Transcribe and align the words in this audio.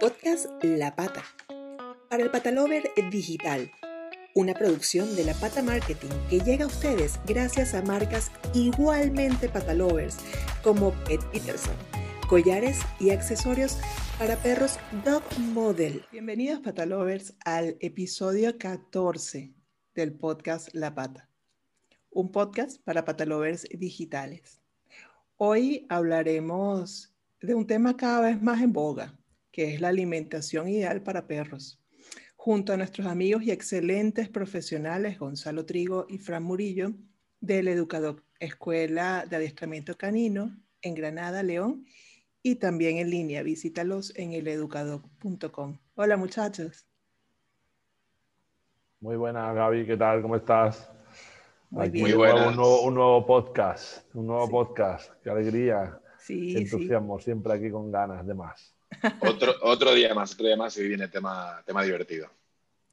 Podcast 0.00 0.46
La 0.62 0.96
Pata. 0.96 1.22
Para 2.08 2.22
el 2.22 2.30
Patalover 2.30 2.90
Digital. 3.10 3.70
Una 4.34 4.54
producción 4.54 5.14
de 5.14 5.24
La 5.24 5.34
Pata 5.34 5.62
Marketing 5.62 6.08
que 6.30 6.40
llega 6.40 6.64
a 6.64 6.68
ustedes 6.68 7.20
gracias 7.26 7.74
a 7.74 7.82
marcas 7.82 8.30
igualmente 8.54 9.50
patalovers 9.50 10.16
como 10.62 10.92
Pet 11.04 11.22
Peterson, 11.32 11.74
collares 12.30 12.78
y 12.98 13.10
accesorios 13.10 13.76
para 14.18 14.36
perros 14.36 14.78
Dog 15.04 15.22
Model. 15.38 16.02
Bienvenidos 16.10 16.60
patalovers 16.60 17.34
al 17.44 17.76
episodio 17.80 18.56
14 18.56 19.52
del 19.94 20.14
podcast 20.14 20.70
La 20.72 20.94
Pata. 20.94 21.28
Un 22.08 22.32
podcast 22.32 22.82
para 22.84 23.04
patalovers 23.04 23.68
digitales. 23.70 24.62
Hoy 25.36 25.84
hablaremos 25.90 27.14
de 27.42 27.54
un 27.54 27.66
tema 27.66 27.98
cada 27.98 28.22
vez 28.22 28.40
más 28.40 28.62
en 28.62 28.72
boga, 28.72 29.19
que 29.52 29.74
es 29.74 29.80
la 29.80 29.88
alimentación 29.88 30.68
ideal 30.68 31.02
para 31.02 31.26
perros. 31.26 31.80
Junto 32.36 32.72
a 32.72 32.76
nuestros 32.76 33.06
amigos 33.06 33.42
y 33.42 33.50
excelentes 33.50 34.28
profesionales 34.28 35.18
Gonzalo 35.18 35.66
Trigo 35.66 36.06
y 36.08 36.18
Fran 36.18 36.42
Murillo 36.42 36.92
del 37.40 37.68
Educador 37.68 38.22
Escuela 38.38 39.26
de 39.28 39.36
Adiestramiento 39.36 39.96
Canino 39.96 40.56
en 40.82 40.94
Granada, 40.94 41.42
León 41.42 41.84
y 42.42 42.56
también 42.56 42.96
en 42.96 43.10
línea. 43.10 43.42
Visítalos 43.42 44.14
en 44.16 44.32
eleducador.com. 44.32 45.78
Hola 45.94 46.16
muchachos. 46.16 46.86
Muy 49.00 49.16
buena 49.16 49.52
Gaby, 49.52 49.86
¿qué 49.86 49.96
tal? 49.96 50.22
¿Cómo 50.22 50.36
estás? 50.36 50.90
Muy 51.70 51.86
Aquí 51.86 52.02
bien. 52.02 52.12
un 52.12 52.18
nuevo, 52.18 52.48
un, 52.48 52.56
nuevo, 52.56 52.82
un 52.82 52.94
nuevo 52.94 53.26
podcast, 53.26 54.14
un 54.14 54.26
nuevo 54.26 54.48
podcast. 54.48 55.12
Qué 55.22 55.30
alegría, 55.30 56.00
sí. 56.18 56.56
entusiasmo, 56.56 57.18
siempre 57.20 57.52
aquí 57.52 57.70
con 57.70 57.90
ganas 57.92 58.26
de 58.26 58.34
más. 58.34 58.74
Otro, 59.20 59.54
otro 59.62 59.94
día 59.94 60.14
más, 60.14 60.32
otro 60.34 60.46
día 60.46 60.56
más 60.56 60.76
y 60.78 60.86
viene 60.88 61.08
tema, 61.08 61.62
tema 61.66 61.82
divertido. 61.82 62.28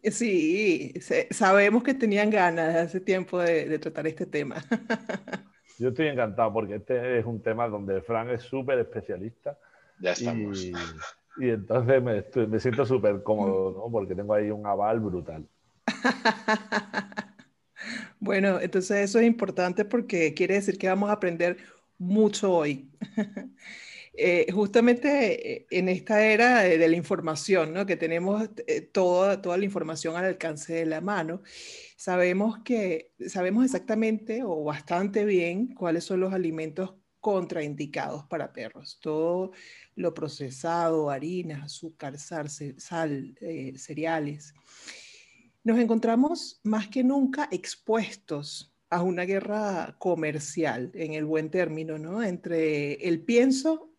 Sí, 0.03 0.93
se- 1.01 1.27
sabemos 1.31 1.83
que 1.83 1.93
tenían 1.93 2.29
ganas 2.29 2.75
hace 2.75 2.99
tiempo 3.01 3.39
de, 3.39 3.65
de 3.67 3.79
tratar 3.79 4.07
este 4.07 4.25
tema. 4.25 4.63
Yo 5.79 5.89
estoy 5.89 6.07
encantado 6.07 6.51
porque 6.53 6.75
este 6.75 7.19
es 7.19 7.25
un 7.25 7.41
tema 7.41 7.67
donde 7.67 8.01
Frank 8.01 8.29
es 8.29 8.41
súper 8.43 8.79
especialista 8.79 9.57
Ya 9.99 10.11
estamos. 10.13 10.63
y, 10.63 10.71
y 11.45 11.49
entonces 11.49 12.01
me, 12.01 12.17
estoy- 12.19 12.47
me 12.47 12.59
siento 12.59 12.85
súper 12.85 13.21
cómodo, 13.23 13.71
¿no? 13.73 13.91
Porque 13.91 14.15
tengo 14.15 14.33
ahí 14.33 14.49
un 14.49 14.65
aval 14.65 14.99
brutal. 14.99 15.45
Bueno, 18.19 18.59
entonces 18.59 18.97
eso 19.09 19.19
es 19.19 19.25
importante 19.25 19.85
porque 19.85 20.33
quiere 20.33 20.55
decir 20.55 20.77
que 20.77 20.87
vamos 20.89 21.09
a 21.09 21.13
aprender 21.13 21.57
mucho 21.97 22.51
hoy. 22.53 22.89
Eh, 24.19 24.51
justamente 24.51 25.57
eh, 25.57 25.67
en 25.69 25.89
esta 25.89 26.25
era 26.25 26.63
de, 26.63 26.79
de 26.79 26.89
la 26.89 26.95
información, 26.95 27.71
¿no? 27.71 27.85
que 27.85 27.95
tenemos 27.97 28.49
eh, 28.65 28.81
toda, 28.81 29.41
toda 29.41 29.57
la 29.57 29.65
información 29.65 30.15
al 30.15 30.25
alcance 30.25 30.73
de 30.73 30.85
la 30.87 31.01
mano, 31.01 31.43
sabemos 31.95 32.57
que 32.63 33.13
sabemos 33.27 33.63
exactamente 33.63 34.41
o 34.43 34.63
bastante 34.63 35.23
bien 35.23 35.75
cuáles 35.75 36.03
son 36.03 36.21
los 36.21 36.33
alimentos 36.33 36.95
contraindicados 37.19 38.25
para 38.25 38.53
perros. 38.53 38.99
Todo 39.01 39.51
lo 39.95 40.13
procesado, 40.15 41.11
harinas, 41.11 41.63
azúcar, 41.65 42.17
sal, 42.17 42.49
sal, 42.49 43.35
eh, 43.39 43.73
cereales 43.77 44.53
nos 45.67 45.79
encontramos 45.79 46.61
más 46.63 46.87
que 46.87 47.03
nunca 47.03 47.49
expuestos 47.51 48.73
a 48.89 49.03
una 49.03 49.23
guerra 49.23 49.97
comercial, 49.99 50.91
en 50.93 51.13
el 51.13 51.25
buen 51.25 51.51
término, 51.51 51.97
¿no? 51.97 52.23
Entre 52.23 52.93
el 53.05 53.19
pienso 53.25 53.91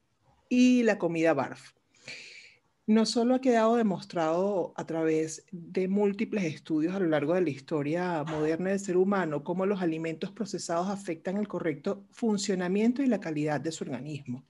y 0.48 0.82
la 0.82 0.98
comida 0.98 1.34
barf. 1.34 1.72
No 2.86 3.04
solo 3.04 3.34
ha 3.34 3.40
quedado 3.40 3.76
demostrado 3.76 4.72
a 4.76 4.86
través 4.86 5.44
de 5.52 5.88
múltiples 5.88 6.44
estudios 6.44 6.94
a 6.94 7.00
lo 7.00 7.06
largo 7.06 7.34
de 7.34 7.42
la 7.42 7.50
historia 7.50 8.24
moderna 8.24 8.70
del 8.70 8.80
ser 8.80 8.96
humano 8.96 9.44
cómo 9.44 9.66
los 9.66 9.82
alimentos 9.82 10.30
procesados 10.32 10.88
afectan 10.88 11.36
el 11.36 11.48
correcto 11.48 12.06
funcionamiento 12.10 13.02
y 13.02 13.06
la 13.06 13.20
calidad 13.20 13.60
de 13.60 13.72
su 13.72 13.84
organismo. 13.84 14.46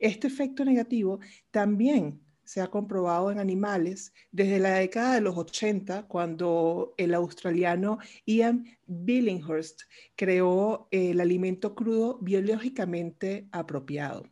Este 0.00 0.26
efecto 0.26 0.64
negativo 0.64 1.20
también 1.52 2.20
se 2.44 2.60
ha 2.60 2.66
comprobado 2.66 3.30
en 3.30 3.38
animales 3.38 4.12
desde 4.32 4.58
la 4.58 4.74
década 4.74 5.14
de 5.14 5.20
los 5.20 5.36
80, 5.36 6.08
cuando 6.08 6.94
el 6.96 7.14
australiano 7.14 7.98
Ian 8.26 8.66
Billinghurst 8.86 9.82
creó 10.16 10.88
el 10.90 11.20
alimento 11.20 11.74
crudo 11.74 12.18
biológicamente 12.20 13.46
apropiado, 13.52 14.24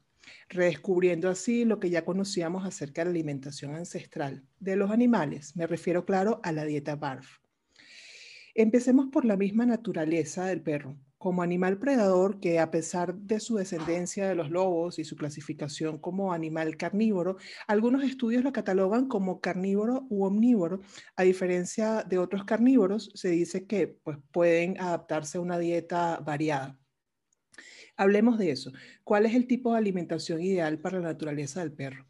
redescubriendo 0.51 1.29
así 1.29 1.65
lo 1.65 1.81
que 1.81 1.91
ya 1.91 2.05
conocíamos 2.05 2.67
acerca 2.67 3.03
de 3.03 3.07
la 3.07 3.11
alimentación 3.13 3.77
ancestral 3.77 4.45
de 4.59 4.77
los 4.77 4.91
animales. 4.91 5.57
Me 5.57 5.67
refiero, 5.67 6.05
claro, 6.05 6.41
a 6.43 6.53
la 6.53 6.65
dieta 6.65 6.97
BARF. 6.97 7.39
Empecemos 8.55 9.07
por 9.13 9.25
la 9.25 9.37
misma 9.37 9.65
naturaleza 9.65 10.45
del 10.45 10.61
perro. 10.61 10.97
Como 11.19 11.43
animal 11.43 11.79
predador 11.79 12.41
que 12.41 12.59
a 12.59 12.71
pesar 12.71 13.15
de 13.15 13.39
su 13.39 13.57
descendencia 13.57 14.27
de 14.27 14.35
los 14.35 14.51
lobos 14.51 14.99
y 14.99 15.05
su 15.05 15.17
clasificación 15.17 15.99
como 15.99 16.33
animal 16.33 16.77
carnívoro, 16.77 17.37
algunos 17.69 18.03
estudios 18.03 18.43
lo 18.43 18.53
catalogan 18.53 19.07
como 19.07 19.41
carnívoro 19.41 20.07
u 20.09 20.25
omnívoro. 20.25 20.81
A 21.15 21.23
diferencia 21.23 22.03
de 22.03 22.19
otros 22.19 22.45
carnívoros, 22.45 23.13
se 23.15 23.29
dice 23.29 23.67
que 23.67 23.87
pues, 23.87 24.19
pueden 24.33 24.81
adaptarse 24.81 25.39
a 25.39 25.43
una 25.43 25.59
dieta 25.59 26.19
variada. 26.25 26.80
Hablemos 28.01 28.39
de 28.39 28.51
eso. 28.51 28.73
¿Cuál 29.05 29.27
es 29.27 29.35
el 29.35 29.47
tipo 29.47 29.73
de 29.73 29.79
alimentación 29.79 30.41
ideal 30.43 30.79
para 30.79 30.99
la 31.01 31.09
naturaleza 31.13 31.61
del 31.61 31.73
perro? 31.73 32.07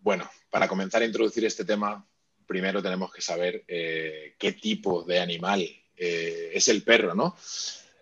Bueno, 0.00 0.28
para 0.50 0.68
comenzar 0.68 1.00
a 1.02 1.06
introducir 1.06 1.44
este 1.46 1.64
tema, 1.64 2.06
primero 2.46 2.82
tenemos 2.82 3.10
que 3.12 3.22
saber 3.22 3.64
eh, 3.66 4.34
qué 4.38 4.52
tipo 4.52 5.04
de 5.04 5.18
animal 5.20 5.62
eh, 5.96 6.50
es 6.52 6.68
el 6.68 6.82
perro, 6.82 7.14
¿no? 7.14 7.34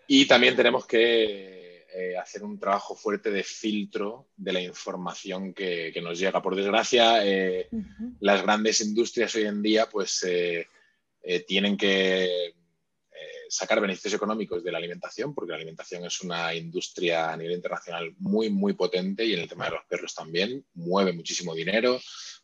Y 0.07 0.25
también 0.25 0.55
tenemos 0.57 0.85
que 0.85 1.85
eh, 1.95 2.17
hacer 2.17 2.43
un 2.43 2.59
trabajo 2.59 2.95
fuerte 2.95 3.31
de 3.31 3.43
filtro 3.43 4.27
de 4.35 4.51
la 4.51 4.59
información 4.61 5.53
que, 5.53 5.91
que 5.93 6.01
nos 6.01 6.19
llega. 6.19 6.41
Por 6.41 6.55
desgracia, 6.55 7.25
eh, 7.25 7.67
Uh 7.71 7.77
-huh. 7.79 8.17
las 8.19 8.41
grandes 8.41 8.81
industrias 8.81 9.33
hoy 9.35 9.43
en 9.45 9.61
día 9.61 9.87
pues 9.89 10.21
eh, 10.27 10.67
eh, 11.21 11.39
tienen 11.47 11.77
que 11.77 12.25
eh, 12.25 12.53
sacar 13.53 13.79
beneficios 13.79 14.15
económicos 14.15 14.63
de 14.63 14.71
la 14.71 14.79
alimentación, 14.79 15.33
porque 15.33 15.51
la 15.51 15.57
alimentación 15.57 16.03
es 16.05 16.21
una 16.21 16.53
industria 16.55 17.31
a 17.31 17.37
nivel 17.37 17.55
internacional 17.55 18.13
muy, 18.17 18.49
muy 18.49 18.73
potente 18.73 19.23
y 19.23 19.33
en 19.33 19.41
el 19.41 19.47
tema 19.47 19.65
de 19.65 19.71
los 19.71 19.85
perros 19.87 20.15
también 20.15 20.65
mueve 20.73 21.13
muchísimo 21.13 21.53
dinero, 21.53 22.01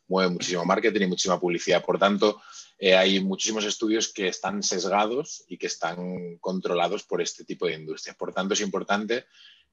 mueve 0.08 0.32
muchísimo 0.32 0.66
marketing 0.66 1.02
y 1.02 1.08
muchísima 1.08 1.40
publicidad. 1.40 1.84
Por 1.84 1.98
tanto, 1.98 2.42
eh, 2.78 2.96
hay 2.96 3.20
muchísimos 3.20 3.66
estudios 3.66 4.14
que 4.14 4.28
están 4.28 4.62
sesgados 4.62 5.44
y 5.48 5.58
que 5.58 5.68
están 5.68 6.38
controlados 6.38 7.04
por 7.04 7.22
este 7.22 7.44
tipo 7.44 7.66
de 7.66 7.74
industrias. 7.74 8.16
Por 8.16 8.34
tanto, 8.34 8.54
es 8.54 8.62
importante 8.62 9.26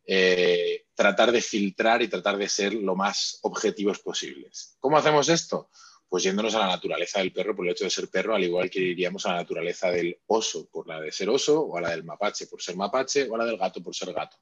eh, 0.07 0.87
tratar 0.95 1.33
de 1.33 1.43
filtrar 1.43 2.01
y 2.01 2.09
tratar 2.09 2.39
de 2.39 2.49
ser 2.49 2.73
lo 2.73 2.97
más 2.97 3.39
objetivos 3.43 3.99
posibles. 3.99 4.77
¿Cómo 4.81 4.97
hacemos 4.97 5.29
esto? 5.29 5.69
Pues 6.09 6.22
yéndonos 6.22 6.55
a 6.55 6.61
la 6.61 6.69
naturaleza 6.69 7.19
del 7.19 7.33
perro 7.33 7.55
por 7.55 7.67
el 7.67 7.72
hecho 7.72 7.84
de 7.84 7.91
ser 7.91 8.09
perro, 8.09 8.34
al 8.34 8.44
igual 8.44 8.71
que 8.71 8.81
iríamos 8.81 9.27
a 9.27 9.33
la 9.33 9.39
naturaleza 9.39 9.91
del 9.91 10.19
oso 10.27 10.69
por 10.71 10.87
la 10.87 11.00
de 11.00 11.11
ser 11.11 11.28
oso, 11.28 11.61
o 11.62 11.77
a 11.77 11.81
la 11.81 11.91
del 11.91 12.05
mapache 12.05 12.47
por 12.47 12.62
ser 12.62 12.77
mapache, 12.77 13.28
o 13.28 13.34
a 13.34 13.39
la 13.39 13.44
del 13.44 13.59
gato 13.59 13.83
por 13.83 13.94
ser 13.94 14.12
gato. 14.12 14.37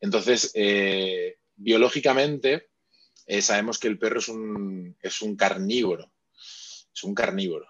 Entonces, 0.00 0.50
eh, 0.54 1.38
biológicamente, 1.56 2.70
eh, 3.26 3.42
sabemos 3.42 3.78
que 3.78 3.88
el 3.88 3.98
perro 3.98 4.20
es 4.20 4.28
un, 4.28 4.96
es 5.00 5.22
un 5.22 5.36
carnívoro, 5.36 6.12
es 6.34 7.02
un 7.02 7.14
carnívoro. 7.14 7.66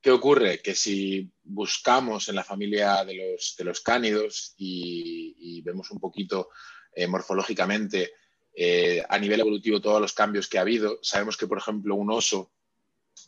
¿Qué 0.00 0.10
ocurre? 0.10 0.62
Que 0.62 0.74
si 0.74 1.30
buscamos 1.42 2.28
en 2.28 2.36
la 2.36 2.44
familia 2.44 3.04
de 3.04 3.14
los, 3.14 3.54
de 3.58 3.64
los 3.64 3.80
cánidos 3.80 4.54
y, 4.56 5.60
vemos 5.62 5.90
un 5.90 5.98
poquito 5.98 6.48
eh, 6.94 7.06
morfológicamente 7.06 8.12
eh, 8.60 9.04
a 9.08 9.18
nivel 9.18 9.38
evolutivo 9.38 9.80
todos 9.80 10.00
los 10.00 10.12
cambios 10.12 10.48
que 10.48 10.58
ha 10.58 10.62
habido, 10.62 10.98
sabemos 11.00 11.36
que, 11.36 11.46
por 11.46 11.58
ejemplo, 11.58 11.94
un 11.94 12.10
oso, 12.10 12.52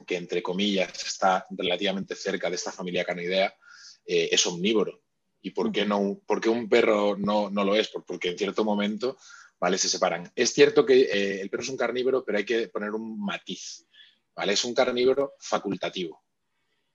que 0.05 0.17
entre 0.17 0.43
comillas 0.43 1.07
está 1.07 1.47
relativamente 1.51 2.17
cerca 2.17 2.49
de 2.49 2.57
esta 2.57 2.73
familia 2.73 3.05
canidea, 3.05 3.55
eh, 4.05 4.29
es 4.33 4.45
omnívoro. 4.47 5.03
¿Y 5.41 5.51
por 5.51 5.71
qué, 5.71 5.85
no, 5.85 6.21
por 6.27 6.47
un 6.49 6.69
perro 6.69 7.17
no, 7.17 7.49
no 7.49 7.65
lo 7.65 7.77
es? 7.77 7.89
Porque 7.89 8.31
en 8.31 8.39
cierto 8.39 8.65
momento 8.65 9.19
¿vale? 9.61 9.79
se 9.79 9.89
separan. 9.89 10.31
Es 10.35 10.53
cierto 10.53 10.85
que 10.85 11.03
eh, 11.03 11.41
el 11.41 11.49
perro 11.49 11.63
es 11.63 11.69
un 11.69 11.77
carnívoro, 11.77 12.25
pero 12.25 12.39
hay 12.39 12.45
que 12.45 12.69
poner 12.69 12.91
un 12.91 13.25
matiz. 13.25 13.87
¿vale? 14.35 14.55
Es 14.55 14.65
un 14.65 14.75
carnívoro 14.75 15.35
facultativo. 15.39 16.25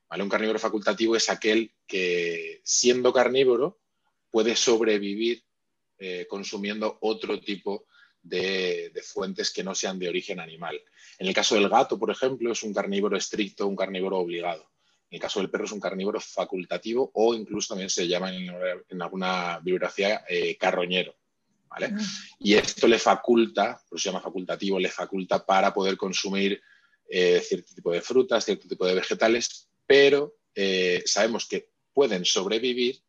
¿vale? 0.10 0.24
Un 0.24 0.30
carnívoro 0.30 0.60
facultativo 0.60 1.16
es 1.16 1.30
aquel 1.30 1.74
que, 1.88 2.62
siendo 2.64 3.14
carnívoro, 3.14 3.80
puede 4.30 4.56
sobrevivir 4.56 5.44
consumiendo 6.28 6.98
otro 7.00 7.40
tipo 7.40 7.88
de, 8.26 8.92
de, 8.94 9.02
fuentes 9.02 9.52
que 9.52 9.64
no 9.64 9.76
sean 9.76 10.00
de 10.00 10.10
origen 10.10 10.40
animal. 10.40 10.82
En 11.18 11.28
el 11.28 11.34
caso 11.34 11.56
del 11.56 11.70
gato, 11.70 11.98
por 11.98 12.12
ejemplo, 12.12 12.52
es 12.52 12.64
un 12.64 12.74
carnívoro 12.74 13.18
estricto, 13.18 13.68
un 13.68 13.76
carnívoro 13.76 14.18
obligado. 14.18 14.70
En 15.10 15.18
el 15.18 15.22
caso 15.22 15.40
del 15.40 15.50
perro 15.50 15.66
es 15.66 15.72
un 15.72 15.80
carnívoro 15.80 16.20
facultativo 16.20 17.12
o 17.14 17.36
incluso 17.36 17.70
también 17.70 17.90
se 17.90 18.08
llama 18.08 18.36
en, 18.36 18.52
en 18.90 19.02
alguna 19.02 19.60
bibliografía 19.60 20.26
eh, 20.28 20.58
carroñero. 20.58 21.16
¿vale? 21.70 21.94
Y 22.40 22.56
esto 22.56 22.88
le 22.88 23.00
faculta, 23.00 23.82
por 23.88 23.98
eso 23.98 24.04
se 24.04 24.10
llama 24.10 24.22
facultativo, 24.22 24.80
le 24.80 24.90
faculta 24.90 25.46
para 25.46 25.74
poder 25.74 25.96
consumir 25.98 26.62
eh, 27.08 27.40
cierto 27.40 27.74
tipo 27.76 27.92
de 27.92 28.02
frutas, 28.02 28.46
cierto 28.46 28.68
tipo 28.68 28.86
de 28.88 28.96
vegetales, 28.96 29.70
pero 29.86 30.38
eh, 30.56 31.04
sabemos 31.06 31.48
que 31.48 31.70
pueden 31.94 32.26
sobrevivir, 32.26 33.02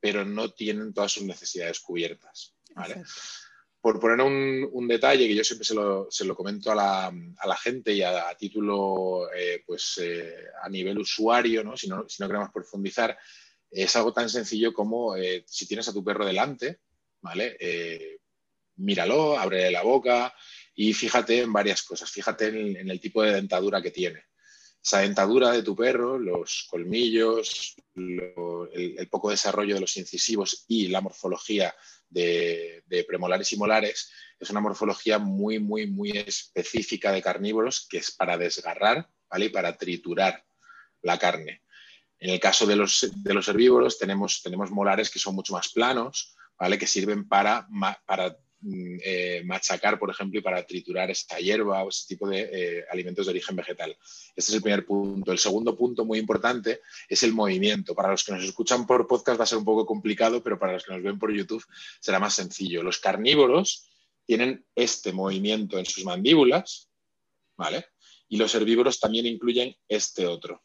pero 0.00 0.24
no 0.24 0.52
tienen 0.52 0.92
todas 0.92 1.12
sus 1.12 1.24
necesidades 1.24 1.80
cubiertas, 1.80 2.54
¿vale? 2.74 3.02
Por 3.84 4.00
poner 4.00 4.22
un, 4.22 4.88
detalle 4.88 5.28
que 5.28 5.34
yo 5.34 5.44
siempre 5.44 5.66
se 5.66 6.24
lo, 6.24 6.34
comento 6.34 6.72
a 6.72 6.74
la, 6.74 7.56
gente 7.62 7.92
y 7.92 8.00
a, 8.00 8.34
título, 8.34 9.30
eh, 9.30 9.62
pues 9.66 10.00
eh, 10.02 10.46
a 10.62 10.70
nivel 10.70 11.00
usuario, 11.00 11.62
¿no? 11.62 11.76
Si, 11.76 11.86
no, 11.86 12.06
queremos 12.06 12.48
profundizar, 12.50 13.18
es 13.70 13.94
algo 13.94 14.10
tan 14.10 14.30
sencillo 14.30 14.72
como 14.72 15.14
eh, 15.16 15.44
si 15.46 15.68
tienes 15.68 15.86
a 15.86 15.92
tu 15.92 16.02
perro 16.02 16.24
delante, 16.24 16.80
¿vale? 17.20 17.58
míralo, 18.76 19.38
abre 19.38 19.70
la 19.70 19.82
boca 19.82 20.34
y 20.74 20.94
fíjate 20.94 21.42
en 21.42 21.52
varias 21.52 21.82
cosas. 21.82 22.10
Fíjate 22.10 22.46
en, 22.48 22.90
el 22.90 23.00
tipo 23.00 23.22
de 23.22 23.34
dentadura 23.34 23.82
que 23.82 23.90
tiene. 23.90 24.24
Esa 24.84 24.98
dentadura 24.98 25.50
de 25.50 25.62
tu 25.62 25.74
perro, 25.74 26.18
los 26.18 26.66
colmillos, 26.68 27.74
el 27.96 29.08
poco 29.10 29.30
desarrollo 29.30 29.74
de 29.74 29.80
los 29.80 29.96
incisivos 29.96 30.66
y 30.68 30.88
la 30.88 31.00
morfología 31.00 31.74
de, 32.10 32.84
premolares 33.08 33.50
y 33.52 33.56
molares, 33.56 34.12
es 34.38 34.50
una 34.50 34.60
morfología 34.60 35.18
muy, 35.18 35.58
muy, 35.58 35.86
muy 35.86 36.10
específica 36.10 37.12
de 37.12 37.22
carnívoros 37.22 37.86
que 37.88 37.96
es 37.96 38.10
para 38.10 38.36
desgarrar 38.36 39.08
¿vale? 39.30 39.46
y 39.46 39.48
para 39.48 39.74
triturar 39.78 40.44
la 41.00 41.18
carne. 41.18 41.62
En 42.18 42.28
el 42.28 42.38
caso 42.38 42.66
de 42.66 42.76
los, 42.76 43.10
de 43.10 43.32
los 43.32 43.48
herbívoros 43.48 43.98
tenemos, 43.98 44.42
tenemos 44.42 44.70
molares 44.70 45.08
que 45.08 45.18
son 45.18 45.34
mucho 45.34 45.54
más 45.54 45.72
planos, 45.72 46.36
¿vale? 46.58 46.78
que 46.78 46.86
sirven 46.86 47.26
para, 47.26 47.66
para 48.04 48.36
eh, 48.66 49.42
machacar, 49.44 49.98
por 49.98 50.10
ejemplo, 50.10 50.38
y 50.38 50.42
para 50.42 50.64
triturar 50.64 51.10
esta 51.10 51.38
hierba 51.38 51.82
o 51.82 51.90
ese 51.90 52.06
tipo 52.06 52.28
de 52.28 52.48
eh, 52.52 52.84
alimentos 52.90 53.26
de 53.26 53.30
origen 53.30 53.56
vegetal. 53.56 53.96
Este 54.34 54.50
es 54.50 54.54
el 54.54 54.62
primer 54.62 54.86
punto. 54.86 55.32
El 55.32 55.38
segundo 55.38 55.76
punto 55.76 56.04
muy 56.04 56.18
importante 56.18 56.80
es 57.08 57.22
el 57.22 57.32
movimiento. 57.32 57.94
Para 57.94 58.10
los 58.10 58.24
que 58.24 58.32
nos 58.32 58.44
escuchan 58.44 58.86
por 58.86 59.06
podcast 59.06 59.38
va 59.38 59.44
a 59.44 59.46
ser 59.46 59.58
un 59.58 59.64
poco 59.64 59.84
complicado, 59.84 60.42
pero 60.42 60.58
para 60.58 60.72
los 60.72 60.84
que 60.84 60.94
nos 60.94 61.02
ven 61.02 61.18
por 61.18 61.32
YouTube 61.32 61.64
será 62.00 62.18
más 62.18 62.34
sencillo. 62.34 62.82
Los 62.82 62.98
carnívoros 62.98 63.88
tienen 64.24 64.64
este 64.74 65.12
movimiento 65.12 65.78
en 65.78 65.84
sus 65.84 66.04
mandíbulas, 66.04 66.88
¿vale? 67.56 67.86
Y 68.28 68.38
los 68.38 68.54
herbívoros 68.54 68.98
también 68.98 69.26
incluyen 69.26 69.76
este 69.88 70.26
otro. 70.26 70.62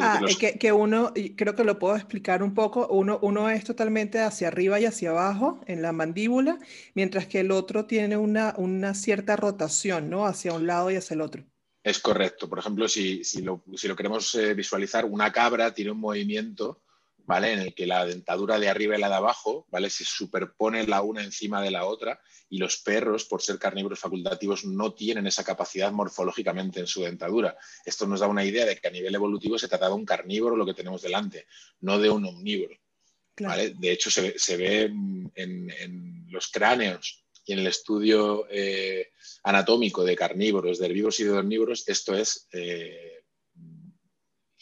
Ah, 0.00 0.20
que, 0.38 0.58
que, 0.58 0.72
uno, 0.72 1.12
creo 1.36 1.54
que 1.54 1.64
lo 1.64 1.78
puedo 1.78 1.96
explicar 1.96 2.42
un 2.42 2.54
poco, 2.54 2.86
uno, 2.88 3.18
uno 3.22 3.50
es 3.50 3.64
totalmente 3.64 4.20
hacia 4.20 4.48
arriba 4.48 4.80
y 4.80 4.86
hacia 4.86 5.10
abajo 5.10 5.60
en 5.66 5.82
la 5.82 5.92
mandíbula, 5.92 6.58
mientras 6.94 7.26
que 7.26 7.40
el 7.40 7.50
otro 7.50 7.86
tiene 7.86 8.16
una, 8.16 8.54
una 8.56 8.94
cierta 8.94 9.36
rotación, 9.36 10.10
¿no? 10.10 10.26
Hacia 10.26 10.52
un 10.52 10.66
lado 10.66 10.90
y 10.90 10.96
hacia 10.96 11.14
el 11.14 11.20
otro. 11.20 11.44
Es 11.82 11.98
correcto. 11.98 12.48
Por 12.48 12.58
ejemplo, 12.58 12.88
si, 12.88 13.24
si, 13.24 13.42
lo, 13.42 13.64
si 13.74 13.88
lo, 13.88 13.96
queremos 13.96 14.34
eh, 14.36 14.54
visualizar, 14.54 15.04
una 15.04 15.32
cabra 15.32 15.74
tiene 15.74 15.90
un 15.90 15.98
movimiento 15.98 16.81
¿vale? 17.26 17.52
En 17.52 17.60
el 17.60 17.74
que 17.74 17.86
la 17.86 18.04
dentadura 18.04 18.58
de 18.58 18.68
arriba 18.68 18.96
y 18.96 19.00
la 19.00 19.08
de 19.08 19.14
abajo, 19.14 19.66
¿vale? 19.70 19.90
Se 19.90 20.04
superpone 20.04 20.86
la 20.86 21.02
una 21.02 21.22
encima 21.22 21.62
de 21.62 21.70
la 21.70 21.84
otra 21.84 22.20
y 22.48 22.58
los 22.58 22.78
perros, 22.78 23.24
por 23.24 23.42
ser 23.42 23.58
carnívoros 23.58 23.98
facultativos, 23.98 24.64
no 24.64 24.92
tienen 24.94 25.26
esa 25.26 25.44
capacidad 25.44 25.92
morfológicamente 25.92 26.80
en 26.80 26.86
su 26.86 27.02
dentadura. 27.02 27.56
Esto 27.84 28.06
nos 28.06 28.20
da 28.20 28.26
una 28.26 28.44
idea 28.44 28.66
de 28.66 28.76
que 28.76 28.88
a 28.88 28.90
nivel 28.90 29.14
evolutivo 29.14 29.58
se 29.58 29.68
trata 29.68 29.88
de 29.88 29.94
un 29.94 30.04
carnívoro 30.04 30.56
lo 30.56 30.66
que 30.66 30.74
tenemos 30.74 31.02
delante, 31.02 31.46
no 31.80 31.98
de 31.98 32.10
un 32.10 32.24
omnívoro. 32.26 32.76
De 33.36 33.90
hecho, 33.90 34.10
se, 34.10 34.56
ve 34.56 34.92
en, 35.34 36.26
los 36.30 36.48
cráneos 36.48 37.24
y 37.44 37.54
en 37.54 37.60
el 37.60 37.66
estudio 37.66 38.46
eh, 38.50 39.10
anatómico 39.42 40.04
de 40.04 40.16
carnívoros, 40.16 40.78
de 40.78 40.86
herbívoros 40.86 41.20
y 41.20 41.24
de 41.24 41.30
omnívoros, 41.30 41.88
esto 41.88 42.14
es 42.14 42.48
eh, 42.52 43.21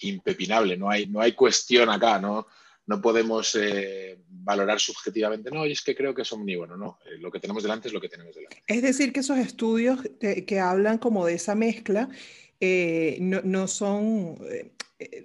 impepinable, 0.01 0.77
no 0.77 0.91
hay, 0.91 1.07
no 1.07 1.21
hay 1.21 1.33
cuestión 1.33 1.89
acá, 1.91 2.19
no, 2.19 2.47
no 2.91 3.01
podemos 3.01 3.55
eh, 3.55 4.19
valorar 4.29 4.81
subjetivamente, 4.81 5.49
no, 5.51 5.65
y 5.65 5.71
es 5.71 5.81
que 5.81 5.95
creo 5.95 6.13
que 6.13 6.23
es 6.23 6.33
omnívoro, 6.33 6.77
no, 6.77 6.99
eh, 7.07 7.19
lo 7.19 7.31
que 7.31 7.39
tenemos 7.39 7.63
delante 7.63 7.87
es 7.87 7.95
lo 7.95 8.01
que 8.01 8.09
tenemos 8.09 8.35
delante. 8.35 8.65
Es 8.67 8.83
decir, 8.83 9.13
que 9.13 9.21
esos 9.21 9.39
estudios 9.39 10.01
que, 10.19 10.61
hablan 10.61 10.99
como 10.99 11.25
de 11.25 11.35
esa 11.35 11.55
mezcla 11.55 12.09
eh, 12.59 13.17
no, 13.21 13.69
son, 13.69 14.39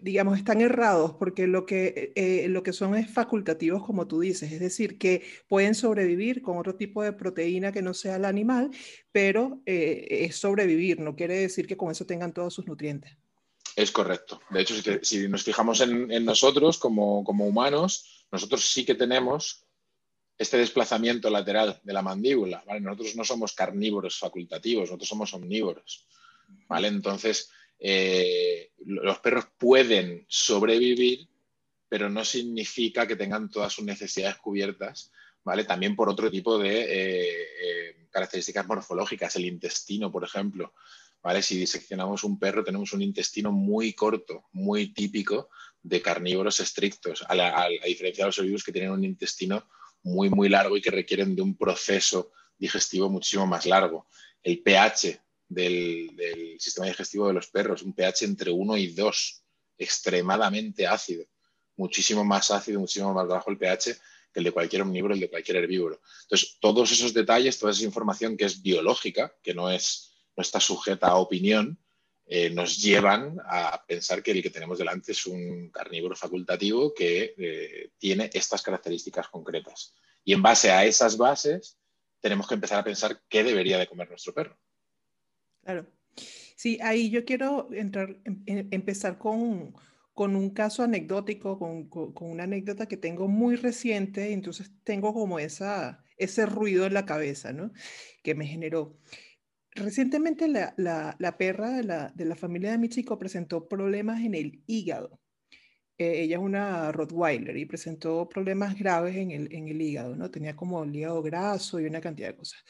digamos, 0.03 0.37
están 0.37 0.61
errados 0.61 1.15
porque 1.17 1.47
lo 1.47 1.65
que, 1.65 2.45
lo 2.49 2.61
que 2.61 2.71
son 2.71 2.95
es 2.95 3.09
facultativos, 3.11 3.83
como 3.83 4.07
tú 4.07 4.19
dices, 4.19 4.51
es 4.51 4.59
decir, 4.59 4.99
que 4.99 5.23
pueden 5.47 5.73
sobrevivir 5.73 6.43
con 6.43 6.59
otro 6.59 6.75
tipo 6.75 7.01
de 7.01 7.13
proteína 7.13 7.71
que 7.71 7.81
no 7.81 7.95
sea 7.95 8.17
el 8.17 8.25
animal, 8.25 8.69
pero 9.11 9.63
es 9.65 10.35
sobrevivir, 10.35 10.99
no 10.99 11.15
quiere 11.15 11.39
decir 11.39 11.65
que 11.65 11.77
con 11.77 11.91
eso 11.91 12.05
tengan 12.05 12.31
todos 12.31 12.53
sus 12.53 12.67
nutrientes. 12.67 13.17
Es 13.75 13.91
correcto. 13.91 14.41
De 14.49 14.61
hecho, 14.61 14.73
si, 15.01 15.27
nos 15.27 15.43
fijamos 15.43 15.81
en, 15.81 16.23
nosotros 16.23 16.77
como, 16.77 17.19
humanos, 17.21 18.25
nosotros 18.31 18.63
sí 18.63 18.85
que 18.85 18.95
tenemos 18.95 19.65
este 20.37 20.57
desplazamiento 20.57 21.29
lateral 21.29 21.79
de 21.83 21.93
la 21.93 22.01
mandíbula. 22.01 22.63
Nosotros 22.79 23.15
no 23.15 23.25
somos 23.25 23.53
carnívoros 23.53 24.17
facultativos, 24.17 24.85
nosotros 24.85 25.09
somos 25.09 25.33
omnívoros. 25.33 26.07
¿vale? 26.67 26.87
Entonces, 26.87 27.51
eh, 27.79 28.71
los 28.85 29.19
perros 29.19 29.47
pueden 29.57 30.25
sobrevivir, 30.29 31.27
pero 31.89 32.09
no 32.09 32.23
significa 32.23 33.05
que 33.05 33.17
tengan 33.17 33.49
todas 33.49 33.73
sus 33.73 33.83
necesidades 33.83 34.37
cubiertas. 34.37 35.11
¿vale? 35.43 35.63
También 35.65 35.95
por 35.95 36.09
otro 36.09 36.31
tipo 36.31 36.57
de 36.57 36.81
eh, 36.81 37.47
eh, 37.61 38.07
características 38.09 38.65
morfológicas, 38.67 39.35
el 39.35 39.45
intestino, 39.45 40.11
por 40.11 40.23
ejemplo. 40.23 40.73
Si 41.41 41.57
diseccionamos 41.57 42.23
un 42.23 42.37
perro, 42.37 42.63
tenemos 42.63 42.93
un 42.93 43.01
intestino 43.01 43.51
muy 43.51 43.93
corto, 43.93 44.45
muy 44.51 44.93
típico 44.93 45.49
de 45.81 45.99
carnívoros 46.01 46.59
estrictos, 46.59 47.23
a, 47.27 47.67
diferencia 47.83 48.23
de 48.23 48.27
los 48.27 48.37
herbívoros 48.37 48.63
que 48.63 48.71
tienen 48.71 48.91
un 48.91 49.03
intestino 49.03 49.67
muy, 50.03 50.29
muy 50.29 50.49
largo 50.49 50.77
y 50.77 50.81
que 50.81 50.91
requieren 50.91 51.35
de 51.35 51.41
un 51.41 51.57
proceso 51.57 52.31
digestivo 52.57 53.09
muchísimo 53.09 53.47
más 53.47 53.65
largo. 53.65 54.07
El 54.43 54.61
pH 54.61 55.19
del, 55.49 56.15
del 56.15 56.59
sistema 56.59 56.87
digestivo 56.87 57.27
de 57.27 57.33
los 57.33 57.47
perros, 57.47 57.81
un 57.81 57.93
pH 57.93 58.25
entre 58.25 58.51
1 58.51 58.77
y 58.77 58.87
2, 58.93 59.43
extremadamente 59.79 60.85
ácido, 60.85 61.25
muchísimo 61.75 62.23
más 62.23 62.51
ácido, 62.51 62.79
muchísimo 62.79 63.13
más 63.15 63.27
bajo 63.27 63.49
el 63.49 63.57
pH 63.57 63.97
que 64.31 64.39
el 64.41 64.43
de 64.43 64.51
cualquier 64.51 64.83
omnívoro, 64.83 65.15
el 65.15 65.19
de 65.19 65.29
cualquier 65.29 65.57
herbívoro. 65.57 65.99
Entonces, 66.23 66.57
todos 66.59 66.91
esos 66.91 67.13
detalles, 67.13 67.57
toda 67.57 67.71
esa 67.71 67.83
información 67.83 68.37
que 68.37 68.45
es 68.45 68.61
biológica, 68.61 69.33
que 69.41 69.53
no 69.55 69.71
es 69.71 70.14
no 70.35 70.41
está 70.41 70.59
sujeta 70.59 71.07
a 71.07 71.17
opinión, 71.17 71.79
eh, 72.27 72.49
nos 72.49 72.77
llevan 72.81 73.37
a 73.45 73.83
pensar 73.85 74.23
que 74.23 74.31
el 74.31 74.41
que 74.41 74.49
tenemos 74.49 74.79
delante 74.79 75.11
es 75.11 75.25
un 75.27 75.69
carnívoro 75.69 76.15
facultativo 76.15 76.91
que 76.93 77.35
eh, 77.37 77.91
tiene 77.99 78.31
estas 78.33 78.63
características 78.63 79.27
concretas. 79.27 79.93
Y 80.23 80.33
en 80.33 80.41
base 80.41 80.71
a 80.71 80.85
esas 80.85 81.17
bases, 81.17 81.77
tenemos 82.19 82.47
que 82.47 82.55
empezar 82.55 82.79
a 82.79 82.83
pensar 82.83 83.21
qué 83.29 83.43
debería 83.43 83.77
de 83.77 83.87
comer 83.87 84.09
nuestro 84.09 84.33
perro. 84.33 84.57
Claro. 85.63 85.85
Sí, 86.55 86.79
ahí 86.81 87.11
yo 87.11 87.25
quiero 87.25 87.69
entrar, 87.71 88.17
em, 88.23 88.41
em, 88.47 88.67
empezar 88.71 89.19
con, 89.19 89.75
un 90.15 90.49
caso 90.49 90.81
anecdótico, 90.81 91.59
con, 91.59 92.13
una 92.21 92.45
anécdota 92.45 92.87
que 92.87 92.97
tengo 92.97 93.27
muy 93.27 93.55
reciente, 93.55 94.31
entonces 94.31 94.71
tengo 94.83 95.13
como 95.13 95.37
esa, 95.37 96.03
ese 96.17 96.47
ruido 96.47 96.87
en 96.87 96.95
la 96.95 97.05
cabeza, 97.05 97.53
¿no? 97.53 97.71
Que 98.23 98.33
me 98.33 98.47
generó. 98.47 98.97
Recientemente 99.75 100.47
la, 100.47 101.35
perra 101.37 101.71
de 101.71 102.25
la, 102.25 102.35
familia 102.35 102.71
de 102.71 102.77
mi 102.77 102.87
chico 102.87 103.19
presentó 103.19 103.67
problemas 103.67 104.21
en 104.21 104.33
el 104.33 104.63
hígado. 104.67 105.19
Eh, 105.97 106.21
ella 106.23 106.37
es 106.37 106.41
una 106.41 106.93
Rottweiler 106.93 107.57
y 107.57 107.65
presentó 107.65 108.27
problemas 108.29 108.79
graves 108.79 109.17
en 109.17 109.31
el, 109.31 109.81
hígado, 109.81 110.15
¿no? 110.15 110.31
Tenía 110.31 110.55
como 110.55 110.81
el 110.83 110.95
hígado 110.95 111.21
graso 111.21 111.81
y 111.81 111.85
una 111.87 111.99
cantidad 111.99 112.29
de 112.29 112.37
cosas. 112.37 112.63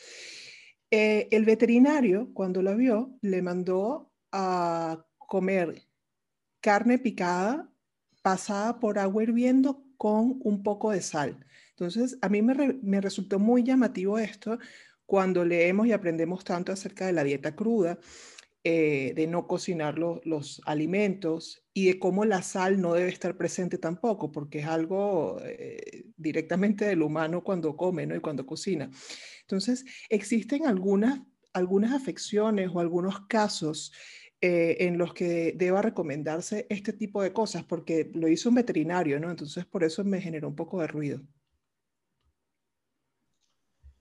Eh, 0.89 1.27
el 1.29 1.45
veterinario, 1.45 2.33
cuando 2.33 2.63
la 2.63 2.73
vio, 2.73 3.15
le 3.21 3.41
mandó 3.43 4.11
a 4.31 5.05
comer 5.15 5.83
carne 6.59 6.97
picada 6.97 7.71
pasada 8.23 8.79
por 8.79 8.97
agua 8.97 9.21
hirviendo 9.21 9.85
con 9.97 10.39
un 10.43 10.63
poco 10.63 10.89
de 10.89 11.01
sal. 11.01 11.45
Entonces, 11.69 12.17
a 12.21 12.29
mí 12.29 12.41
me 12.41 13.01
resultó 13.01 13.37
muy 13.37 13.61
llamativo 13.61 14.17
esto 14.17 14.57
cuando 15.05 15.45
leemos 15.45 15.87
y 15.87 15.91
aprendemos 15.91 16.43
tanto 16.43 16.71
acerca 16.71 17.05
de 17.05 17.13
la 17.13 17.23
dieta 17.23 17.55
cruda, 17.55 17.99
eh, 18.67 19.13
de 19.15 19.27
no 19.27 19.45
cocinar 19.45 19.99
los 19.99 20.59
alimentos 20.65 21.63
y 21.71 21.85
de 21.85 21.99
cómo 21.99 22.25
la 22.25 22.41
sal 22.41 22.81
no 22.81 22.95
debe 22.95 23.09
estar 23.09 23.37
presente 23.37 23.77
tampoco, 23.77 24.31
porque 24.31 24.57
es 24.57 24.65
algo 24.65 25.37
eh, 25.43 26.05
directamente 26.17 26.85
del 26.85 27.03
humano 27.03 27.43
cuando 27.43 27.77
come 27.77 28.07
¿no? 28.07 28.15
y 28.15 28.21
cuando 28.21 28.47
cocina. 28.47 28.89
Entonces, 29.41 29.85
existen 30.09 30.65
algunas, 30.65 31.21
algunas 31.53 31.93
afecciones 31.93 32.71
o 32.73 32.79
algunos 32.79 33.27
casos 33.27 33.91
eh, 34.41 34.77
en 34.79 34.97
los 34.97 35.13
que 35.13 35.53
deba 35.55 35.83
recomendarse 35.83 36.65
este 36.69 36.91
tipo 36.91 37.21
de 37.21 37.33
cosas, 37.33 37.63
porque 37.63 38.09
lo 38.15 38.27
hizo 38.27 38.49
un 38.49 38.55
veterinario, 38.55 39.19
¿no? 39.19 39.29
Entonces, 39.29 39.65
por 39.65 39.83
eso 39.83 40.03
me 40.03 40.19
generó 40.21 40.47
un 40.47 40.55
poco 40.55 40.81
de 40.81 40.87
ruido. 40.87 41.21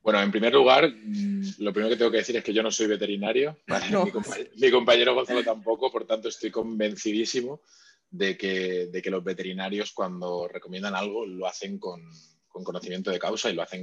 Bueno, 0.05 0.21
en 0.21 0.31
primer 0.31 0.53
lugar, 0.53 0.85
lo 0.85 1.73
primero 1.73 1.89
que 1.89 1.97
tengo 1.97 2.11
que 2.11 2.19
decir 2.19 2.37
es 2.37 2.45
que 2.45 2.53
yo 2.53 2.63
no 2.63 2.71
soy 2.71 2.89
veterinario, 2.89 3.59
mi, 4.57 4.71
compañero, 4.71 5.15
Gonzalo 5.15 5.43
tampoco, 5.43 5.91
por 5.91 6.07
tanto 6.07 6.29
estoy 6.29 6.51
convencidísimo 6.51 7.63
de 8.11 8.37
que, 8.37 8.89
de 8.89 9.01
que 9.01 9.11
los 9.11 9.25
veterinarios 9.25 9.93
cuando 9.93 10.47
recomiendan 10.47 10.95
algo 10.95 11.25
lo 11.25 11.47
hacen 11.47 11.79
con, 11.79 12.03
conocimiento 12.49 13.11
de 13.11 13.19
causa 13.19 13.49
y 13.49 13.55
lo 13.55 13.63
hacen 13.63 13.81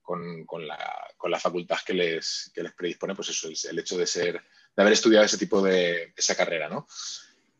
con, 0.00 0.46
con, 0.46 0.66
la, 0.66 0.78
con, 1.18 1.30
la, 1.30 1.38
facultad 1.38 1.76
que 1.84 1.92
les, 1.92 2.50
que 2.54 2.62
les 2.62 2.72
predispone, 2.72 3.14
pues 3.14 3.28
eso, 3.28 3.50
es 3.50 3.66
el 3.66 3.78
hecho 3.78 3.98
de 3.98 4.06
ser, 4.06 4.42
de 4.74 4.82
haber 4.82 4.94
estudiado 4.94 5.26
ese 5.26 5.36
tipo 5.36 5.60
de 5.60 6.14
esa 6.16 6.34
carrera, 6.34 6.70
¿no? 6.70 6.86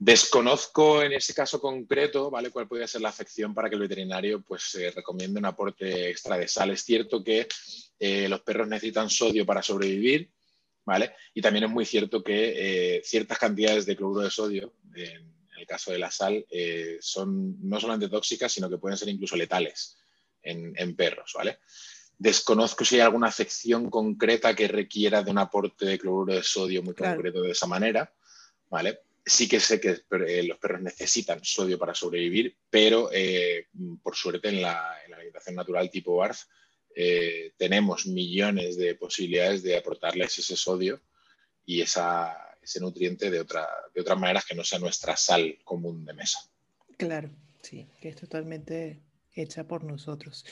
Desconozco 0.02 1.02
en 1.02 1.12
ese 1.12 1.34
caso 1.34 1.60
concreto, 1.60 2.30
¿vale? 2.30 2.48
Cuál 2.50 2.66
podría 2.66 2.88
ser 2.88 3.02
la 3.02 3.10
afección 3.10 3.52
para 3.52 3.68
que 3.68 3.74
el 3.74 3.82
veterinario 3.82 4.40
pues 4.40 4.78
recomiende 4.94 5.38
un 5.38 5.44
aporte 5.44 6.08
extra 6.08 6.38
de 6.38 6.48
sal. 6.48 6.70
Es 6.70 6.82
cierto 6.82 7.22
que 7.22 7.46
eh, 7.98 8.26
los 8.26 8.40
perros 8.40 8.66
necesitan 8.66 9.10
sodio 9.10 9.44
para 9.44 9.62
sobrevivir, 9.62 10.30
¿vale? 10.86 11.12
Y 11.34 11.42
también 11.42 11.64
es 11.64 11.70
muy 11.70 11.84
cierto 11.84 12.24
que 12.24 12.96
eh, 12.96 13.02
ciertas 13.04 13.38
cantidades 13.38 13.84
de 13.84 13.94
cloruro 13.94 14.22
de 14.22 14.30
sodio, 14.30 14.72
en 14.94 15.34
el 15.58 15.66
caso 15.66 15.92
de 15.92 15.98
la 15.98 16.10
sal, 16.10 16.46
eh, 16.48 16.96
son 17.02 17.68
no 17.68 17.78
solamente 17.78 18.08
tóxicas, 18.08 18.50
sino 18.50 18.70
que 18.70 18.78
pueden 18.78 18.96
ser 18.96 19.10
incluso 19.10 19.36
letales 19.36 19.98
en, 20.42 20.96
perros, 20.96 21.32
¿vale? 21.34 21.58
Desconozco 22.16 22.86
si 22.86 22.94
hay 22.94 23.02
alguna 23.02 23.28
afección 23.28 23.90
concreta 23.90 24.56
que 24.56 24.66
requiera 24.66 25.22
de 25.22 25.30
un 25.30 25.36
aporte 25.36 25.84
de 25.84 25.98
cloruro 25.98 26.32
de 26.32 26.42
sodio 26.42 26.82
muy 26.82 26.94
concreto 26.94 27.42
de 27.42 27.50
esa 27.50 27.66
manera, 27.66 28.10
¿vale? 28.70 29.00
Sí 29.24 29.48
que 29.48 29.60
sé 29.60 29.80
que 29.80 30.02
eh, 30.26 30.42
los 30.44 30.58
perros 30.58 30.82
necesitan 30.82 31.40
sodio 31.42 31.78
para 31.78 31.94
sobrevivir, 31.94 32.56
pero 32.68 33.10
eh, 33.12 33.68
por 34.02 34.16
suerte 34.16 34.48
en 34.48 34.62
la, 34.62 34.96
alimentación 35.14 35.56
natural 35.56 35.90
tipo 35.90 36.16
BARF 36.16 36.44
eh, 36.94 37.52
tenemos 37.56 38.06
millones 38.06 38.76
de 38.76 38.94
posibilidades 38.94 39.62
de 39.62 39.76
aportarles 39.76 40.38
ese 40.38 40.56
sodio 40.56 41.00
y 41.64 41.82
ese 41.82 42.00
nutriente 42.80 43.30
de, 43.30 43.40
otra, 43.40 43.68
de 43.94 44.00
otras 44.00 44.18
maneras 44.18 44.44
que 44.44 44.54
no 44.54 44.64
sea 44.64 44.78
nuestra 44.78 45.16
sal 45.16 45.58
común 45.62 46.04
de 46.04 46.14
mesa. 46.14 46.40
Claro, 46.96 47.30
sí, 47.62 47.88
que 48.00 48.08
es 48.08 48.16
totalmente 48.16 49.00
hecha 49.34 49.68
por 49.68 49.84
nosotros. 49.84 50.44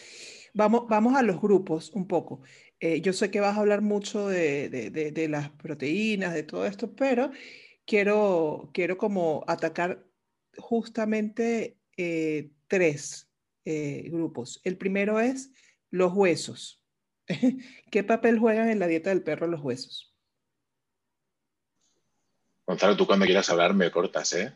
Vamos, 0.54 0.84
vamos 0.88 1.16
a 1.16 1.22
los 1.22 1.40
grupos 1.40 1.90
un 1.92 2.06
poco. 2.06 2.42
yo 2.80 3.12
sé 3.12 3.30
que 3.30 3.40
vas 3.40 3.56
a 3.56 3.60
hablar 3.60 3.82
mucho 3.82 4.28
de, 4.28 4.68
de 4.70 5.28
las 5.28 5.50
proteínas, 5.50 6.34
de 6.34 6.44
todo 6.44 6.66
esto, 6.66 6.94
pero 6.94 7.32
quiero, 7.88 8.68
quiero 8.72 8.98
como 8.98 9.42
atacar 9.48 10.04
justamente 10.58 11.78
eh, 11.96 12.50
tres 12.68 13.32
eh, 13.64 14.08
grupos. 14.12 14.60
El 14.62 14.76
primero 14.76 15.18
es 15.18 15.50
los 15.90 16.12
huesos. 16.12 16.84
¿Qué 17.90 18.04
papel 18.04 18.38
juegan 18.38 18.68
en 18.68 18.78
la 18.78 18.86
dieta 18.86 19.10
del 19.10 19.22
perro 19.22 19.46
los 19.46 19.62
huesos? 19.62 20.14
Gonzalo, 22.66 22.96
tú 22.96 23.06
cuando 23.06 23.24
quieras 23.24 23.48
hablar 23.48 23.72
me 23.72 23.90
cortas, 23.90 24.34
¿eh? 24.34 24.52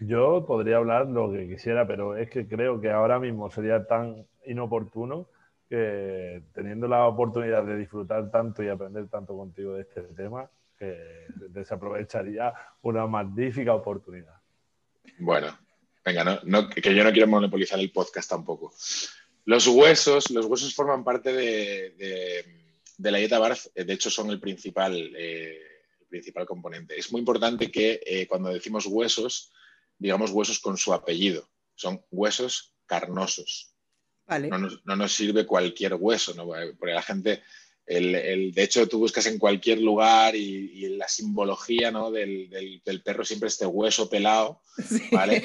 Yo 0.00 0.44
podría 0.46 0.78
hablar 0.78 1.06
lo 1.06 1.30
que 1.30 1.46
quisiera, 1.46 1.86
pero 1.86 2.16
es 2.16 2.30
que 2.30 2.48
creo 2.48 2.80
que 2.80 2.90
ahora 2.90 3.18
mismo 3.18 3.50
sería 3.50 3.86
tan 3.86 4.26
inoportuno 4.46 5.28
que 5.68 6.42
teniendo 6.54 6.88
la 6.88 7.06
oportunidad 7.06 7.64
de 7.64 7.76
disfrutar 7.76 8.30
tanto 8.30 8.62
y 8.62 8.68
aprender 8.68 9.08
tanto 9.08 9.36
contigo 9.36 9.74
de 9.74 9.82
este 9.82 10.02
tema, 10.02 10.50
que 10.78 11.26
desaprovecharía 11.50 12.52
una 12.82 13.06
magnífica 13.06 13.74
oportunidad. 13.74 14.34
Bueno, 15.18 15.58
venga, 16.04 16.40
no, 16.44 16.68
que 16.68 16.94
yo 16.94 17.04
no 17.04 17.12
quiero 17.12 17.28
monopolizar 17.28 17.78
el 17.78 17.92
podcast 17.92 18.28
tampoco. 18.28 18.72
Los 19.44 19.66
huesos, 19.66 20.30
los 20.30 20.46
huesos 20.46 20.74
forman 20.74 21.04
parte 21.04 21.32
de, 21.32 22.44
la 22.98 23.18
dieta 23.18 23.38
Barth, 23.38 23.72
de 23.74 23.92
hecho 23.92 24.10
son 24.10 24.30
el 24.30 24.40
principal, 24.40 24.94
eh, 25.16 25.58
el 26.00 26.06
principal 26.06 26.46
componente. 26.46 26.98
Es 26.98 27.12
muy 27.12 27.20
importante 27.20 27.70
que 27.70 28.00
eh, 28.06 28.26
cuando 28.26 28.48
decimos 28.48 28.86
huesos, 28.86 29.52
digamos 29.98 30.30
huesos 30.30 30.58
con 30.60 30.76
su 30.76 30.92
apellido. 30.92 31.48
Son 31.74 32.04
huesos 32.10 32.74
carnosos. 32.86 33.74
No, 34.26 34.96
nos, 34.96 35.12
sirve 35.12 35.44
cualquier 35.44 35.94
hueso, 35.94 36.32
¿no? 36.34 36.46
porque 36.78 36.94
la 36.94 37.02
gente 37.02 37.42
el, 37.86 38.52
de 38.52 38.62
hecho, 38.62 38.88
tú 38.88 38.98
buscas 38.98 39.26
en 39.26 39.38
cualquier 39.38 39.80
lugar 39.80 40.34
y, 40.34 40.88
la 40.96 41.08
simbología 41.08 41.90
del, 41.90 43.02
perro 43.04 43.24
siempre 43.24 43.48
este 43.48 43.66
hueso 43.66 44.08
pelado, 44.08 44.60
¿vale? 45.12 45.44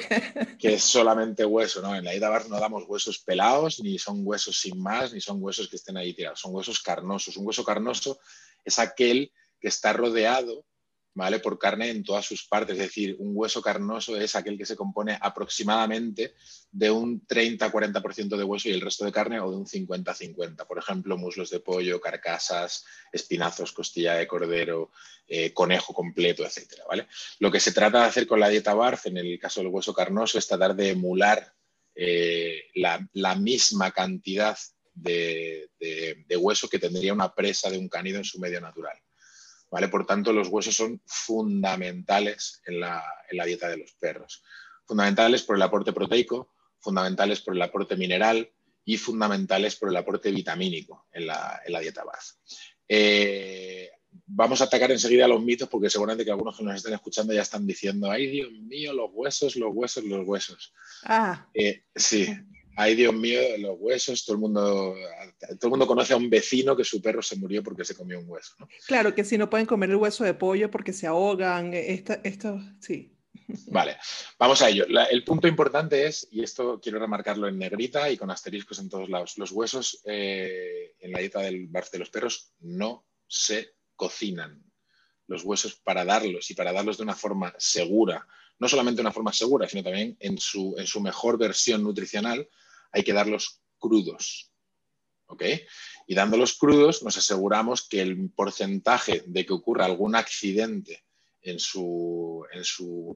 Que 0.58 0.74
es 0.74 0.84
solamente 0.84 1.44
hueso, 1.44 1.82
¿no? 1.82 1.94
En 1.94 2.04
la 2.04 2.14
ida 2.14 2.28
bar 2.28 2.48
no 2.48 2.58
damos 2.58 2.84
huesos 2.86 3.18
pelados, 3.18 3.80
ni 3.80 3.98
son 3.98 4.20
huesos 4.22 4.58
sin 4.58 4.80
más, 4.80 5.12
ni 5.12 5.20
son 5.20 5.42
huesos 5.42 5.68
que 5.68 5.76
estén 5.76 5.96
ahí 5.96 6.14
tirados, 6.14 6.40
son 6.40 6.54
huesos 6.54 6.80
carnosos. 6.80 7.36
Un 7.36 7.46
hueso 7.46 7.64
carnoso 7.64 8.18
es 8.64 8.78
aquel 8.78 9.32
que 9.60 9.68
está 9.68 9.92
rodeado 9.92 10.64
¿vale? 11.14 11.40
Por 11.40 11.58
carne 11.58 11.90
en 11.90 12.04
todas 12.04 12.24
sus 12.24 12.46
partes. 12.46 12.74
Es 12.74 12.82
decir, 12.82 13.16
un 13.18 13.32
hueso 13.34 13.60
carnoso 13.62 14.16
es 14.16 14.36
aquel 14.36 14.56
que 14.56 14.66
se 14.66 14.76
compone 14.76 15.18
aproximadamente 15.20 16.34
de 16.70 16.90
un 16.90 17.26
30-40% 17.26 18.36
de 18.36 18.44
hueso 18.44 18.68
y 18.68 18.72
el 18.72 18.80
resto 18.80 19.04
de 19.04 19.12
carne 19.12 19.40
o 19.40 19.50
de 19.50 19.56
un 19.56 19.66
50-50. 19.66 20.66
Por 20.66 20.78
ejemplo, 20.78 21.18
muslos 21.18 21.50
de 21.50 21.60
pollo, 21.60 22.00
carcasas, 22.00 22.84
espinazos, 23.12 23.72
costilla 23.72 24.14
de 24.14 24.26
cordero, 24.26 24.92
eh, 25.26 25.52
conejo 25.52 25.92
completo, 25.92 26.44
etc. 26.44 26.80
¿vale? 26.88 27.06
Lo 27.38 27.50
que 27.50 27.60
se 27.60 27.72
trata 27.72 28.00
de 28.00 28.06
hacer 28.06 28.26
con 28.26 28.40
la 28.40 28.48
dieta 28.48 28.74
BARF, 28.74 29.06
en 29.06 29.18
el 29.18 29.38
caso 29.38 29.60
del 29.60 29.68
hueso 29.68 29.92
carnoso, 29.92 30.38
es 30.38 30.46
tratar 30.46 30.74
de 30.74 30.90
emular 30.90 31.54
eh, 31.94 32.68
la, 32.74 33.34
misma 33.34 33.90
cantidad 33.90 34.56
de 34.94 35.68
hueso 36.38 36.68
que 36.68 36.78
tendría 36.78 37.12
una 37.12 37.34
presa 37.34 37.68
de 37.70 37.78
un 37.78 37.88
cánido 37.88 38.18
en 38.18 38.24
su 38.24 38.38
medio 38.38 38.60
natural. 38.60 38.96
Por 39.70 40.04
tanto, 40.04 40.32
los 40.32 40.48
huesos 40.48 40.74
son 40.74 41.00
fundamentales 41.06 42.60
en 42.66 42.80
la, 42.80 43.04
dieta 43.46 43.68
de 43.68 43.78
los 43.78 43.92
perros. 43.92 44.42
Fundamentales 44.84 45.42
por 45.42 45.56
el 45.56 45.62
aporte 45.62 45.92
proteico, 45.92 46.52
fundamentales 46.80 47.40
por 47.40 47.54
el 47.54 47.62
aporte 47.62 47.96
mineral 47.96 48.50
y 48.84 48.96
fundamentales 48.96 49.76
por 49.76 49.88
el 49.88 49.96
aporte 49.96 50.32
vitamínico 50.32 51.06
en 51.12 51.26
la, 51.26 51.62
dieta 51.80 52.02
BAF. 52.02 52.32
Eh, 52.88 53.90
vamos 54.26 54.60
a 54.60 54.64
atacar 54.64 54.90
enseguida 54.90 55.28
los 55.28 55.40
mitos 55.40 55.68
porque 55.68 55.88
seguramente 55.88 56.24
que 56.24 56.32
algunos 56.32 56.56
que 56.56 56.64
nos 56.64 56.74
estén 56.74 56.94
escuchando 56.94 57.32
ya 57.32 57.42
están 57.42 57.64
diciendo, 57.64 58.10
ay 58.10 58.26
Dios 58.26 58.50
mío, 58.50 58.92
los 58.92 59.10
huesos, 59.12 59.54
los 59.54 59.70
huesos, 59.72 60.02
los 60.02 60.26
huesos. 60.26 60.72
Ah. 61.04 61.46
Eh, 61.54 61.84
sí, 61.94 62.26
ay 62.80 62.94
Dios 62.94 63.14
mío, 63.14 63.40
los 63.58 63.76
huesos, 63.78 64.24
todo 64.24 64.36
el 64.36 64.40
mundo, 64.40 64.94
todo 65.58 65.58
el 65.64 65.70
mundo 65.70 65.86
conoce 65.86 66.14
a 66.14 66.16
un 66.16 66.30
vecino 66.30 66.74
que 66.74 66.84
su 66.84 67.02
perro 67.02 67.20
se 67.20 67.36
murió 67.36 67.62
porque 67.62 67.84
se 67.84 67.94
comió 67.94 68.18
un 68.18 68.28
hueso. 68.28 68.54
Claro, 68.86 69.14
que 69.14 69.22
si 69.22 69.36
no 69.36 69.50
pueden 69.50 69.66
comer 69.66 69.90
el 69.90 69.96
hueso 69.96 70.24
de 70.24 70.32
pollo 70.32 70.70
porque 70.70 70.94
se 70.94 71.06
ahogan, 71.06 71.74
esto, 71.74 72.58
sí. 72.80 73.14
Vale, 73.66 73.98
vamos 74.38 74.62
a 74.62 74.70
ello. 74.70 74.86
el 75.10 75.24
punto 75.24 75.46
importante 75.46 76.06
es, 76.06 76.26
y 76.30 76.42
esto 76.42 76.80
quiero 76.80 76.98
remarcarlo 76.98 77.48
en 77.48 77.58
negrita 77.58 78.10
y 78.10 78.16
con 78.16 78.30
asteriscos 78.30 78.78
en 78.78 78.88
todos 78.88 79.10
lados, 79.10 79.36
los 79.36 79.52
huesos 79.52 80.00
eh, 80.04 80.94
en 81.00 81.12
la 81.12 81.18
dieta 81.18 81.40
del 81.40 81.70
de 81.70 81.98
los 81.98 82.10
perros 82.10 82.54
no 82.60 83.06
se 83.26 83.74
cocinan. 83.94 84.64
Los 85.26 85.44
huesos 85.44 85.76
para 85.76 86.04
darlos 86.04 86.50
y 86.50 86.54
para 86.54 86.72
darlos 86.72 86.96
de 86.96 87.02
una 87.02 87.14
forma 87.14 87.54
segura, 87.58 88.26
no 88.58 88.68
solamente 88.68 88.98
de 88.98 89.02
una 89.02 89.12
forma 89.12 89.32
segura, 89.32 89.68
sino 89.68 89.82
también 89.82 90.16
en 90.18 90.38
su, 90.38 90.74
en 90.78 90.86
su 90.86 91.00
mejor 91.00 91.38
versión 91.38 91.82
nutricional, 91.82 92.48
hay 92.92 93.02
que 93.02 93.12
darlos 93.12 93.60
crudos. 93.78 94.50
¿Ok? 95.26 95.44
Y 96.06 96.14
dándolos 96.14 96.54
crudos 96.54 97.02
nos 97.02 97.16
aseguramos 97.16 97.86
que 97.88 98.00
el 98.00 98.30
porcentaje 98.30 99.22
de 99.26 99.46
que 99.46 99.52
ocurra 99.52 99.84
algún 99.84 100.16
accidente 100.16 101.04
en 101.42 101.58
su, 101.58 102.46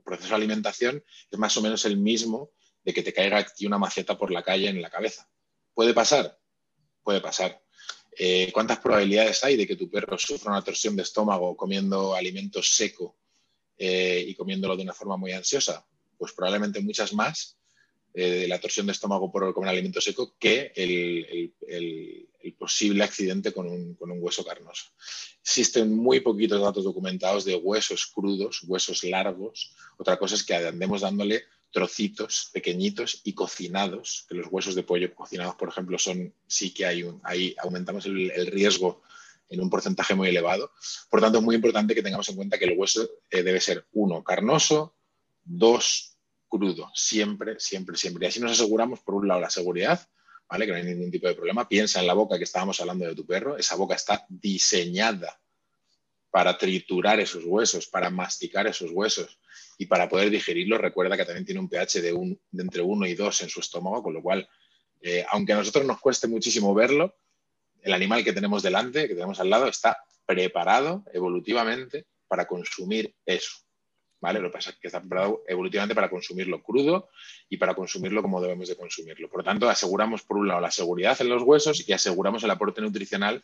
proceso 0.05 0.31
de 0.31 0.35
alimentación 0.35 1.05
es 1.31 1.39
más 1.39 1.57
o 1.57 1.63
menos 1.63 1.85
el 1.85 1.97
mismo 1.97 2.51
de 2.85 2.95
que 2.95 3.03
te 3.03 3.13
caiga 3.13 3.39
aquí 3.39 3.67
una 3.67 3.79
maceta 3.79 4.17
por 4.17 4.31
la 4.31 4.43
calle 4.43 4.69
en 4.69 4.81
la 4.81 4.91
cabeza. 4.91 5.29
¿Puede 5.73 5.93
pasar? 5.93 6.39
Puede 7.03 7.21
pasar. 7.21 7.61
Eh, 8.17 8.51
¿Cuántas 8.53 8.79
probabilidades 8.79 9.43
hay 9.43 9.57
de 9.57 9.67
que 9.67 9.77
tu 9.77 9.91
perro 9.91 10.17
sufra 10.17 10.53
una 10.53 10.63
torsión 10.63 10.95
de 10.95 11.03
estómago 11.03 11.57
comiendo 11.57 12.15
alimento 12.15 12.63
seco 12.63 13.19
eh, 13.77 14.25
y 14.27 14.35
comiéndolo 14.37 14.77
de 14.77 14.85
una 14.85 14.95
forma 14.95 15.17
muy 15.17 15.33
ansiosa? 15.33 15.85
Pues 16.17 16.33
probablemente 16.33 16.81
muchas 16.81 17.13
más 17.13 17.59
eh, 18.17 18.47
la 18.49 18.61
torsión 18.61 18.87
de 18.87 18.93
estómago 18.93 19.33
por 19.33 19.53
comer 19.53 19.71
alimento 19.71 20.01
seco 20.01 20.37
que 20.39 20.73
el, 20.77 21.53
posible 22.57 23.03
accidente 23.03 23.53
con 23.53 23.67
un, 23.67 23.97
hueso 24.21 24.45
carnoso. 24.45 24.85
Existen 25.43 25.93
muy 25.93 26.21
poquitos 26.21 26.63
datos 26.63 26.85
documentados 26.85 27.45
de 27.45 27.57
huesos 27.57 28.07
crudos, 28.07 28.63
huesos 28.69 29.03
largos. 29.03 29.75
Otra 29.99 30.17
cosa 30.17 30.37
es 30.37 30.45
que 30.45 30.55
andemos 30.55 31.01
dándole 31.01 31.43
trocitos 31.73 32.51
pequeñitos 32.53 33.21
y 33.25 33.35
cocinados, 33.35 34.27
que 34.29 34.37
los 34.37 34.47
huesos 34.49 34.77
de 34.77 34.85
pollo 34.85 35.13
cocinados, 35.13 35.57
por 35.57 35.69
ejemplo, 35.69 35.99
son 35.99 36.33
sí 36.47 36.73
que 36.73 36.87
hay 36.87 37.03
un, 37.03 37.21
ahí 37.25 37.57
aumentamos 37.59 38.07
el, 38.07 38.31
riesgo 38.47 39.03
en 39.49 39.61
un 39.61 39.69
porcentaje 39.69 40.15
muy 40.15 40.29
elevado. 40.29 40.71
Por 41.11 41.21
tanto, 41.21 41.39
es 41.39 41.45
muy 41.45 41.57
importante 41.57 41.97
que 41.97 42.03
tengamos 42.03 42.29
en 42.29 42.37
cuenta 42.37 42.59
que 42.59 42.67
el 42.67 42.79
hueso 42.79 43.11
eh, 43.29 43.43
debe 43.43 43.61
ser, 43.61 43.87
uno, 43.93 44.23
carnoso, 44.23 44.95
dos, 45.43 46.14
crudo, 46.55 46.89
siempre, 46.95 47.57
siempre, 47.59 47.97
siempre. 47.97 48.27
Y 48.27 48.29
así 48.29 48.41
nos 48.41 48.53
aseguramos, 48.53 49.01
por 49.01 49.17
un 49.17 49.27
lado, 49.27 49.41
la 49.41 49.51
seguridad, 49.51 50.09
¿vale? 50.49 50.67
Que 50.67 50.73
no 50.73 50.79
hay 50.79 50.85
ningún 50.85 51.11
tipo 51.11 51.27
de 51.27 51.35
problema. 51.35 51.69
Piensa 51.69 52.01
en 52.01 52.07
la 52.07 52.15
boca 52.15 52.39
que 52.39 52.45
estábamos 52.45 52.81
hablando 52.81 53.05
de 53.07 53.15
tu 53.15 53.27
perro. 53.27 53.57
Esa 53.57 53.75
boca 53.75 53.97
está 53.97 54.25
diseñada 54.29 55.41
para 56.31 56.57
triturar 56.57 57.19
esos 57.19 57.45
huesos, 57.45 57.89
para 57.89 58.09
masticar 58.09 58.67
esos 58.69 58.91
huesos 58.93 59.39
y 59.79 59.87
para 59.87 60.09
poder 60.09 60.31
digerirlos. 60.31 60.81
Recuerda 60.81 61.17
que 61.17 61.25
también 61.25 61.45
tiene 61.45 61.61
un 61.61 61.69
pH 61.69 62.01
de, 62.01 62.13
un, 62.13 62.41
entre 62.53 62.83
1 62.83 63.07
y 63.07 63.15
2 63.15 63.43
en 63.43 63.49
su 63.49 63.61
estómago, 63.61 64.03
con 64.03 64.15
lo 64.15 64.23
cual, 64.23 64.49
eh, 65.01 65.25
aunque 65.31 65.55
a 65.55 65.57
nosotros 65.57 65.85
nos 65.85 66.01
cueste 66.01 66.29
muchísimo 66.29 66.73
verlo, 66.73 67.17
el 67.83 67.93
animal 67.93 68.23
que 68.23 68.33
tenemos 68.33 68.63
delante, 68.63 69.09
que 69.09 69.15
tenemos 69.15 69.41
al 69.41 69.51
lado, 69.51 69.67
está 69.67 69.99
preparado 70.25 71.05
evolutivamente 71.13 72.07
para 72.29 72.47
consumir 72.47 73.15
eso. 73.27 73.64
Lo 74.33 74.49
que 74.49 74.53
pasa 74.53 74.71
es 74.71 74.77
que 74.77 74.89
está 74.89 75.01
preparado 75.01 75.43
evolutivamente 75.47 75.95
para 75.95 76.09
consumirlo 76.09 76.63
crudo 76.63 77.11
y 77.49 77.57
para 77.57 77.75
consumirlo 77.75 78.23
como 78.23 78.41
debemos 78.41 78.69
de 78.69 78.77
consumirlo. 78.77 79.29
Por 79.29 79.41
lo 79.41 79.45
tanto, 79.45 79.69
aseguramos 79.69 80.23
por 80.23 80.39
un 80.39 80.49
lado 80.49 80.61
la 80.61 80.71
seguridad 80.71 81.21
en 81.21 81.29
los 81.29 81.43
huesos 81.43 81.89
y 81.89 81.93
aseguramos 81.93 82.43
el 82.45 82.51
aporte 82.51 82.81
nutricional 82.81 83.43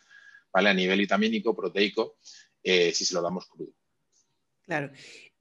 ¿vale? 0.53 0.71
a 0.71 0.75
nivel 0.75 0.99
vitamínico, 0.99 1.55
proteico, 1.55 2.17
eh, 2.63 2.93
si 2.93 3.05
se 3.05 3.15
lo 3.15 3.23
damos 3.23 3.47
crudo. 3.47 3.73
Claro. 4.63 4.93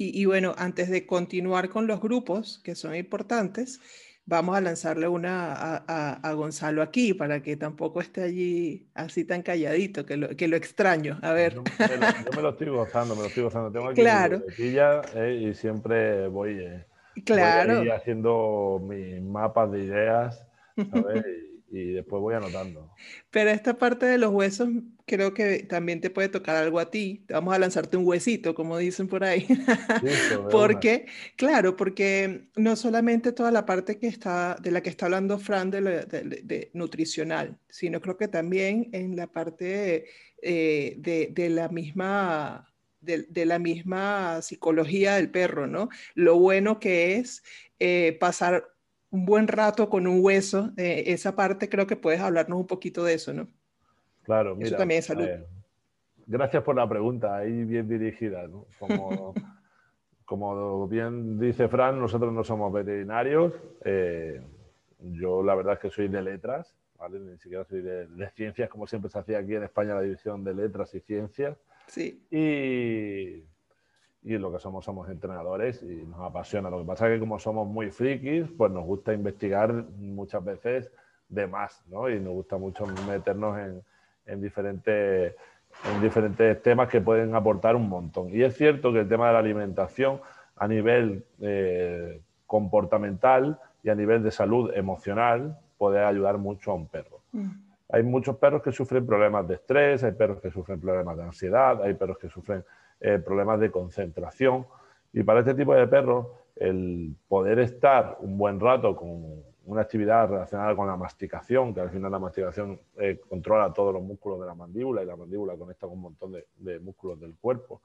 Y, 0.02 0.24
bueno, 0.26 0.56
antes 0.58 0.90
de 0.90 1.06
continuar 1.06 1.70
con 1.70 1.86
los 1.86 2.00
grupos, 2.00 2.62
que 2.64 2.74
son 2.74 2.96
importantes, 2.96 3.82
vamos 4.30 4.56
a 4.56 4.62
lanzarle 4.62 5.08
una 5.08 5.84
a, 5.88 6.34
Gonzalo 6.34 6.82
aquí 6.82 7.14
para 7.14 7.42
que 7.42 7.58
tampoco 7.58 8.00
esté 8.00 8.24
allí 8.24 8.88
así 8.94 9.26
tan 9.26 9.42
calladito, 9.42 10.06
que 10.06 10.16
lo, 10.18 10.30
que 10.30 10.48
lo 10.48 10.56
extraño. 10.56 11.20
A 11.22 11.34
ver. 11.34 11.56
Yo 11.56 11.64
me, 12.36 12.42
lo, 12.42 12.50
estoy 12.50 12.70
gozando, 12.70 13.16
me 13.16 13.24
lo 13.24 13.28
estoy 13.28 13.44
gozando. 13.44 13.72
Tengo 13.72 13.88
aquí 13.90 14.02
claro. 14.02 14.44
eh, 14.58 15.50
y 15.50 15.54
siempre 15.56 16.28
voy, 16.28 16.60
eh, 16.60 16.86
claro. 17.26 17.80
voy 17.80 17.90
haciendo 17.90 18.80
mis 18.88 19.22
mapas 19.22 19.72
de 19.72 19.84
ideas. 19.84 20.46
¿sabes? 20.92 21.26
y 21.72 21.94
después 21.94 22.22
voy 22.22 22.36
anotando. 22.36 22.94
Pero 23.32 23.50
esta 23.50 23.78
parte 23.78 24.06
de 24.06 24.18
los 24.18 24.32
huesos 24.32 24.70
creo 25.06 25.34
que 25.34 25.64
también 25.64 26.02
te 26.02 26.10
puede 26.10 26.30
tocar 26.30 26.56
algo 26.56 26.80
a 26.80 26.90
ti. 26.90 27.26
Vamos 27.30 27.54
a 27.54 27.60
lanzarte 27.60 27.98
un 27.98 28.06
huesito, 28.06 28.56
como 28.56 28.78
dicen 28.78 29.08
por 29.08 29.24
ahí. 29.24 29.48
porque, 30.52 31.06
claro, 31.36 31.76
porque 31.76 32.50
no 32.56 32.76
solamente 32.76 33.32
toda 33.32 33.52
la 33.52 33.66
parte 33.66 33.98
que 33.98 34.08
está, 34.08 34.56
de 34.62 34.72
la 34.72 34.82
que 34.82 34.90
está 34.90 35.06
hablando 35.06 35.40
Fran 35.40 35.72
de, 35.72 35.82
de, 35.82 36.72
nutricional, 36.74 37.58
sino 37.70 38.02
creo 38.02 38.18
que 38.18 38.28
también 38.28 38.90
en 38.94 39.16
la 39.16 39.28
parte 39.28 40.06
eh, 40.42 40.96
de, 40.98 41.50
la 41.50 41.70
misma 41.70 42.74
de, 43.02 43.46
la 43.46 43.60
misma 43.60 44.42
psicología 44.42 45.16
del 45.16 45.32
perro, 45.32 45.68
¿no? 45.68 45.90
Lo 46.16 46.38
bueno 46.38 46.80
que 46.80 47.16
es 47.16 47.44
eh, 47.80 48.18
pasar 48.20 48.66
un 49.12 49.26
buen 49.26 49.48
rato 49.48 49.90
con 49.90 50.08
un 50.08 50.24
hueso, 50.24 50.72
eh, 50.78 51.04
esa 51.08 51.36
parte 51.36 51.70
creo 51.70 51.88
que 51.88 51.96
puedes 51.96 52.20
hablarnos 52.20 52.60
un 52.60 52.68
poquito 52.68 53.04
de 53.04 53.16
eso, 53.16 53.34
¿no? 53.34 53.48
Claro, 54.24 54.56
mira. 54.56 54.68
Eso 54.68 54.78
también 54.78 55.00
es 55.00 55.06
salud. 55.06 55.26
Eh, 55.26 55.46
gracias 56.28 56.64
por 56.64 56.76
la 56.76 56.88
pregunta, 56.88 57.36
ahí 57.36 57.64
bien 57.64 57.88
dirigida, 57.88 58.48
¿no? 58.48 58.68
Como, 58.78 59.34
como 60.26 60.88
bien 60.88 61.40
dice 61.40 61.68
Fran, 61.68 62.00
nosotros 62.00 62.32
no 62.32 62.44
somos 62.44 62.72
veterinarios. 62.72 63.54
Eh, 63.84 64.42
yo 65.00 65.42
la 65.42 65.56
verdad 65.56 65.74
es 65.74 65.80
que 65.80 65.90
soy 65.90 66.08
de 66.08 66.22
letras, 66.22 66.76
¿vale? 66.98 67.20
Ni 67.20 67.38
siquiera 67.40 67.66
soy 67.66 67.82
de, 67.82 68.06
de, 68.06 68.30
ciencias, 68.32 68.70
como 68.70 68.86
siempre 68.86 69.10
se 69.10 69.18
hacía 69.18 69.40
aquí 69.40 69.56
en 69.56 69.64
España 69.64 69.96
la 69.96 70.02
división 70.02 70.44
de 70.44 70.54
letras 70.54 70.94
y 70.94 71.00
ciencias. 71.00 71.58
Sí. 71.88 72.24
Y 72.30 73.44
y 74.24 74.38
lo 74.38 74.52
que 74.52 74.60
somos 74.60 74.84
somos 74.84 75.10
entrenadores 75.10 75.82
y 75.82 76.06
nos 76.06 76.20
apasiona. 76.20 76.70
Lo 76.70 76.80
que 76.80 76.86
pasa 76.86 77.08
es 77.08 77.14
que 77.14 77.20
como 77.20 77.40
somos 77.40 77.68
muy 77.68 77.90
frikis, 77.90 78.50
pues 78.58 78.72
nos 78.72 78.84
gusta 78.84 79.14
investigar 79.14 79.72
muchas 79.98 80.44
veces 80.44 80.92
de 81.30 81.48
más, 81.48 81.84
¿no? 81.88 82.10
Y 82.10 82.20
nos 82.20 82.34
gusta 82.34 82.58
mucho 82.58 82.86
meternos 83.08 83.58
en, 83.58 83.82
en, 84.26 84.42
diferentes, 84.42 85.36
en 85.86 86.02
diferentes 86.02 86.62
temas 86.62 86.90
que 86.90 87.00
pueden 87.00 87.34
aportar 87.36 87.76
un 87.76 87.88
montón. 87.88 88.30
Y 88.30 88.44
es 88.44 88.58
cierto 88.58 88.92
que 88.92 89.02
el 89.02 89.08
tema 89.08 89.28
de 89.28 89.34
la 89.34 89.40
alimentación 89.40 90.20
a 90.56 90.68
nivel 90.68 91.24
eh, 91.40 92.22
comportamental 92.46 93.60
y 93.84 93.90
a 93.90 93.96
nivel 93.96 94.22
de 94.24 94.32
salud 94.32 94.72
emocional 94.76 95.58
puede 95.78 96.04
ayudar 96.04 96.38
mucho 96.38 96.72
a 96.72 96.76
un 96.76 96.88
perro. 96.88 97.22
Mm. 97.32 97.50
Hay 97.92 98.04
muchos 98.04 98.36
perros 98.38 98.62
que 98.62 98.72
sufren 98.72 99.06
problemas 99.06 99.48
de 99.48 99.56
estrés, 99.56 100.04
hay 100.04 100.12
perros 100.12 100.42
que 100.42 100.52
sufren 100.52 100.80
problemas 100.80 101.18
de 101.18 101.24
ansiedad, 101.24 101.82
hay 101.82 101.94
perros 101.94 102.18
que 102.20 102.30
sufren 102.30 102.64
eh, 103.02 103.20
problemas 103.20 103.60
de 103.60 103.72
concentración. 103.72 104.66
Y 105.14 105.24
para 105.24 105.40
este 105.40 105.54
tipo 105.54 105.74
de 105.74 105.88
perros, 105.88 106.28
el 106.56 107.16
poder 107.28 107.60
estar 107.60 108.18
un 108.20 108.38
buen 108.38 108.60
rato 108.60 108.96
con 108.96 109.44
una 109.66 109.82
actividad 109.82 110.28
relacionada 110.28 110.76
con 110.76 110.88
la 110.88 110.98
masticación, 110.98 111.74
que 111.74 111.82
al 111.82 111.92
final 111.92 112.12
la 112.12 112.20
masticación 112.20 112.80
eh, 112.98 113.22
controla 113.30 113.72
todos 113.72 113.94
los 113.94 114.04
músculos 114.04 114.40
de 114.40 114.48
la 114.48 114.56
mandíbula 114.56 115.04
y 115.04 115.06
la 115.06 115.16
mandíbula 115.16 115.56
conecta 115.56 115.88
con 115.88 115.96
un 115.96 116.02
montón 116.02 116.34
de, 116.58 116.80
músculos 116.80 117.20
del 117.20 117.36
cuerpo, 117.40 117.82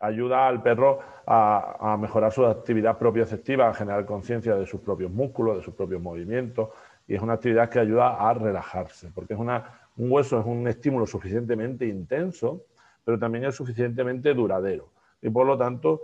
ayuda 0.00 0.48
al 0.48 0.62
perro 0.62 0.98
a, 1.26 1.96
mejorar 2.00 2.32
su 2.32 2.44
actividad 2.44 2.98
propioceptiva, 2.98 3.68
a 3.68 3.74
generar 3.74 4.06
conciencia 4.06 4.56
de 4.56 4.66
sus 4.66 4.80
propios 4.80 5.10
músculos, 5.10 5.58
de 5.58 5.62
sus 5.62 5.74
propios 5.74 6.00
movimientos, 6.00 6.70
y 7.06 7.14
es 7.14 7.22
una 7.22 7.34
actividad 7.34 7.68
que 7.68 7.80
ayuda 7.80 8.16
a 8.28 8.34
relajarse, 8.34 9.10
porque 9.14 9.34
es 9.34 9.38
una, 9.38 9.88
un 9.96 10.10
hueso 10.10 10.40
es 10.40 10.46
un 10.46 10.66
estímulo 10.66 11.06
suficientemente 11.06 11.86
intenso 11.86 12.64
pero 13.06 13.20
también 13.20 13.44
es 13.44 13.54
suficientemente 13.54 14.34
duradero. 14.34 14.90
Y 15.22 15.30
por 15.30 15.46
lo 15.46 15.56
tanto, 15.56 16.02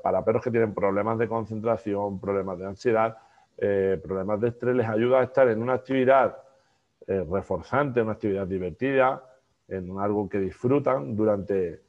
para 0.00 0.24
perros 0.24 0.44
que 0.44 0.52
tienen 0.52 0.72
problemas 0.72 1.18
de 1.18 1.26
concentración, 1.26 2.20
problemas 2.20 2.56
de 2.60 2.66
ansiedad, 2.66 3.18
eh, 3.58 4.00
problemas 4.00 4.40
de 4.40 4.48
estrés, 4.50 4.76
les 4.76 4.88
ayuda 4.88 5.18
a 5.18 5.24
estar 5.24 5.48
en 5.48 5.60
una 5.60 5.72
actividad 5.72 6.38
eh, 7.08 7.26
reforzante, 7.28 8.00
una 8.00 8.12
actividad 8.12 8.46
divertida, 8.46 9.24
en 9.66 9.98
algo 9.98 10.28
que 10.28 10.38
disfrutan 10.38 11.16
durante 11.16 11.80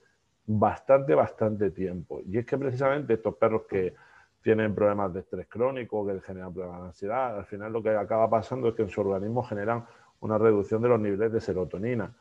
bastante, 0.48 1.14
bastante 1.14 1.70
tiempo. 1.70 2.22
Y 2.26 2.40
es 2.40 2.46
que 2.48 2.58
precisamente 2.58 3.14
estos 3.14 3.36
perros 3.36 3.62
que 3.70 3.94
tienen 4.42 4.74
problemas 4.74 5.14
de 5.14 5.20
estrés 5.20 5.46
crónico, 5.48 6.04
que 6.08 6.20
generan 6.22 6.52
problemas 6.52 6.82
de 6.82 6.88
ansiedad, 6.88 7.38
al 7.38 7.46
final 7.46 7.72
lo 7.72 7.84
que 7.84 7.92
acaba 7.92 8.28
pasando 8.28 8.70
es 8.70 8.74
que 8.74 8.82
en 8.82 8.90
su 8.90 9.02
organismo 9.02 9.44
generan 9.44 9.86
una 10.20 10.40
reducción 10.40 10.82
de 10.82 10.90
los 10.90 11.00
niveles 11.00 11.32
de 11.32 11.42
serotonina. 11.42 12.12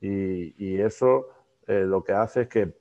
y 0.00 0.80
eso 0.80 1.28
eh, 1.66 1.84
lo 1.84 2.02
que 2.04 2.12
hace 2.12 2.42
es 2.42 2.48
que 2.48 2.72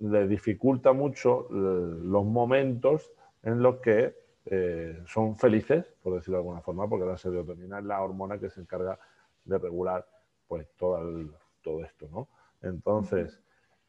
le 0.00 0.28
dificulta 0.28 0.92
mucho 0.92 1.48
eh, 1.50 1.98
los 2.02 2.24
momentos 2.24 3.12
en 3.42 3.62
los 3.62 3.76
que 3.76 4.14
eh, 4.46 5.02
son 5.06 5.36
felices, 5.36 5.84
por 6.02 6.14
decirlo 6.14 6.38
de 6.38 6.42
alguna 6.42 6.60
forma, 6.60 6.88
porque 6.88 7.06
la 7.06 7.16
serotonina 7.16 7.78
es 7.78 7.84
la 7.84 8.02
hormona 8.02 8.38
que 8.38 8.50
se 8.50 8.60
encarga 8.60 8.98
de 9.44 9.58
regular 9.58 10.06
pues, 10.46 10.68
todo, 10.76 11.00
todo 11.62 11.84
esto. 11.84 12.08
¿no? 12.10 12.28
Entonces, 12.62 13.40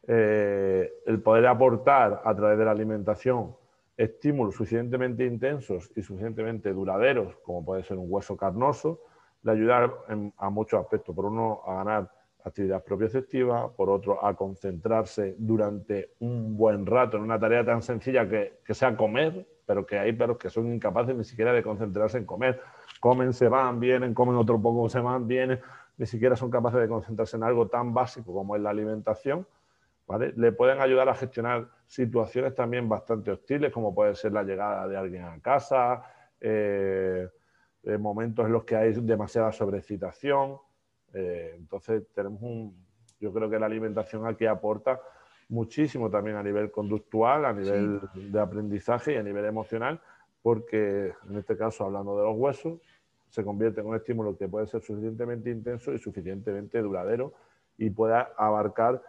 el 0.03 1.21
poder 1.23 1.45
aportar 1.45 2.21
a 2.25 2.35
través 2.35 2.57
de 2.57 2.65
la 2.65 2.71
alimentación 2.71 3.55
estímulos 3.95 4.55
suficientemente 4.55 5.25
intensos 5.25 5.91
y 5.95 6.01
suficientemente 6.01 6.73
duraderos, 6.73 7.37
como 7.43 7.63
puede 7.63 7.83
ser 7.83 7.97
un 7.97 8.07
hueso 8.09 8.35
carnoso, 8.35 9.01
le 9.43 9.51
ayuda 9.51 9.93
a 10.37 10.49
muchos 10.49 10.79
aspectos. 10.79 11.15
Por 11.15 11.25
uno, 11.25 11.61
a 11.65 11.75
ganar 11.75 12.11
actividad 12.43 12.83
propioceptiva, 12.83 13.71
por 13.71 13.89
otro, 13.89 14.23
a 14.25 14.35
concentrarse 14.35 15.35
durante 15.37 16.13
un 16.19 16.57
buen 16.57 16.85
rato 16.85 17.17
en 17.17 17.23
una 17.23 17.39
tarea 17.39 17.63
tan 17.65 17.81
sencilla 17.81 18.27
que, 18.27 18.59
sea 18.73 18.95
comer, 18.95 19.47
pero 19.65 19.85
que 19.85 19.99
hay 19.99 20.13
perros 20.13 20.37
que 20.37 20.49
son 20.49 20.73
incapaces 20.73 21.15
ni 21.15 21.23
siquiera 21.23 21.53
de 21.53 21.63
concentrarse 21.63 22.17
en 22.17 22.25
comer. 22.25 22.59
Comen, 22.99 23.33
se 23.33 23.47
van, 23.47 23.79
vienen, 23.79 24.13
comen 24.13 24.35
otro 24.35 24.61
poco, 24.61 24.89
se 24.89 24.99
van, 24.99 25.27
vienen, 25.27 25.59
ni 25.97 26.05
siquiera 26.05 26.35
son 26.35 26.49
capaces 26.49 26.79
de 26.79 26.87
concentrarse 26.87 27.37
en 27.37 27.43
algo 27.43 27.67
tan 27.67 27.93
básico 27.93 28.33
como 28.33 28.55
es 28.55 28.61
la 28.61 28.71
alimentación. 28.71 29.45
¿vale? 30.07 30.33
Le 30.35 30.51
pueden 30.51 30.81
ayudar 30.81 31.07
a 31.09 31.15
gestionar 31.15 31.67
situaciones 31.87 32.55
también 32.55 32.89
bastante 32.89 33.31
hostiles, 33.31 33.71
como 33.71 33.93
puede 33.93 34.15
ser 34.15 34.33
la 34.33 34.43
llegada 34.43 34.87
de 34.87 34.97
alguien 34.97 35.23
a 35.23 35.39
casa, 35.39 36.03
eh, 36.39 37.27
eh, 37.83 37.97
momentos 37.97 38.45
en 38.45 38.51
los 38.51 38.63
que 38.63 38.75
hay 38.75 38.93
demasiada 38.93 39.51
sobrecitación 39.51 40.57
eh, 41.13 41.55
entonces, 41.57 42.03
tenemos 42.13 42.41
un, 42.41 42.75
yo 43.19 43.31
creo 43.33 43.49
que 43.49 43.59
la 43.59 43.65
alimentación 43.65 44.25
aquí 44.25 44.45
aporta 44.45 44.99
muchísimo 45.49 46.09
también 46.09 46.37
a 46.37 46.43
nivel 46.43 46.71
conductual, 46.71 47.45
a 47.45 47.53
nivel 47.53 48.01
de 48.15 48.39
aprendizaje 48.39 49.13
y 49.13 49.17
a 49.17 49.23
nivel 49.23 49.45
emocional, 49.45 49.99
porque 50.41 51.13
en 51.29 51.37
este 51.37 51.57
caso, 51.57 51.85
hablando 51.85 52.17
de 52.17 52.23
los 52.23 52.37
huesos, 52.37 52.79
se 53.29 53.43
convierte 53.43 53.81
en 53.81 53.87
un 53.87 53.95
estímulo 53.95 54.37
que 54.37 54.47
puede 54.47 54.67
ser 54.67 54.81
suficientemente 54.81 55.49
intenso 55.49 55.93
y 55.93 55.99
suficientemente 55.99 56.81
duradero 56.81 57.33
y 57.77 57.89
pueda 57.89 58.33
abarcar 58.37 59.01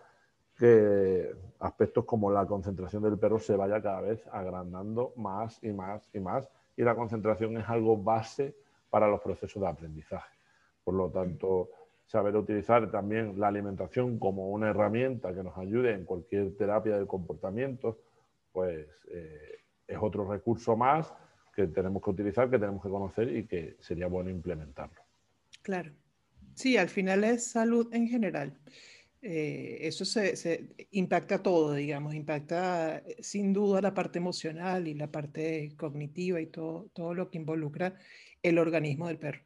que 0.56 1.32
aspectos 1.58 2.04
como 2.04 2.30
la 2.30 2.46
concentración 2.46 3.02
del 3.02 3.18
perro 3.18 3.38
se 3.38 3.56
vaya 3.56 3.82
cada 3.82 4.00
vez 4.00 4.24
agrandando 4.30 5.12
más 5.16 5.58
y 5.62 5.72
más 5.72 6.08
y 6.12 6.20
más. 6.20 6.48
Y 6.76 6.82
la 6.82 6.94
concentración 6.94 7.56
es 7.56 7.68
algo 7.68 7.96
base 7.96 8.54
para 8.90 9.08
los 9.08 9.20
procesos 9.20 9.60
de 9.60 9.68
aprendizaje. 9.68 10.30
Por 10.84 10.94
lo 10.94 11.08
tanto, 11.10 11.70
saber 12.12 12.36
utilizar 12.36 12.90
también 12.90 13.40
la 13.40 13.48
alimentación 13.48 14.18
como 14.18 14.50
una 14.50 14.68
herramienta 14.68 15.34
que 15.34 15.42
nos 15.42 15.56
ayude 15.56 15.94
en 15.94 16.04
cualquier 16.04 16.54
terapia 16.58 16.96
del 16.96 17.06
comportamiento, 17.06 17.98
pues 18.52 18.86
eh, 19.10 19.60
es 19.88 19.96
otro 19.98 20.30
recurso 20.30 20.76
más 20.76 21.10
que 21.56 21.66
tenemos 21.68 22.02
que 22.02 22.10
utilizar, 22.10 22.50
que 22.50 22.58
tenemos 22.58 22.82
que 22.82 22.90
conocer 22.90 23.34
y 23.34 23.46
que 23.46 23.76
sería 23.80 24.08
bueno 24.08 24.28
implementarlo. 24.28 25.00
Claro. 25.62 25.90
Sí, 26.54 26.76
al 26.76 26.90
final 26.90 27.24
es 27.24 27.46
salud 27.46 27.88
en 27.94 28.06
general. 28.06 28.58
Eh, 29.22 29.78
eso 29.80 30.04
se, 30.04 30.68
impacta 30.90 31.42
todo, 31.42 31.72
digamos, 31.72 32.14
impacta 32.14 32.98
eh, 32.98 33.16
sin 33.20 33.54
duda 33.54 33.80
la 33.80 33.94
parte 33.94 34.18
emocional 34.18 34.86
y 34.86 34.94
la 34.94 35.10
parte 35.10 35.72
cognitiva 35.78 36.42
y 36.42 36.46
todo, 36.46 36.90
todo 36.92 37.14
lo 37.14 37.30
que 37.30 37.38
involucra 37.38 37.96
el 38.42 38.58
organismo 38.58 39.08
del 39.08 39.18
perro. 39.18 39.40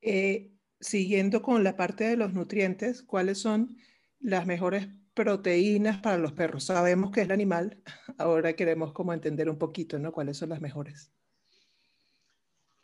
Eh, 0.00 0.52
siguiendo 0.80 1.42
con 1.42 1.64
la 1.64 1.76
parte 1.76 2.04
de 2.04 2.16
los 2.16 2.32
nutrientes, 2.32 3.02
¿cuáles 3.02 3.38
son 3.38 3.76
las 4.20 4.46
mejores 4.46 4.88
proteínas 5.14 5.98
para 5.98 6.18
los 6.18 6.32
perros? 6.32 6.64
Sabemos 6.64 7.10
que 7.10 7.20
es 7.20 7.26
el 7.26 7.32
animal, 7.32 7.82
ahora 8.18 8.54
queremos 8.54 8.92
como 8.92 9.12
entender 9.12 9.48
un 9.48 9.58
poquito, 9.58 9.98
¿no? 9.98 10.12
¿Cuáles 10.12 10.36
son 10.36 10.50
las 10.50 10.60
mejores? 10.60 11.10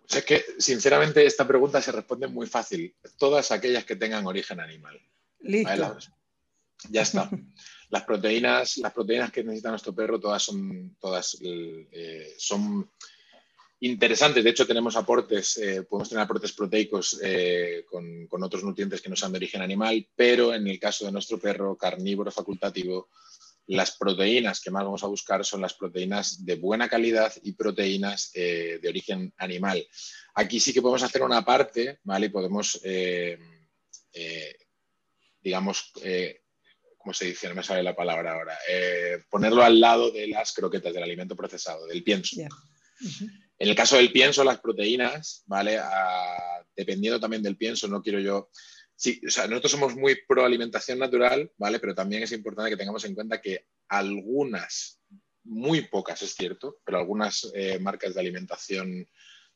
Pues 0.01 0.17
es 0.17 0.25
que, 0.25 0.45
sinceramente, 0.59 1.25
esta 1.25 1.47
pregunta 1.47 1.81
se 1.81 1.93
responde 1.93 2.27
muy 2.27 2.47
fácil. 2.47 2.95
Todas 3.17 3.51
aquellas 3.51 3.85
que 3.85 3.97
tengan 3.97 4.27
origen 4.27 4.61
animal. 4.61 5.01
Listo. 5.41 5.99
Ya 6.91 7.03
está. 7.03 7.31
Las 7.91 8.03
proteínas, 8.03 8.79
las 8.79 8.93
proteínas 8.93 9.31
que 9.31 9.45
necesita 9.45 9.71
nuestro 9.71 9.95
perro, 9.95 10.19
todas 10.19 10.43
son, 10.43 10.97
todas, 10.99 11.39
eh, 11.43 12.35
son 12.39 12.91
interesantes. 13.81 14.43
De 14.43 14.51
hecho, 14.51 14.67
tenemos 14.67 14.97
aportes, 14.97 15.57
eh, 15.59 15.83
podemos 15.83 16.09
tener 16.09 16.25
aportes 16.25 16.53
proteicos 16.53 17.19
eh, 17.23 17.85
con, 17.89 18.29
otros 18.43 18.65
nutrientes 18.65 19.01
que 19.01 19.09
no 19.09 19.17
sean 19.17 19.33
de 19.33 19.39
origen 19.39 19.63
animal, 19.63 20.07
pero 20.15 20.55
en 20.55 20.67
el 20.67 20.79
caso 20.79 21.05
de 21.05 21.13
nuestro 21.13 21.39
perro 21.39 21.77
carnívoro 21.77 22.31
facultativo, 22.31 23.09
las 23.67 23.97
proteínas 23.97 24.61
que 24.61 24.71
más 24.71 24.85
vamos 24.85 25.05
a 25.05 25.07
buscar 25.07 25.45
son 25.45 25.63
las 25.63 25.75
proteínas 25.75 26.45
de 26.45 26.57
buena 26.57 26.89
calidad 26.89 27.33
y 27.43 27.53
proteínas 27.53 28.31
eh, 28.35 28.79
de 28.81 28.89
origen 28.89 29.33
animal. 29.39 29.87
Aquí 30.35 30.61
sí 30.61 30.73
que 30.73 30.83
podemos 30.83 31.03
hacer 31.03 31.23
una 31.23 31.45
parte, 31.45 31.99
¿vale? 32.03 32.29
Podemos, 32.29 32.81
digamos, 35.41 35.93
¿cómo 36.99 37.15
se 37.15 37.27
dice? 37.27 37.49
No 37.49 37.55
me 37.55 37.63
sale 37.63 37.83
la 37.83 37.95
palabra 37.95 38.33
ahora. 38.33 38.59
ponerlo 39.31 39.63
al 39.63 39.81
lado 39.81 40.11
de 40.11 40.27
las 40.27 40.53
croquetas, 40.53 40.93
del 40.93 41.05
alimento 41.05 41.37
procesado, 41.37 41.87
del 41.87 42.03
pienso. 42.03 42.37
En 43.59 43.69
el 43.69 43.75
caso 43.75 43.97
del 43.97 44.13
pienso, 44.13 44.45
las 44.45 44.61
proteínas, 44.61 45.43
¿vale? 45.47 45.79
Ah, 45.81 46.65
dependiendo 46.75 47.21
también 47.21 47.43
del 47.43 47.57
pienso, 47.57 47.89
no 47.89 48.03
quiero 48.03 48.21
yo 48.21 48.51
Sí, 48.97 49.21
o 49.27 49.31
sea, 49.31 49.47
nosotros 49.49 49.73
somos 49.73 49.97
muy 49.97 50.17
pro 50.27 50.45
alimentación 50.45 50.99
natural, 50.99 51.51
¿vale? 51.57 51.81
Pero 51.81 51.95
también 51.95 52.23
es 52.23 52.33
importante 52.33 52.71
que 52.71 52.77
tengamos 52.77 53.05
en 53.05 53.15
cuenta 53.15 53.41
que 53.41 53.67
algunas, 53.89 55.01
muy 55.43 55.83
pocas 55.89 56.23
es 56.23 56.35
cierto, 56.35 56.79
pero 56.85 56.99
algunas 56.99 57.51
eh, 57.55 57.79
marcas 57.81 58.15
de 58.15 58.21
alimentación 58.21 59.09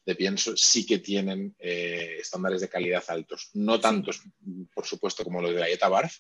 de 0.05 0.15
pienso 0.15 0.57
sí 0.57 0.87
que 0.87 0.99
tienen 0.99 1.55
eh, 1.59 2.17
estándares 2.21 2.61
de 2.61 2.69
calidad 2.69 3.05
altos. 3.09 3.51
No 3.55 3.79
tantos, 3.79 4.23
por 4.75 4.87
supuesto, 4.87 5.23
como 5.23 5.41
los 5.41 5.55
de 5.55 5.61
la 5.61 5.67
dieta 5.67 5.89
BARF, 5.89 6.19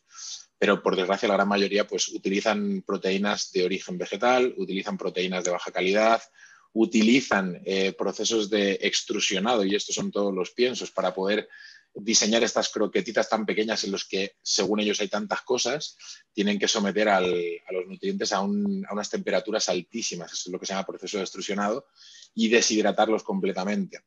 pero 0.58 0.82
por 0.82 0.94
desgracia 0.94 1.28
la 1.28 1.34
gran 1.34 1.48
mayoría 1.48 1.86
pues 1.86 2.08
utilizan 2.08 2.82
proteínas 2.82 3.50
de 3.50 3.64
origen 3.64 3.98
vegetal, 3.98 4.54
utilizan 4.58 4.98
proteínas 4.98 5.42
de 5.42 5.50
baja 5.50 5.72
calidad, 5.72 6.22
utilizan 6.72 7.60
eh, 7.64 7.92
procesos 7.92 8.50
de 8.50 8.78
extrusionado, 8.82 9.64
y 9.64 9.74
estos 9.74 9.94
son 9.94 10.10
todos 10.10 10.34
los 10.34 10.50
piensos, 10.50 10.90
para 10.90 11.14
poder 11.14 11.48
diseñar 11.94 12.42
estas 12.44 12.68
croquetitas 12.68 13.28
tan 13.28 13.44
pequeñas 13.44 13.82
en 13.84 13.92
los 13.92 14.04
que, 14.04 14.36
según 14.42 14.80
ellos, 14.80 15.00
hay 15.00 15.08
tantas 15.08 15.42
cosas, 15.42 15.96
tienen 16.32 16.58
que 16.58 16.68
someter 16.68 17.08
a 17.08 17.20
los 17.20 17.86
nutrientes 17.86 18.32
a, 18.32 18.40
unas 18.40 19.10
temperaturas 19.10 19.68
altísimas, 19.68 20.32
eso 20.32 20.42
es 20.46 20.52
lo 20.52 20.60
que 20.60 20.66
se 20.66 20.72
llama 20.74 20.86
proceso 20.86 21.16
de 21.16 21.24
extrusionado, 21.24 21.86
y 22.34 22.48
deshidratarlos 22.48 23.22
completamente. 23.22 24.00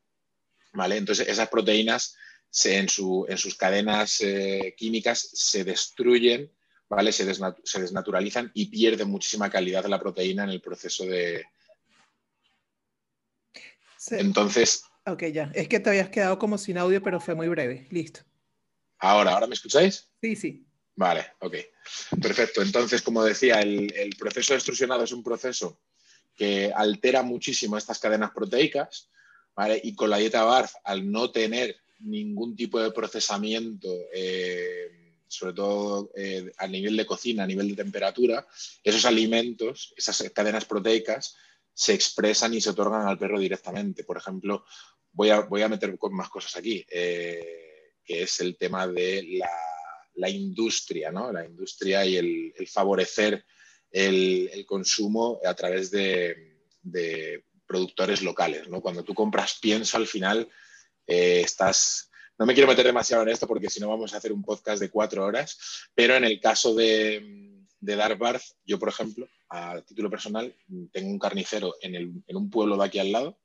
¿Vale? 0.74 0.96
Entonces, 0.96 1.28
esas 1.28 1.50
proteínas 1.50 2.16
en, 2.66 2.90
sus 2.90 3.56
cadenas 3.58 4.22
eh, 4.22 4.74
químicas 4.78 5.30
se 5.34 5.64
destruyen, 5.64 6.52
¿vale? 6.90 7.12
Se, 7.12 7.26
desnaturalizan 7.26 8.52
y 8.54 8.68
pierden 8.68 9.10
muchísima 9.10 9.50
calidad 9.50 9.84
de 9.84 9.90
la 9.90 10.00
proteína 10.00 10.44
en 10.44 10.50
el 10.50 10.62
proceso 10.62 11.06
de... 11.06 11.44
Entonces, 14.10 14.84
Ok, 15.06 15.24
ya. 15.34 15.52
Es 15.56 15.68
que 15.68 15.80
te 15.80 15.90
habías 15.90 16.10
quedado 16.10 16.38
como 16.38 16.58
sin 16.58 16.78
audio, 16.78 17.02
pero 17.02 17.20
fue 17.20 17.34
muy 17.34 17.48
breve. 17.48 17.88
Listo. 17.90 18.22
Ahora, 19.00 19.34
¿ahora 19.34 19.48
me 19.48 19.56
escucháis? 19.56 20.08
Sí, 20.22 20.36
sí. 20.36 20.66
Vale, 20.96 21.26
ok. 21.40 21.56
Perfecto. 22.22 22.62
Entonces, 22.62 23.02
como 23.02 23.24
decía, 23.24 23.62
el, 23.62 24.16
proceso 24.20 24.54
de 24.54 24.58
extrusionado 24.58 25.04
es 25.04 25.12
un 25.12 25.24
proceso 25.24 25.80
que 26.36 26.72
altera 26.76 27.24
muchísimo 27.24 27.78
estas 27.78 28.00
cadenas 28.00 28.32
proteicas, 28.32 29.10
¿vale? 29.56 29.82
Y 29.84 29.96
con 29.96 30.10
la 30.10 30.18
dieta 30.18 30.44
BARF, 30.44 30.74
al 30.84 31.12
no 31.12 31.32
tener 31.32 31.78
ningún 32.00 32.56
tipo 32.56 32.80
de 32.80 32.92
procesamiento, 32.92 33.90
eh, 34.14 35.16
sobre 35.28 35.54
todo 35.54 36.12
eh, 36.16 36.52
a 36.58 36.68
nivel 36.68 36.96
de 36.96 37.06
cocina, 37.06 37.44
a 37.44 37.48
nivel 37.48 37.70
de 37.70 37.76
temperatura, 37.76 38.46
esos 38.84 39.06
alimentos, 39.06 39.94
esas 39.98 40.30
cadenas 40.34 40.66
proteicas, 40.66 41.36
se 41.74 41.94
expresan 41.94 42.54
y 42.54 42.62
se 42.62 42.72
otorgan 42.72 43.08
al 43.08 43.18
perro 43.18 43.40
directamente. 43.40 44.04
Por 44.04 44.18
ejemplo, 44.18 44.66
voy 45.12 45.30
a, 45.30 45.42
voy 45.42 45.62
a 45.62 45.70
meter 45.70 45.98
más 46.12 46.30
cosas 46.30 46.56
aquí, 46.56 46.86
eh, 46.90 47.96
que 48.04 48.24
es 48.24 48.40
el 48.40 48.58
tema 48.58 48.88
de 48.88 49.40
la, 50.16 50.30
industria, 50.30 51.12
¿no? 51.12 51.32
La 51.32 51.46
industria 51.46 52.06
y 52.06 52.18
el, 52.18 52.68
favorecer 52.68 53.46
el, 53.90 54.66
consumo 54.66 55.40
a 55.44 55.54
través 55.54 55.92
de, 55.92 56.58
productores 57.66 58.22
locales, 58.22 58.68
¿no? 58.68 58.82
Cuando 58.82 59.04
tú 59.04 59.14
compras 59.14 59.58
pienso, 59.62 59.98
al 59.98 60.08
final 60.08 60.50
eh, 61.08 61.42
estás... 61.44 62.10
No 62.38 62.46
me 62.46 62.54
quiero 62.54 62.68
meter 62.68 62.86
demasiado 62.86 63.24
en 63.24 63.30
esto 63.30 63.48
porque 63.48 63.70
si 63.70 63.80
no 63.80 63.88
vamos 63.88 64.14
a 64.14 64.18
hacer 64.18 64.34
un 64.34 64.44
podcast 64.44 64.82
de 64.82 64.90
cuatro 64.90 65.24
horas, 65.24 65.58
pero 65.94 66.16
en 66.16 66.24
el 66.24 66.42
caso 66.42 66.74
de, 66.74 67.51
de 67.82 67.96
dar 67.96 68.18
Barth, 68.18 68.44
yo, 68.64 68.80
por 68.80 68.90
ejemplo, 68.90 69.28
a 69.50 69.82
título 69.82 70.10
personal, 70.10 70.56
tengo 70.94 71.10
un 71.10 71.20
carnicero 71.20 71.76
en, 71.82 72.24
un 72.28 72.50
pueblo 72.50 72.78
de 72.78 72.86
aquí 72.86 73.00
al 73.00 73.12
lado. 73.12 73.40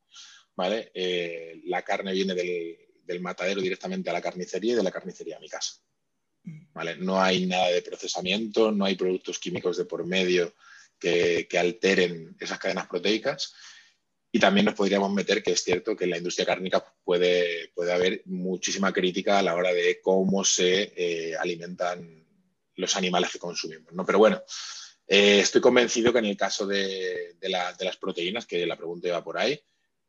Eh, 0.94 1.61
la 1.64 1.83
carne 1.83 2.12
viene 2.12 2.35
del, 2.35 3.20
matadero 3.20 3.61
directamente 3.61 4.11
a 4.11 4.12
la 4.12 4.20
carnicería 4.20 4.75
y 4.75 4.77
de 4.77 4.83
la 4.83 4.90
carnicería 4.90 5.38
a 5.38 5.40
mi 5.40 5.49
casa. 5.49 5.81
No 6.99 7.20
hay 7.20 7.46
nada 7.46 7.68
de 7.68 7.83
procesamiento, 7.83 8.70
no 8.70 8.85
hay 8.85 8.94
productos 8.94 9.38
químicos 9.38 9.79
de 9.79 9.87
por 9.87 10.07
medio 10.07 10.55
que, 10.99 11.49
alteren 11.59 12.37
esas 12.38 12.59
cadenas 12.59 12.87
proteicas. 12.87 13.55
Y 14.31 14.38
también 14.38 14.66
nos 14.66 14.75
podríamos 14.75 15.11
meter 15.12 15.42
que 15.42 15.53
es 15.53 15.62
cierto 15.64 15.96
que 15.96 16.05
en 16.05 16.11
la 16.11 16.18
industria 16.18 16.44
cárnica 16.44 16.85
puede, 17.03 17.70
puede 17.75 17.92
haber 17.92 18.22
muchísima 18.27 18.92
crítica 18.92 19.38
a 19.38 19.42
la 19.42 19.55
hora 19.55 19.72
de 19.72 19.99
cómo 20.03 20.44
se 20.44 20.92
eh, 20.94 21.35
alimentan 21.37 22.26
los 22.77 22.97
animales 22.97 23.31
que 23.31 23.39
consumimos. 23.39 23.93
¿no? 23.93 24.05
Pero 24.05 24.19
bueno, 24.19 24.43
eh, 25.07 25.41
estoy 25.41 25.61
convencido 25.61 26.12
que 26.12 26.19
en 26.19 26.25
el 26.27 26.37
caso 26.37 26.67
de, 26.67 27.37
las 27.41 27.97
proteínas, 27.97 28.47
que 28.47 28.67
la 28.67 28.77
pregunta 28.77 29.09
iba 29.09 29.23
por 29.23 29.39
ahí, 29.39 29.59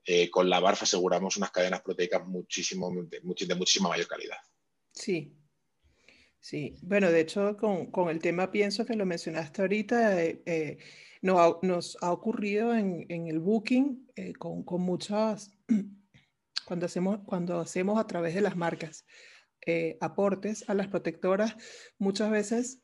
eh, 0.03 0.29
con 0.29 0.49
la 0.49 0.59
barfa 0.59 0.85
aseguramos 0.85 1.37
unas 1.37 1.51
cadenas 1.51 1.81
proteicas 1.81 2.25
muchísimo, 2.25 2.91
de, 3.03 3.21
muchísima 3.21 3.89
mayor 3.89 4.07
calidad. 4.07 4.37
Sí, 4.91 5.35
sí. 6.39 6.75
Bueno, 6.81 7.11
de 7.11 7.21
hecho, 7.21 7.57
con, 7.57 8.09
el 8.09 8.19
tema 8.19 8.51
pienso 8.51 8.85
que 8.85 8.95
lo 8.95 9.05
mencionaste 9.05 9.61
ahorita, 9.61 10.23
eh, 10.23 10.77
nos 11.21 11.97
ha 12.01 12.11
ocurrido 12.11 12.73
en, 12.73 13.05
el 13.09 13.39
booking 13.39 14.07
con, 14.39 14.81
muchas, 14.81 15.51
cuando 16.65 16.85
hacemos, 16.87 17.19
cuando 17.25 17.59
hacemos 17.59 17.99
a 17.99 18.07
través 18.07 18.33
de 18.33 18.41
las 18.41 18.55
marcas 18.55 19.05
eh, 19.69 19.97
aportes 19.99 20.63
a 20.69 20.73
las 20.73 20.87
protectoras, 20.87 21.57
muchas 21.97 22.31
veces, 22.31 22.79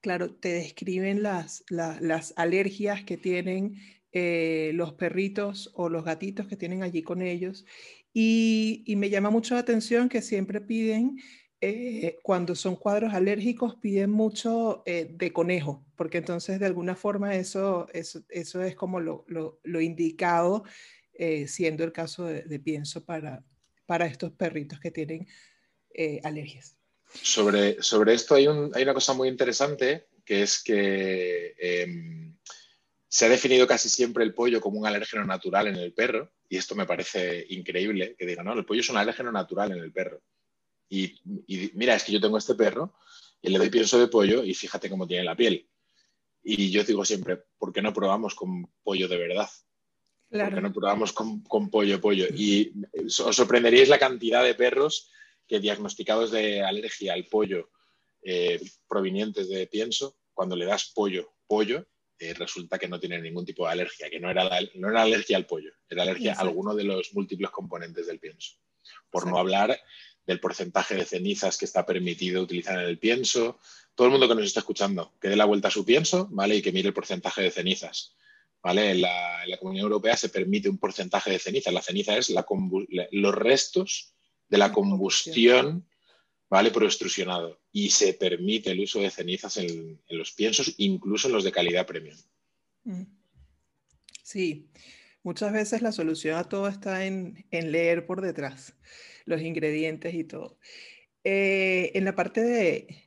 claro, 0.00 0.32
te 0.32 0.50
describen 0.50 1.20
las, 1.24 1.64
las 1.68 2.32
alergias 2.36 3.02
que 3.02 3.16
tienen 3.16 3.74
eh, 4.12 4.70
los 4.74 4.92
perritos 4.92 5.72
o 5.74 5.88
los 5.88 6.04
gatitos 6.04 6.46
que 6.46 6.56
tienen 6.56 6.84
allí 6.84 7.02
con 7.02 7.22
ellos. 7.22 7.66
Y, 8.12 8.84
me 8.96 9.10
llama 9.10 9.30
mucho 9.30 9.54
la 9.54 9.60
atención 9.62 10.08
que 10.08 10.22
siempre 10.22 10.60
piden, 10.60 11.18
eh, 11.60 12.18
cuando 12.22 12.54
son 12.54 12.76
cuadros 12.76 13.12
alérgicos, 13.12 13.74
piden 13.74 14.10
mucho 14.10 14.84
de 14.86 15.32
conejo, 15.32 15.84
porque 15.96 16.18
entonces 16.18 16.60
de 16.60 16.66
alguna 16.66 16.94
forma 16.94 17.34
eso, 17.34 17.88
eso, 17.92 18.24
eso 18.28 18.62
es 18.62 18.76
como 18.76 19.00
lo, 19.00 19.24
lo, 19.26 19.80
indicado, 19.80 20.62
siendo 21.46 21.82
el 21.82 21.90
caso 21.90 22.26
de, 22.26 22.42
de, 22.42 22.60
pienso 22.60 23.04
para, 23.04 23.44
para 23.86 24.06
estos 24.06 24.30
perritos 24.30 24.78
que 24.78 24.92
tienen 24.92 25.26
eh, 25.98 26.20
alergias. 26.24 26.76
Sobre, 27.22 27.82
sobre 27.82 28.12
esto 28.12 28.34
hay, 28.34 28.46
hay, 28.46 28.82
una 28.82 28.92
cosa 28.92 29.14
muy 29.14 29.28
interesante, 29.28 30.08
que 30.24 30.42
es 30.42 30.62
que 30.62 31.54
em, 31.58 32.36
se 33.08 33.24
ha 33.24 33.28
definido 33.30 33.66
casi 33.66 33.88
siempre 33.88 34.22
el 34.22 34.34
pollo 34.34 34.60
como 34.60 34.78
un 34.78 34.86
alérgeno 34.86 35.24
natural 35.24 35.68
en 35.68 35.76
el 35.76 35.94
perro, 35.94 36.32
y 36.50 36.58
esto 36.58 36.74
me 36.74 36.84
parece 36.84 37.46
increíble, 37.48 38.14
que 38.18 38.26
digan, 38.26 38.44
no, 38.44 38.52
el 38.52 38.66
pollo 38.66 38.80
es 38.80 38.90
un 38.90 38.98
alérgeno 38.98 39.32
natural 39.32 39.72
en 39.72 39.78
el 39.78 39.90
perro. 39.90 40.20
Y, 40.90 41.18
mira, 41.72 41.94
es 41.94 42.04
que 42.04 42.12
yo 42.12 42.20
tengo 42.20 42.36
este 42.36 42.54
perro 42.54 42.94
y 43.40 43.48
le 43.48 43.58
doy 43.58 43.70
pienso 43.70 43.98
de 43.98 44.08
pollo 44.08 44.44
y 44.44 44.52
fíjate 44.52 44.90
cómo 44.90 45.06
tiene 45.06 45.24
la 45.24 45.34
piel. 45.34 45.66
Y 46.42 46.70
yo 46.70 46.84
digo 46.84 47.06
siempre, 47.06 47.38
¿por 47.56 47.72
qué 47.72 47.80
no 47.80 47.94
probamos 47.94 48.34
con 48.34 48.70
pollo 48.82 49.08
de 49.08 49.16
verdad? 49.16 49.48
Claro. 50.28 50.50
¿Por 50.50 50.58
qué 50.58 50.62
no 50.62 50.72
probamos 50.74 51.12
con, 51.14 51.40
con 51.40 51.70
pollo 51.70 52.00
pollo? 52.02 52.26
Y 52.34 52.72
os 53.02 53.34
sorprenderíais 53.34 53.88
la 53.88 53.98
cantidad 53.98 54.44
de 54.44 54.54
perros 54.54 55.10
que 55.46 55.60
diagnosticados 55.60 56.30
de 56.30 56.62
alergia 56.62 57.12
al 57.12 57.26
pollo 57.26 57.70
eh, 58.22 58.60
provenientes 58.88 59.48
de 59.48 59.66
pienso, 59.66 60.18
cuando 60.34 60.56
le 60.56 60.66
das 60.66 60.92
pollo, 60.94 61.34
pollo, 61.46 61.86
eh, 62.18 62.34
resulta 62.34 62.78
que 62.78 62.88
no 62.88 62.98
tiene 62.98 63.20
ningún 63.20 63.44
tipo 63.44 63.66
de 63.66 63.72
alergia, 63.72 64.10
que 64.10 64.18
no 64.18 64.30
era, 64.30 64.48
no 64.74 64.88
era 64.88 65.02
alergia 65.02 65.36
al 65.36 65.46
pollo, 65.46 65.70
era 65.88 66.02
alergia 66.02 66.34
a 66.34 66.40
alguno 66.40 66.74
de 66.74 66.84
los 66.84 67.14
múltiples 67.14 67.50
componentes 67.50 68.06
del 68.06 68.18
pienso. 68.18 68.54
Por 69.10 69.26
no 69.26 69.38
hablar 69.38 69.78
del 70.26 70.40
porcentaje 70.40 70.96
de 70.96 71.04
cenizas 71.04 71.56
que 71.56 71.64
está 71.64 71.86
permitido 71.86 72.42
utilizar 72.42 72.78
en 72.78 72.86
el 72.86 72.98
pienso. 72.98 73.58
Todo 73.94 74.08
el 74.08 74.10
mundo 74.10 74.28
que 74.28 74.34
nos 74.34 74.44
está 74.44 74.60
escuchando, 74.60 75.14
que 75.20 75.28
dé 75.28 75.36
la 75.36 75.44
vuelta 75.44 75.68
a 75.68 75.70
su 75.70 75.84
pienso, 75.84 76.28
¿vale? 76.30 76.56
Y 76.56 76.62
que 76.62 76.72
mire 76.72 76.88
el 76.88 76.94
porcentaje 76.94 77.42
de 77.42 77.50
cenizas. 77.50 78.16
¿Vale? 78.62 78.90
En 78.90 79.02
la, 79.02 79.44
Comunidad 79.60 79.84
Europea 79.84 80.16
se 80.16 80.28
permite 80.28 80.68
un 80.68 80.78
porcentaje 80.78 81.30
de 81.30 81.38
cenizas. 81.38 81.72
La 81.72 81.82
ceniza 81.82 82.16
es 82.16 82.34
los 83.12 83.34
restos 83.34 84.15
de 84.48 84.58
la 84.58 84.72
combustión 84.72 85.86
¿vale? 86.48 86.70
Por 86.70 86.84
extrusionado. 86.84 87.60
Y 87.72 87.90
se 87.90 88.14
permite 88.14 88.70
el 88.70 88.80
uso 88.80 89.00
de 89.00 89.10
cenizas 89.10 89.56
en, 89.56 90.00
los 90.08 90.32
piensos, 90.32 90.74
incluso 90.78 91.28
en 91.28 91.34
los 91.34 91.44
de 91.44 91.52
calidad 91.52 91.86
premium. 91.86 92.16
Mm. 92.84 93.02
Sí, 94.22 94.68
muchas 95.22 95.52
veces 95.52 95.82
la 95.82 95.92
solución 95.92 96.36
a 96.36 96.44
todo 96.44 96.68
está 96.68 97.04
en, 97.06 97.44
leer 97.50 98.06
por 98.06 98.20
detrás 98.20 98.74
los 99.24 99.40
ingredientes 99.40 100.14
y 100.14 100.24
todo. 100.24 100.58
Eh, 101.24 101.92
en 101.94 102.04
la 102.04 102.14
parte 102.14 102.42
de, 102.42 103.02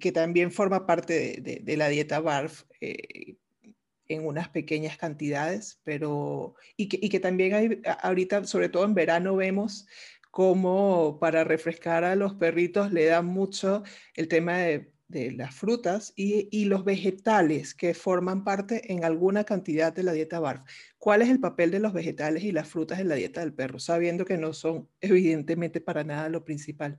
que 0.00 0.12
también 0.12 0.50
forma 0.50 0.86
parte 0.86 1.40
de, 1.40 1.76
la 1.76 1.88
dieta 1.88 2.20
BARF, 2.20 2.64
eh, 2.80 3.36
en 4.12 4.26
unas 4.26 4.48
pequeñas 4.48 4.96
cantidades, 4.96 5.80
pero 5.84 6.54
y 6.76 6.88
que, 6.88 7.20
también 7.20 7.54
hay 7.54 7.82
ahorita, 8.02 8.44
sobre 8.44 8.68
todo 8.68 8.84
en 8.84 8.94
verano, 8.94 9.36
vemos 9.36 9.86
como 10.32 11.18
para 11.20 11.44
refrescar 11.44 12.04
a 12.04 12.16
los 12.16 12.34
perritos 12.34 12.90
le 12.90 13.04
da 13.04 13.20
mucho 13.22 13.82
el 14.14 14.28
tema 14.28 14.58
de, 14.58 14.90
las 15.08 15.54
frutas 15.54 16.14
y, 16.16 16.64
los 16.64 16.84
vegetales 16.86 17.74
que 17.74 17.92
forman 17.92 18.44
parte 18.44 18.92
en 18.92 19.04
alguna 19.04 19.44
cantidad 19.44 19.92
de 19.92 20.02
la 20.02 20.12
dieta 20.12 20.40
BARF. 20.40 20.62
¿Cuál 20.98 21.20
es 21.20 21.28
el 21.28 21.38
papel 21.38 21.70
de 21.70 21.80
los 21.80 21.92
vegetales 21.92 22.44
y 22.44 22.52
las 22.52 22.68
frutas 22.68 22.98
en 22.98 23.08
la 23.08 23.14
dieta 23.16 23.40
del 23.40 23.52
perro? 23.52 23.78
Sabiendo 23.78 24.24
que 24.24 24.38
no 24.38 24.54
son 24.54 24.88
evidentemente 25.02 25.82
para 25.82 26.02
nada 26.02 26.30
lo 26.30 26.46
principal. 26.46 26.98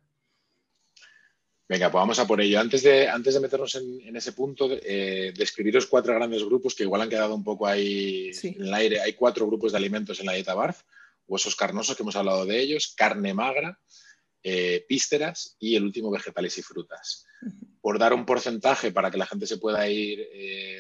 Venga, 1.68 1.90
pues 1.90 2.02
vamos 2.02 2.20
a 2.20 2.28
por 2.28 2.42
ello. 2.42 2.60
Antes 2.60 2.84
de, 2.84 3.08
antes 3.08 3.34
de 3.34 3.40
meternos 3.40 3.76
en, 3.76 4.16
ese 4.16 4.34
punto, 4.34 4.70
eh, 4.72 5.34
describiros 5.36 5.88
cuatro 5.88 6.14
grandes 6.14 6.44
grupos 6.44 6.76
que 6.76 6.84
igual 6.84 7.02
han 7.02 7.10
quedado 7.10 7.34
un 7.34 7.44
poco 7.44 7.66
ahí 7.66 8.32
en 8.44 8.64
el 8.64 8.74
aire. 8.74 9.02
Hay 9.02 9.14
cuatro 9.14 9.48
grupos 9.48 9.72
de 9.72 9.78
alimentos 9.78 10.20
en 10.20 10.26
la 10.26 10.34
dieta 10.34 10.54
BARF 10.54 10.82
huesos 11.28 11.56
carnosos, 11.56 11.96
que 11.96 12.04
hemos 12.04 12.16
hablado 12.16 12.46
de 12.46 12.60
ellos, 12.60 12.94
carne 12.96 13.34
magra, 13.34 13.80
eh, 14.44 14.86
písteras 14.88 15.56
y 15.60 15.76
el 15.76 15.84
último 15.84 16.12
vegetales 16.12 16.58
y 16.58 16.62
frutas. 16.62 17.26
Por 17.82 18.00
dar 18.00 18.14
un 18.14 18.26
porcentaje 18.26 18.92
para 18.92 19.10
que 19.10 19.18
la 19.18 19.26
gente 19.26 19.48
se 19.48 19.58
pueda 19.58 19.88
ir 19.88 20.28
eh, 20.32 20.80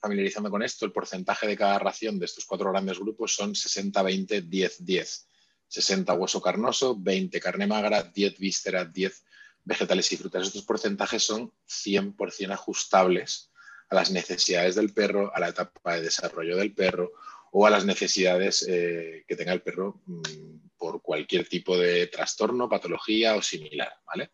familiarizando 0.00 0.50
con 0.50 0.62
esto, 0.62 0.84
el 0.84 0.92
porcentaje 0.92 1.46
de 1.46 1.56
cada 1.56 1.78
ración 1.78 2.18
de 2.18 2.26
estos 2.26 2.44
cuatro 2.44 2.70
grandes 2.70 2.98
grupos 2.98 3.34
son 3.34 3.54
60, 3.54 4.02
20, 4.02 4.42
10, 4.42 4.84
10. 4.84 5.28
60 5.68 6.14
hueso 6.14 6.40
carnoso, 6.40 6.96
20 6.98 7.40
carne 7.40 7.66
magra, 7.66 8.02
10 8.02 8.38
vísceras, 8.38 8.92
10 8.92 9.24
vegetales 9.68 10.10
y 10.12 10.16
frutas. 10.16 10.46
Estos 10.46 10.64
porcentajes 10.64 11.22
son 11.22 11.52
100% 11.68 12.52
ajustables 12.52 13.50
a 13.90 13.94
las 13.94 14.10
necesidades 14.10 14.74
del 14.74 14.94
perro, 14.94 15.30
a 15.34 15.40
la 15.40 15.48
etapa 15.48 15.94
de 15.94 16.02
desarrollo 16.02 16.56
del 16.56 16.74
perro 16.74 17.12
o 17.52 17.66
a 17.66 17.70
las 17.70 17.84
necesidades 17.84 18.66
eh, 18.66 19.24
que 19.28 19.36
tenga 19.36 19.52
el 19.52 19.62
perro 19.62 20.00
mm, 20.06 20.68
por 20.78 21.02
cualquier 21.02 21.46
tipo 21.46 21.76
de 21.76 22.06
trastorno, 22.06 22.68
patología 22.68 23.36
o 23.36 23.42
similar. 23.42 23.92
¿vale? 24.06 24.32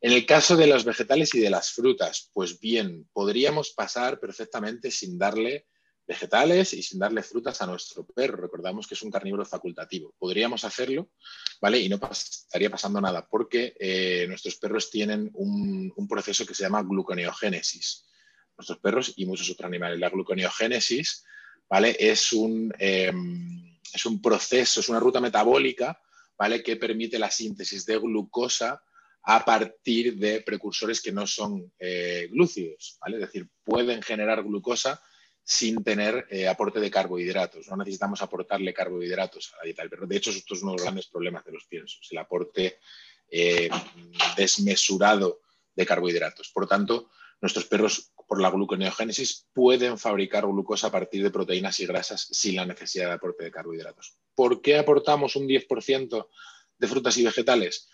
En 0.00 0.12
el 0.12 0.24
caso 0.24 0.56
de 0.56 0.66
los 0.66 0.84
vegetales 0.84 1.34
y 1.34 1.40
de 1.40 1.50
las 1.50 1.70
frutas, 1.70 2.30
pues 2.32 2.58
bien, 2.58 3.06
podríamos 3.12 3.70
pasar 3.70 4.18
perfectamente 4.18 4.90
sin 4.90 5.18
darle 5.18 5.66
vegetales 6.08 6.72
y 6.72 6.82
sin 6.82 6.98
darle 6.98 7.22
frutas 7.22 7.60
a 7.60 7.66
nuestro 7.66 8.04
perro. 8.06 8.42
Recordamos 8.42 8.86
que 8.86 8.94
es 8.94 9.02
un 9.02 9.10
carnívoro 9.10 9.44
facultativo. 9.44 10.14
Podríamos 10.18 10.64
hacerlo, 10.64 11.10
¿vale? 11.60 11.78
Y 11.78 11.88
no 11.90 12.00
estaría 12.10 12.70
pasando 12.70 12.98
nada, 12.98 13.28
porque 13.28 13.76
eh, 13.78 14.24
nuestros 14.26 14.56
perros 14.56 14.90
tienen 14.90 15.30
un, 15.34 15.92
proceso 16.08 16.46
que 16.46 16.54
se 16.54 16.62
llama 16.62 16.82
gluconeogénesis. 16.82 18.06
Nuestros 18.56 18.78
perros 18.78 19.12
y 19.16 19.26
muchos 19.26 19.50
otros 19.50 19.66
animales. 19.66 20.00
La 20.00 20.08
gluconeogénesis 20.08 21.24
¿vale? 21.68 21.94
Es 21.98 22.32
un, 22.32 22.72
em, 22.78 23.78
es 23.92 24.06
un 24.06 24.22
proceso, 24.22 24.80
es 24.80 24.88
una 24.88 25.00
ruta 25.00 25.20
metabólica, 25.20 26.00
¿vale? 26.38 26.62
Que 26.62 26.76
permite 26.76 27.18
la 27.18 27.30
síntesis 27.30 27.84
de 27.84 27.98
glucosa 27.98 28.82
a 29.24 29.44
partir 29.44 30.16
de 30.16 30.40
precursores 30.40 31.02
que 31.02 31.12
no 31.12 31.26
son 31.26 31.70
eh, 31.78 32.28
glúcidos, 32.30 32.96
¿vale? 33.00 33.16
Es 33.16 33.20
decir, 33.20 33.48
pueden 33.62 34.00
generar 34.00 34.42
glucosa 34.42 35.02
sin 35.50 35.82
tener 35.82 36.26
eh, 36.28 36.46
aporte 36.46 36.78
de 36.78 36.90
carbohidratos. 36.90 37.68
No 37.68 37.78
necesitamos 37.78 38.20
aportarle 38.20 38.74
carbohidratos 38.74 39.54
a 39.54 39.56
la 39.56 39.62
dieta 39.64 39.80
del 39.80 39.88
perro. 39.88 40.06
De 40.06 40.18
hecho, 40.18 40.28
esto 40.28 40.52
es 40.52 40.62
uno 40.62 40.72
de 40.72 40.76
los 40.76 40.82
grandes 40.84 41.06
problemas 41.06 41.42
de 41.46 41.52
los 41.52 41.64
piensos, 41.64 42.06
el 42.10 42.18
aporte 42.18 42.80
eh, 43.30 43.70
desmesurado 44.36 45.40
de 45.74 45.86
carbohidratos. 45.86 46.50
Por 46.50 46.68
tanto, 46.68 47.08
nuestros 47.40 47.64
perros 47.64 48.12
por 48.26 48.42
la 48.42 48.50
gluconeogénesis 48.50 49.46
pueden 49.54 49.96
fabricar 49.96 50.46
glucosa 50.46 50.88
a 50.88 50.92
partir 50.92 51.22
de 51.22 51.30
proteínas 51.30 51.80
y 51.80 51.86
grasas 51.86 52.28
sin 52.30 52.56
la 52.56 52.66
necesidad 52.66 53.06
de 53.06 53.14
aporte 53.14 53.44
de 53.44 53.50
carbohidratos. 53.50 54.18
¿Por 54.34 54.60
qué 54.60 54.76
aportamos 54.76 55.34
un 55.34 55.48
10% 55.48 56.28
de 56.76 56.86
frutas 56.86 57.16
y 57.16 57.24
vegetales? 57.24 57.88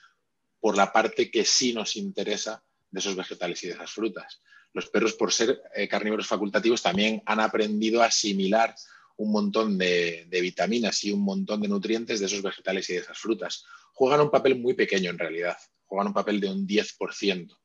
Por 0.59 0.77
la 0.77 0.93
parte 0.93 1.31
que 1.31 1.45
sí 1.45 1.73
nos 1.73 1.95
interesa 1.95 2.65
de 2.91 2.99
esos 2.99 3.15
vegetales 3.15 3.63
y 3.63 3.69
de 3.69 3.75
esas 3.75 3.93
frutas. 3.93 4.43
Los 4.75 4.91
perros, 4.91 5.15
por 5.15 5.33
ser 5.33 5.63
eh, 5.75 5.89
carnívoros 5.89 6.27
facultativos, 6.27 6.83
también 6.83 7.23
han 7.25 7.41
aprendido 7.41 8.03
a 8.03 8.07
asimilar 8.07 8.75
un 9.17 9.31
montón 9.31 9.79
de, 9.79 10.27
vitaminas 10.31 11.05
y 11.05 11.13
un 11.13 11.21
montón 11.21 11.63
de 11.63 11.69
nutrientes 11.69 12.19
de 12.19 12.27
esos 12.27 12.43
vegetales 12.43 12.91
y 12.91 12.95
de 12.95 12.99
esas 12.99 13.17
frutas. 13.17 13.65
Juegan 13.93 14.21
un 14.21 14.31
papel 14.31 14.57
muy 14.57 14.75
pequeño 14.75 15.11
en 15.11 15.19
realidad, 15.19 15.57
juegan 15.85 16.09
un 16.09 16.13
papel 16.13 16.41
de 16.41 16.51
un 16.51 16.67
10%. 16.67 17.57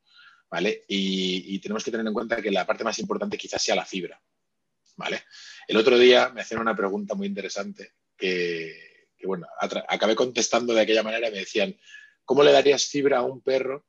¿vale? 0.49 0.85
Y, 0.87 1.59
tenemos 1.59 1.83
que 1.83 1.91
tener 1.91 2.05
en 2.05 2.13
cuenta 2.13 2.41
que 2.41 2.51
la 2.51 2.65
parte 2.65 2.83
más 2.83 2.99
importante 2.99 3.37
quizás 3.37 3.61
sea 3.61 3.75
la 3.75 3.85
fibra, 3.85 4.21
¿vale? 4.95 5.23
El 5.67 5.77
otro 5.77 5.97
día 5.97 6.29
me 6.29 6.41
hacían 6.41 6.61
una 6.61 6.75
pregunta 6.75 7.15
muy 7.15 7.27
interesante 7.27 7.93
que, 8.17 9.07
bueno, 9.23 9.47
acabé 9.59 10.15
contestando 10.15 10.73
de 10.73 10.81
aquella 10.81 11.03
manera 11.03 11.29
y 11.29 11.31
me 11.31 11.39
decían, 11.39 11.75
¿cómo 12.25 12.43
le 12.43 12.51
darías 12.51 12.85
fibra 12.85 13.19
a 13.19 13.23
un 13.23 13.41
perro 13.41 13.85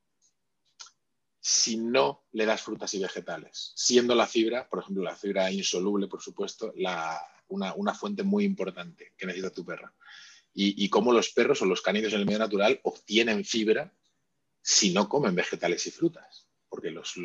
si 1.41 1.77
no 1.79 2.25
le 2.33 2.47
das 2.47 2.63
frutas 2.63 2.93
y 2.95 3.01
vegetales? 3.01 3.73
Siendo 3.75 4.15
la 4.15 4.27
fibra, 4.27 4.69
por 4.69 4.81
ejemplo, 4.81 5.03
la 5.03 5.17
fibra 5.17 5.51
insoluble, 5.51 6.07
por 6.07 6.23
supuesto, 6.23 6.73
una, 7.49 7.95
fuente 7.95 8.23
muy 8.23 8.45
importante 8.45 9.13
que 9.17 9.27
necesita 9.27 9.51
tu 9.51 9.65
perro. 9.65 9.93
Y, 10.53 10.85
y 10.85 10.89
cómo 10.89 11.13
los 11.13 11.31
perros 11.31 11.63
o 11.63 11.67
los 11.67 11.81
canidos 11.81 12.13
en 12.13 12.21
el 12.21 12.27
medio 12.27 12.41
natural 12.41 12.81
obtienen 12.83 13.45
fibra 13.45 13.95
si 14.63 14.93
no 14.93 15.09
comen 15.09 15.35
vegetales 15.35 15.87
y 15.87 15.91
frutas 15.91 16.51
porque 16.71 16.91
los, 16.93 17.17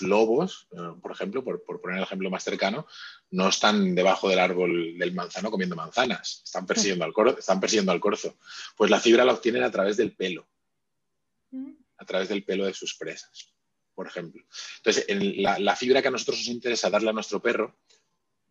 lobos, 0.00 0.68
eh, 0.72 0.98
por 1.00 1.12
ejemplo, 1.12 1.44
por, 1.44 1.62
poner 1.62 1.98
el 1.98 2.02
ejemplo 2.02 2.30
más 2.30 2.42
cercano, 2.42 2.86
no 3.30 3.48
están 3.48 3.94
debajo 3.94 4.28
del 4.28 4.38
árbol 4.38 4.98
del 4.98 5.14
manzano 5.14 5.50
comiendo 5.50 5.76
manzanas, 5.76 6.40
están 6.44 6.66
persiguiendo 6.66 7.04
al, 7.04 7.12
corzo, 7.12 7.38
están 7.38 7.60
persiguiendo 7.60 7.92
al 7.92 8.00
corzo. 8.00 8.38
Pues 8.74 8.90
la 8.90 8.98
fibra 8.98 9.26
la 9.26 9.34
obtienen 9.34 9.62
a 9.62 9.70
través 9.70 9.98
del 9.98 10.16
pelo, 10.16 10.48
mm. 11.50 11.72
A 11.96 12.04
través 12.04 12.28
del 12.28 12.44
pelo 12.44 12.66
de 12.66 12.74
sus 12.74 12.96
presas, 12.96 13.54
por 13.94 14.06
ejemplo. 14.06 14.42
Entonces, 14.78 15.06
la, 15.38 15.58
la 15.58 15.76
fibra 15.76 16.02
que 16.02 16.08
a 16.08 16.12
nosotros 16.12 16.38
nos 16.38 16.48
interesa 16.48 16.90
darle 16.90 17.10
a 17.10 17.14
nuestro 17.14 17.40
perro, 17.40 17.78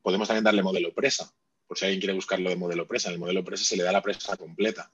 podemos 0.02 0.28
también 0.28 0.44
darle 0.44 0.64
modelo 0.64 0.94
presa, 0.94 1.34
por 1.68 1.78
si 1.78 1.86
alguien 1.86 2.02
quiere 2.02 2.14
buscarlo 2.14 2.50
de 2.50 2.56
modelo 2.56 2.88
presa. 2.88 3.10
En 3.10 3.16
el 3.16 3.20
modelo 3.20 3.44
presa 3.44 3.64
se 3.64 3.78
le 3.78 3.84
da 3.84 3.92
la 3.92 4.02
presa 4.02 4.36
completa 4.38 4.92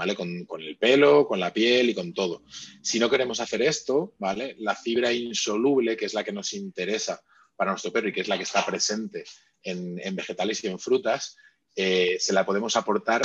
¿vale? 0.00 0.14
Con, 0.14 0.62
el 0.62 0.78
pelo, 0.78 1.26
con 1.26 1.40
la 1.40 1.52
piel 1.52 1.90
y 1.90 1.94
con 1.94 2.14
todo. 2.14 2.42
Si 2.82 2.98
no 2.98 3.10
queremos 3.10 3.38
hacer 3.40 3.60
esto, 3.62 4.14
¿vale? 4.18 4.56
La 4.58 4.74
fibra 4.74 5.12
insoluble, 5.12 5.94
que 5.96 6.06
es 6.06 6.14
la 6.14 6.24
que 6.24 6.32
nos 6.32 6.54
interesa 6.54 7.22
para 7.54 7.72
nuestro 7.72 7.92
perro 7.92 8.08
y 8.08 8.12
que 8.12 8.22
es 8.22 8.28
la 8.28 8.38
que 8.38 8.44
está 8.44 8.64
presente 8.64 9.24
en, 9.62 10.16
vegetales 10.16 10.64
y 10.64 10.68
en 10.68 10.78
frutas, 10.78 11.36
eh, 11.76 12.16
se 12.18 12.32
la 12.32 12.46
podemos 12.46 12.76
aportar, 12.76 13.22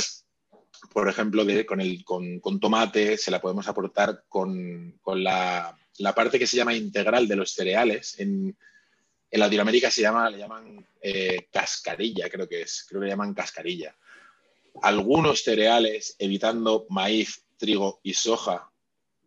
por 0.92 1.08
ejemplo, 1.08 1.44
con, 1.66 1.80
el, 1.80 2.04
con, 2.04 2.60
tomate, 2.60 3.16
se 3.16 3.30
la 3.30 3.40
podemos 3.40 3.66
aportar 3.68 4.24
con, 4.28 4.98
la, 5.14 5.76
parte 6.14 6.38
que 6.38 6.46
se 6.46 6.56
llama 6.56 6.74
integral 6.74 7.28
de 7.28 7.36
los 7.36 7.52
cereales. 7.52 8.18
En, 8.18 8.56
en 9.30 9.40
Latinoamérica 9.40 9.90
se 9.90 10.02
llama, 10.02 10.30
le 10.30 10.38
llaman 10.38 10.86
eh, 11.00 11.48
cascarilla, 11.52 12.28
creo 12.28 12.48
que 12.48 12.62
es, 12.62 12.86
creo 12.88 13.00
que 13.00 13.06
le 13.06 13.12
llaman 13.12 13.34
cascarilla 13.34 13.96
algunos 14.82 15.42
cereales, 15.42 16.16
evitando 16.18 16.86
maíz, 16.90 17.44
trigo 17.56 18.00
y 18.02 18.14
soja, 18.14 18.70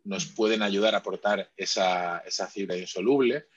nos 0.04 0.26
pueden 0.26 0.62
ayudar 0.62 0.96
a 0.96 1.00
aportar 1.00 1.52
esa, 1.56 2.22
fibra 2.52 2.78
insoluble, 2.78 3.48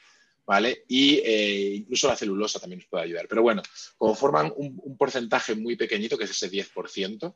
¿vale? 0.45 0.85
Y 0.89 1.19
eh, 1.25 1.75
incluso 1.77 2.09
la 2.09 2.17
celulosa 2.17 2.59
también 2.59 2.81
nos 2.81 2.89
puede 2.89 3.05
ayudar. 3.05 3.27
Pero 3.29 3.43
bueno, 3.43 3.63
como 3.97 4.15
forman 4.15 4.53
un, 4.57 4.97
porcentaje 4.97 5.55
muy 5.55 5.77
pequeñito, 5.77 6.19
que 6.19 6.25
es 6.25 6.31
ese 6.31 6.51
10%, 6.51 7.35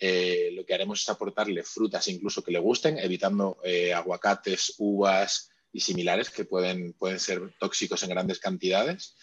eh, 0.00 0.50
lo 0.52 0.64
que 0.64 0.74
haremos 0.74 1.02
es 1.02 1.08
aportarle 1.08 1.62
frutas 1.62 2.08
incluso 2.08 2.42
que 2.42 2.52
le 2.52 2.58
gusten, 2.58 2.98
evitando 2.98 3.58
eh, 3.64 3.92
aguacates, 3.92 4.74
uvas 4.78 5.50
y 5.72 5.80
similares 5.80 6.30
que 6.30 6.44
pueden, 6.44 6.94
pueden 6.94 7.18
ser 7.18 7.54
tóxicos 7.58 8.02
en 8.02 8.10
grandes 8.10 8.38
cantidades. 8.38 9.16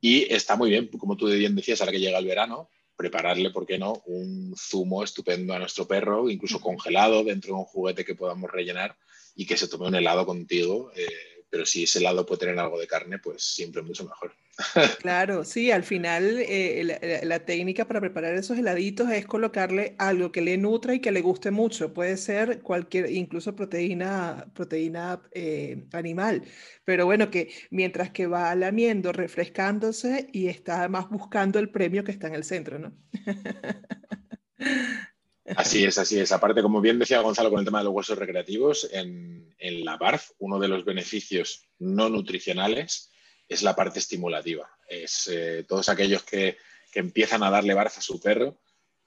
Y 0.00 0.32
está 0.32 0.56
muy 0.56 0.70
bien, 0.70 0.88
como 0.88 1.16
tú 1.16 1.26
bien 1.26 1.56
decías, 1.56 1.80
ahora 1.80 1.92
que 1.92 2.00
llega 2.00 2.18
el 2.18 2.26
verano, 2.26 2.68
prepararle, 2.96 3.50
¿por 3.50 3.66
qué 3.66 3.78
no?, 3.78 4.02
un 4.06 4.54
zumo 4.56 5.02
estupendo 5.02 5.54
a 5.54 5.58
nuestro 5.58 5.86
perro, 5.86 6.30
incluso 6.30 6.60
congelado 6.60 7.24
dentro 7.24 7.54
de 7.54 7.60
un 7.60 7.64
juguete 7.64 8.04
que 8.04 8.14
podamos 8.14 8.50
rellenar 8.50 8.96
y 9.34 9.46
que 9.46 9.56
se 9.56 9.68
tome 9.68 9.88
un 9.88 9.94
helado 9.94 10.24
contigo. 10.24 10.90
Eh, 10.96 11.35
pero 11.50 11.64
si 11.64 11.84
ese 11.84 12.00
helado 12.00 12.26
puede 12.26 12.40
tener 12.40 12.58
algo 12.58 12.78
de 12.78 12.86
carne, 12.86 13.18
pues 13.18 13.42
siempre 13.42 13.82
mucho 13.82 14.04
mejor. 14.04 14.34
Claro, 15.00 15.44
sí, 15.44 15.70
al 15.70 15.84
final 15.84 16.38
eh, 16.38 17.20
la, 17.22 17.44
técnica 17.44 17.86
para 17.86 18.00
preparar 18.00 18.34
esos 18.34 18.58
heladitos 18.58 19.10
es 19.10 19.26
colocarle 19.26 19.94
algo 19.98 20.32
que 20.32 20.40
le 20.40 20.56
nutra 20.56 20.94
y 20.94 21.00
que 21.00 21.12
le 21.12 21.20
guste 21.20 21.50
mucho. 21.50 21.92
Puede 21.92 22.16
ser 22.16 22.62
cualquier, 22.62 23.10
incluso 23.10 23.54
proteína, 23.54 24.46
proteína 24.54 25.22
eh, 25.32 25.86
animal. 25.92 26.42
Pero 26.84 27.04
bueno, 27.04 27.30
que 27.30 27.52
mientras 27.70 28.10
que 28.10 28.26
va 28.26 28.54
lamiendo, 28.54 29.12
refrescándose 29.12 30.28
y 30.32 30.48
está 30.48 30.80
además 30.80 31.10
buscando 31.10 31.58
el 31.58 31.70
premio 31.70 32.02
que 32.02 32.12
está 32.12 32.28
en 32.28 32.34
el 32.34 32.44
centro, 32.44 32.78
¿no? 32.78 32.96
Así 35.54 35.84
es, 35.84 35.98
así 35.98 36.18
es. 36.18 36.32
Aparte, 36.32 36.62
como 36.62 36.80
bien 36.80 36.98
decía 36.98 37.20
Gonzalo 37.20 37.50
con 37.50 37.60
el 37.60 37.64
tema 37.64 37.78
de 37.78 37.84
los 37.84 37.94
huesos 37.94 38.18
recreativos, 38.18 38.88
en, 38.92 39.54
la 39.84 39.96
BARF 39.96 40.30
uno 40.38 40.58
de 40.58 40.68
los 40.68 40.84
beneficios 40.84 41.68
no 41.78 42.08
nutricionales 42.08 43.10
es 43.48 43.62
la 43.62 43.76
parte 43.76 43.98
estimulativa. 43.98 44.68
Es 44.88 45.28
eh, 45.32 45.64
todos 45.68 45.88
aquellos 45.88 46.22
que, 46.24 46.56
empiezan 46.94 47.42
a 47.42 47.50
darle 47.50 47.74
barza 47.74 48.00
a 48.00 48.02
su 48.02 48.18
perro, 48.18 48.58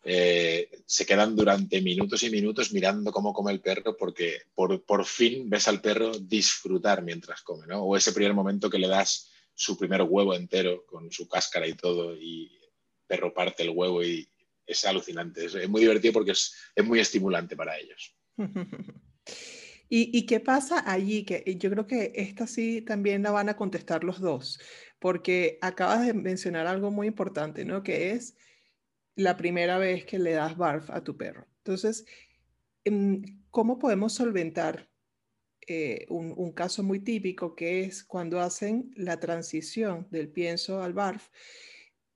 eh, 0.03 0.69
se 0.85 1.07
quedan 1.07 1.35
durante 1.35 1.81
minutos 1.81 2.21
y 2.21 2.29
minutos 2.29 2.71
mirando 2.71 3.11
cómo 3.11 3.33
come 3.33 3.51
el 3.51 3.61
perro 3.61 3.97
porque 3.97 4.43
por, 4.53 5.05
fin 5.05 5.49
ves 5.49 5.67
al 5.67 5.81
perro 5.81 6.11
disfrutar 6.11 7.01
mientras 7.01 7.41
come, 7.41 7.65
¿no? 7.65 7.81
O 7.81 7.97
ese 7.97 8.13
primer 8.13 8.35
momento 8.35 8.69
que 8.69 8.77
le 8.77 8.87
das 8.87 9.31
su 9.55 9.75
primer 9.75 10.03
huevo 10.03 10.35
entero 10.35 10.85
con 10.85 11.11
su 11.11 11.27
cáscara 11.27 11.65
y 11.65 11.73
todo 11.73 12.15
y 12.15 12.43
el 12.61 12.69
perro 13.07 13.33
parte 13.33 13.63
el 13.63 13.71
huevo 13.71 14.03
y 14.03 14.29
es 14.69 14.85
alucinante. 14.85 15.45
Es, 15.45 15.69
muy 15.69 15.81
divertido 15.81 16.13
porque 16.13 16.31
es, 16.31 16.53
muy 16.83 16.99
estimulante 16.99 17.55
para 17.55 17.77
ellos. 17.77 18.15
¿Y, 19.91 20.27
qué 20.27 20.39
pasa 20.39 20.83
allí? 20.85 21.25
Que 21.25 21.43
eh, 21.47 21.57
yo 21.57 21.71
creo 21.71 21.87
que 21.87 22.11
esta 22.15 22.45
sí 22.45 22.81
también 22.83 23.23
la 23.23 23.31
van 23.31 23.49
a 23.49 23.55
contestar 23.55 24.03
los 24.03 24.19
dos, 24.19 24.59
porque 24.99 25.57
acabas 25.61 26.05
de 26.05 26.13
mencionar 26.13 26.67
algo 26.67 26.91
muy 26.91 27.07
importante, 27.07 27.65
¿no? 27.65 27.81
Que 27.81 28.11
es 28.11 28.37
la 29.15 29.35
primera 29.35 29.79
vez 29.79 30.05
que 30.05 30.19
le 30.19 30.33
das 30.33 30.55
barf 30.55 30.91
a 30.91 31.03
tu 31.03 31.17
perro. 31.17 31.47
Entonces, 31.57 32.05
em, 32.83 33.41
¿cómo 33.49 33.79
podemos 33.79 34.13
solventar 34.13 34.87
eh, 35.71 36.07
un, 36.09 36.51
caso 36.53 36.81
muy 36.81 36.99
típico 36.99 37.55
que 37.55 37.81
es 37.81 38.03
cuando 38.03 38.39
hacen 38.39 38.91
la 38.95 39.19
transición 39.19 40.07
del 40.09 40.29
pienso 40.29 40.81
al 40.81 40.93
barf 40.93 41.29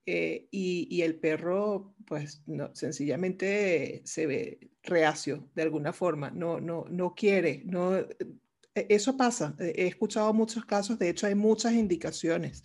eh, 0.06 0.48
y, 0.52 1.02
el 1.02 1.16
perro, 1.16 1.96
pues, 2.06 2.44
no, 2.46 2.76
sencillamente 2.76 4.02
se 4.06 4.28
ve 4.28 4.60
reacio 4.84 5.50
de 5.56 5.62
alguna 5.62 5.94
forma, 5.94 6.30
no, 6.30 6.60
no, 6.60 6.86
no 6.90 7.16
quiere, 7.16 7.64
no, 7.66 7.96
e, 7.96 8.08
eso 8.74 9.16
pasa. 9.16 9.56
He 9.60 9.88
escuchado 9.88 10.34
muchos 10.34 10.66
casos, 10.66 11.00
de 11.00 11.10
hecho 11.10 11.28
hay 11.28 11.36
muchas 11.36 11.74
indicaciones 11.74 12.64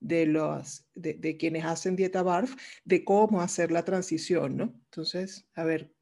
de, 0.00 0.26
los, 0.26 0.86
de, 0.94 1.36
quienes 1.38 1.64
hacen 1.64 1.96
dieta 1.96 2.22
BARF 2.22 2.54
de 2.84 3.04
cómo 3.04 3.40
hacer 3.40 3.70
la 3.70 3.84
transición, 3.84 4.56
¿no? 4.56 4.64
Entonces, 4.64 5.48
a 5.54 5.64
ver, 5.64 5.92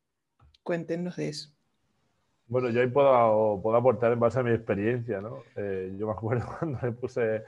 cuéntenos 0.63 1.17
de 1.17 1.29
eso. 1.29 1.51
Bueno, 2.47 2.69
yo 2.71 2.81
ahí 2.81 2.89
puedo, 2.89 3.61
puedo 3.63 3.77
aportar 3.77 4.13
en 4.13 4.21
base 4.21 4.41
a 4.41 4.43
mi 4.43 4.51
experiencia, 4.51 5.21
¿no? 5.21 5.45
Eh, 5.57 5.95
yo 5.99 6.07
me 6.07 6.13
acuerdo 6.13 6.47
cuando 6.59 6.79
le 6.83 6.93
puse 6.93 7.45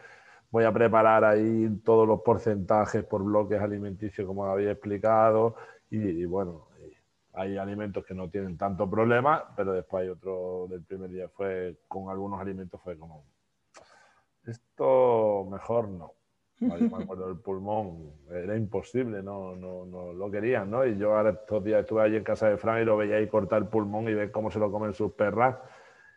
voy 0.57 0.65
a 0.65 0.73
preparar 0.73 1.23
ahí 1.23 1.69
todos 1.85 2.09
los 2.09 2.23
porcentajes 2.23 3.05
por 3.05 3.23
bloques 3.23 3.61
alimenticios 3.61 4.27
como 4.27 4.47
había 4.47 4.71
explicado 4.71 5.55
y, 5.91 6.25
bueno, 6.25 6.69
hay 7.35 7.59
alimentos 7.59 8.07
que 8.07 8.15
no 8.15 8.31
tienen 8.31 8.57
tanto 8.57 8.89
problema, 8.89 9.53
pero 9.55 9.75
después 9.75 10.05
hay 10.05 10.09
otro 10.09 10.67
del 10.71 10.83
primer 10.83 11.11
día 11.11 11.29
fue 11.29 11.77
con 11.87 12.09
algunos 12.09 12.41
alimentos 12.41 12.81
fue 12.83 12.97
como 12.97 13.27
esto 14.47 15.47
mejor 15.51 15.91
no. 15.91 16.15
me 16.61 16.73
acuerdo 17.05 17.29
del 17.29 17.37
pulmón, 17.41 18.13
era 18.31 18.57
imposible, 18.57 19.23
no, 19.23 19.55
no, 19.57 19.85
no 19.85 20.15
lo 20.15 20.31
querían, 20.31 20.71
¿no? 20.71 20.87
Y 20.87 20.97
yo 20.97 21.15
ahora 21.15 21.33
estos 21.33 21.63
días 21.63 21.81
estuve 21.81 22.03
allí 22.03 22.17
en 22.17 22.25
casa 22.25 22.49
de 22.49 22.57
Fran 22.57 22.81
y 22.81 22.87
lo 22.87 22.97
veía 22.97 23.17
ahí 23.17 23.29
cortar 23.29 23.61
el 23.61 23.69
pulmón 23.69 24.09
y 24.09 24.15
ver 24.15 24.31
cómo 24.31 24.51
se 24.51 24.59
lo 24.59 24.73
comen 24.73 24.95
sus 24.95 25.13
perras 25.13 25.59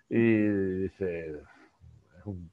y 0.08 0.48
dice, 0.48 1.32
es 2.20 2.26
un, 2.26 2.50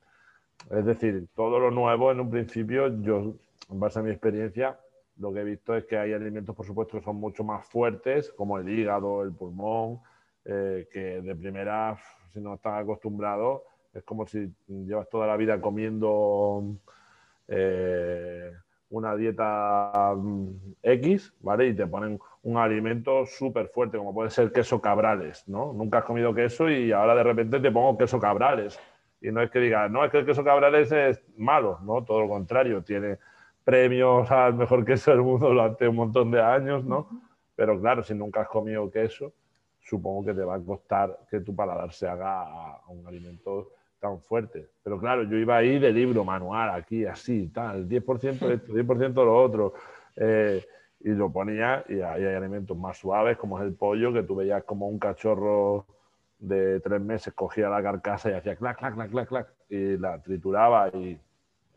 es 0.71 0.85
decir, 0.85 1.29
todo 1.35 1.59
lo 1.59 1.71
nuevo 1.71 2.11
en 2.11 2.21
un 2.21 2.31
principio, 2.31 2.89
yo, 3.01 3.35
en 3.71 3.81
base 3.81 3.99
a 3.99 4.03
mi 4.03 4.11
experiencia, 4.11 4.79
lo 5.19 5.33
que 5.33 5.41
he 5.41 5.45
visto 5.45 5.75
es 5.75 5.85
que 5.85 5.97
hay 5.97 6.13
alimentos, 6.13 6.55
por 6.55 6.67
supuesto, 6.67 6.99
que 6.99 7.05
son 7.05 7.17
mucho 7.17 7.45
más 7.45 7.65
fuertes, 7.67 8.33
como 8.33 8.59
el 8.59 8.69
hígado, 8.69 9.23
el 9.23 9.33
pulmón, 9.33 10.01
eh, 10.45 10.89
que 10.93 11.23
de 11.23 11.35
primera, 11.35 11.97
si 12.33 12.41
no 12.41 12.55
estás 12.55 12.83
acostumbrado, 12.83 13.65
es 13.95 14.03
como 14.03 14.27
si 14.27 14.53
llevas 14.69 15.09
toda 15.09 15.27
la 15.27 15.37
vida 15.37 15.61
comiendo 15.61 16.77
eh, 17.49 18.53
una 18.91 19.17
dieta 19.17 20.15
mm, 20.15 20.49
X, 20.83 21.33
¿vale? 21.41 21.69
Y 21.69 21.75
te 21.75 21.87
ponen 21.87 22.19
un 22.43 22.57
alimento 22.59 23.25
súper 23.25 23.69
fuerte, 23.69 23.97
como 23.97 24.13
puede 24.13 24.31
ser 24.31 24.53
queso 24.53 24.81
cabrales, 24.81 25.49
¿no? 25.49 25.73
Nunca 25.73 25.99
has 25.99 26.05
comido 26.05 26.35
queso 26.35 26.69
y 26.69 26.93
ahora 26.93 27.15
de 27.15 27.23
repente 27.23 27.59
te 27.59 27.71
pongo 27.71 27.97
queso 27.97 28.21
cabrales 28.21 28.79
y 29.21 29.31
no 29.31 29.43
es 29.43 29.51
que 29.51 29.59
diga, 29.59 29.89
no, 29.89 30.05
es 30.05 30.11
que 30.11 30.19
el 30.19 30.27
queso 30.27 30.45
cabrales 30.45 30.93
es 30.93 31.23
malo, 31.37 31.79
¿no? 31.83 32.05
Todo 32.05 32.23
lo 32.23 32.29
contrario, 32.29 32.83
tiene 32.83 33.19
premios 33.65 34.31
al 34.31 34.55
mejor 34.55 34.85
queso 34.85 35.11
del 35.11 35.23
mundo 35.23 35.49
durante 35.49 35.89
un 35.89 35.97
montón 35.97 36.31
de 36.31 36.41
años, 36.41 36.85
¿no? 36.85 37.09
Pero 37.55 37.81
claro, 37.81 38.03
si 38.03 38.15
nunca 38.15 38.43
has 38.43 38.49
comido 38.49 38.91
queso, 38.91 39.33
supongo 39.81 40.27
que 40.27 40.35
te 40.35 40.45
va 40.45 40.57
a 40.57 40.61
costar 40.61 41.19
que 41.31 41.41
tu 41.41 41.55
paladar 41.55 41.93
se 41.93 42.07
haga 42.07 42.43
a 42.43 42.83
un 42.89 43.07
alimento 43.07 43.73
tan 43.99 44.21
fuerte. 44.21 44.69
Pero 44.83 44.99
claro, 44.99 45.23
yo 45.25 45.37
iba 45.37 45.57
ahí 45.57 45.79
de 45.79 45.93
libro, 45.93 46.25
manual, 46.25 46.71
aquí, 46.71 47.07
así, 47.07 47.49
tal, 47.49 47.89
10% 47.89 48.51
esto, 48.51 48.73
10% 48.73 49.15
lo 49.15 49.37
otro. 49.37 49.75
Eh, 50.17 50.65
y 51.01 51.11
lo 51.11 51.31
ponía 51.31 51.85
y 51.89 52.01
ahí 52.01 52.25
hay 52.25 52.35
alimentos 52.35 52.77
más 52.77 52.99
suaves, 52.99 53.37
como 53.37 53.59
es 53.59 53.65
el 53.65 53.75
pollo, 53.75 54.13
que 54.13 54.23
tú 54.23 54.37
veías 54.37 54.65
como 54.65 54.89
un 54.89 54.99
cachorro 54.99 55.87
de 56.39 56.81
tres 56.81 57.01
meses 57.01 57.33
cogía 57.35 57.69
la 57.69 57.83
carcasa 57.83 58.31
y 58.31 58.35
hacía 58.35 58.57
clac, 58.57 58.79
clac, 58.79 58.95
clac, 58.95 59.11
clac, 59.11 59.29
clac, 59.29 59.49
y 59.69 59.97
la 59.97 60.21
trituraba 60.21 60.89
y 60.89 61.19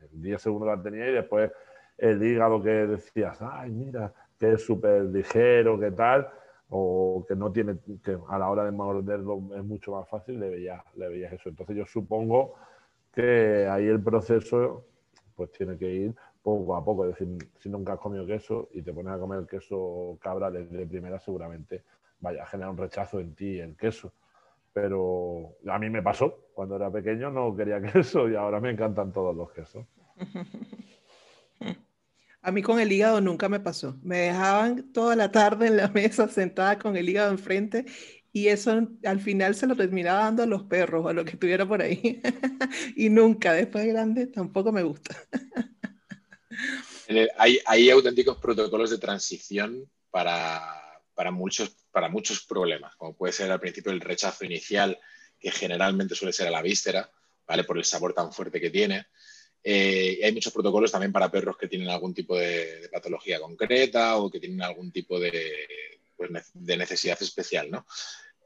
en 0.01 0.21
10 0.21 0.41
segundos 0.41 0.67
la 0.67 0.81
tenía 0.81 1.09
y 1.09 1.13
después 1.13 1.51
el 1.97 2.23
hígado 2.23 2.61
que 2.61 2.69
decías, 2.69 3.41
ay, 3.41 3.71
mira, 3.71 4.13
que 4.37 4.53
es 4.53 4.65
súper 4.65 5.03
ligero, 5.03 5.79
que 5.79 5.91
tal, 5.91 6.29
o 6.69 7.25
que 7.27 7.35
no 7.35 7.51
tiene, 7.51 7.77
que 8.03 8.17
a 8.29 8.37
la 8.37 8.49
hora 8.49 8.63
de 8.63 8.71
morderlo 8.71 9.41
es 9.55 9.63
mucho 9.63 9.91
más 9.91 10.07
fácil, 10.07 10.39
le 10.39 10.49
veías, 10.49 10.81
le 10.95 11.09
veías 11.09 11.33
eso. 11.33 11.49
Entonces 11.49 11.75
yo 11.75 11.85
supongo 11.85 12.55
que 13.13 13.67
ahí 13.67 13.87
el 13.87 14.01
proceso 14.01 14.85
pues 15.35 15.51
tiene 15.51 15.77
que 15.77 15.89
ir 15.89 16.15
poco 16.41 16.75
a 16.75 16.83
poco. 16.83 17.05
Es 17.05 17.17
decir, 17.17 17.49
si 17.57 17.69
nunca 17.69 17.93
has 17.93 17.99
comido 17.99 18.25
queso 18.25 18.69
y 18.71 18.81
te 18.81 18.93
pones 18.93 19.13
a 19.13 19.19
comer 19.19 19.45
queso 19.45 20.17
cabra 20.21 20.51
desde 20.51 20.85
primera, 20.85 21.19
seguramente 21.19 21.83
vaya 22.21 22.43
a 22.43 22.45
generar 22.45 22.71
un 22.71 22.77
rechazo 22.77 23.19
en 23.19 23.33
ti 23.35 23.59
el 23.59 23.75
queso 23.75 24.13
pero 24.73 25.57
a 25.67 25.79
mí 25.79 25.89
me 25.89 26.01
pasó. 26.01 26.49
Cuando 26.53 26.75
era 26.75 26.91
pequeño 26.91 27.31
no 27.31 27.55
quería 27.55 27.81
queso 27.93 28.29
y 28.29 28.35
ahora 28.35 28.59
me 28.59 28.71
encantan 28.71 29.11
todos 29.11 29.35
los 29.35 29.51
quesos. 29.51 29.85
A 32.41 32.51
mí 32.53 32.61
con 32.61 32.79
el 32.79 32.89
hígado 32.89 33.19
nunca 33.19 33.49
me 33.49 33.59
pasó. 33.59 33.97
Me 34.01 34.17
dejaban 34.19 34.93
toda 34.93 35.15
la 35.17 35.29
tarde 35.29 35.67
en 35.67 35.75
la 35.75 35.89
mesa 35.89 36.29
sentada 36.29 36.79
con 36.79 36.95
el 36.95 37.09
hígado 37.09 37.31
enfrente 37.31 37.85
y 38.31 38.47
eso 38.47 38.87
al 39.03 39.19
final 39.19 39.55
se 39.55 39.67
lo 39.67 39.75
terminaba 39.75 40.23
dando 40.23 40.43
a 40.43 40.45
los 40.45 40.63
perros 40.63 41.05
o 41.05 41.09
a 41.09 41.13
lo 41.13 41.25
que 41.25 41.31
estuviera 41.31 41.67
por 41.67 41.81
ahí. 41.81 42.21
y 42.95 43.09
nunca, 43.09 43.53
después 43.53 43.83
de 43.83 43.91
grande, 43.91 44.27
tampoco 44.27 44.71
me 44.71 44.83
gusta. 44.83 45.17
hay, 47.37 47.59
hay 47.65 47.89
auténticos 47.89 48.37
protocolos 48.37 48.91
de 48.91 48.99
transición 48.99 49.89
para, 50.09 50.61
para 51.15 51.31
muchos 51.31 51.75
para 51.91 52.09
muchos 52.09 52.45
problemas, 52.45 52.95
como 52.95 53.15
puede 53.15 53.33
ser 53.33 53.51
al 53.51 53.59
principio 53.59 53.91
el 53.91 54.01
rechazo 54.01 54.45
inicial, 54.45 54.99
que 55.39 55.51
generalmente 55.51 56.15
suele 56.15 56.33
ser 56.33 56.47
a 56.47 56.51
la 56.51 56.61
víscera, 56.61 57.09
¿vale? 57.47 57.63
Por 57.63 57.77
el 57.77 57.85
sabor 57.85 58.13
tan 58.13 58.31
fuerte 58.31 58.59
que 58.59 58.69
tiene. 58.69 59.07
Eh, 59.63 60.19
hay 60.23 60.31
muchos 60.31 60.53
protocolos 60.53 60.91
también 60.91 61.11
para 61.11 61.31
perros 61.31 61.57
que 61.57 61.67
tienen 61.67 61.89
algún 61.89 62.13
tipo 62.13 62.37
de, 62.37 62.89
patología 62.91 63.39
concreta 63.39 64.17
o 64.17 64.29
que 64.29 64.39
tienen 64.39 64.61
algún 64.61 64.91
tipo 64.91 65.19
de, 65.19 66.01
pues, 66.15 66.29
de 66.53 66.77
necesidad 66.77 67.21
especial, 67.21 67.69
¿no? 67.69 67.85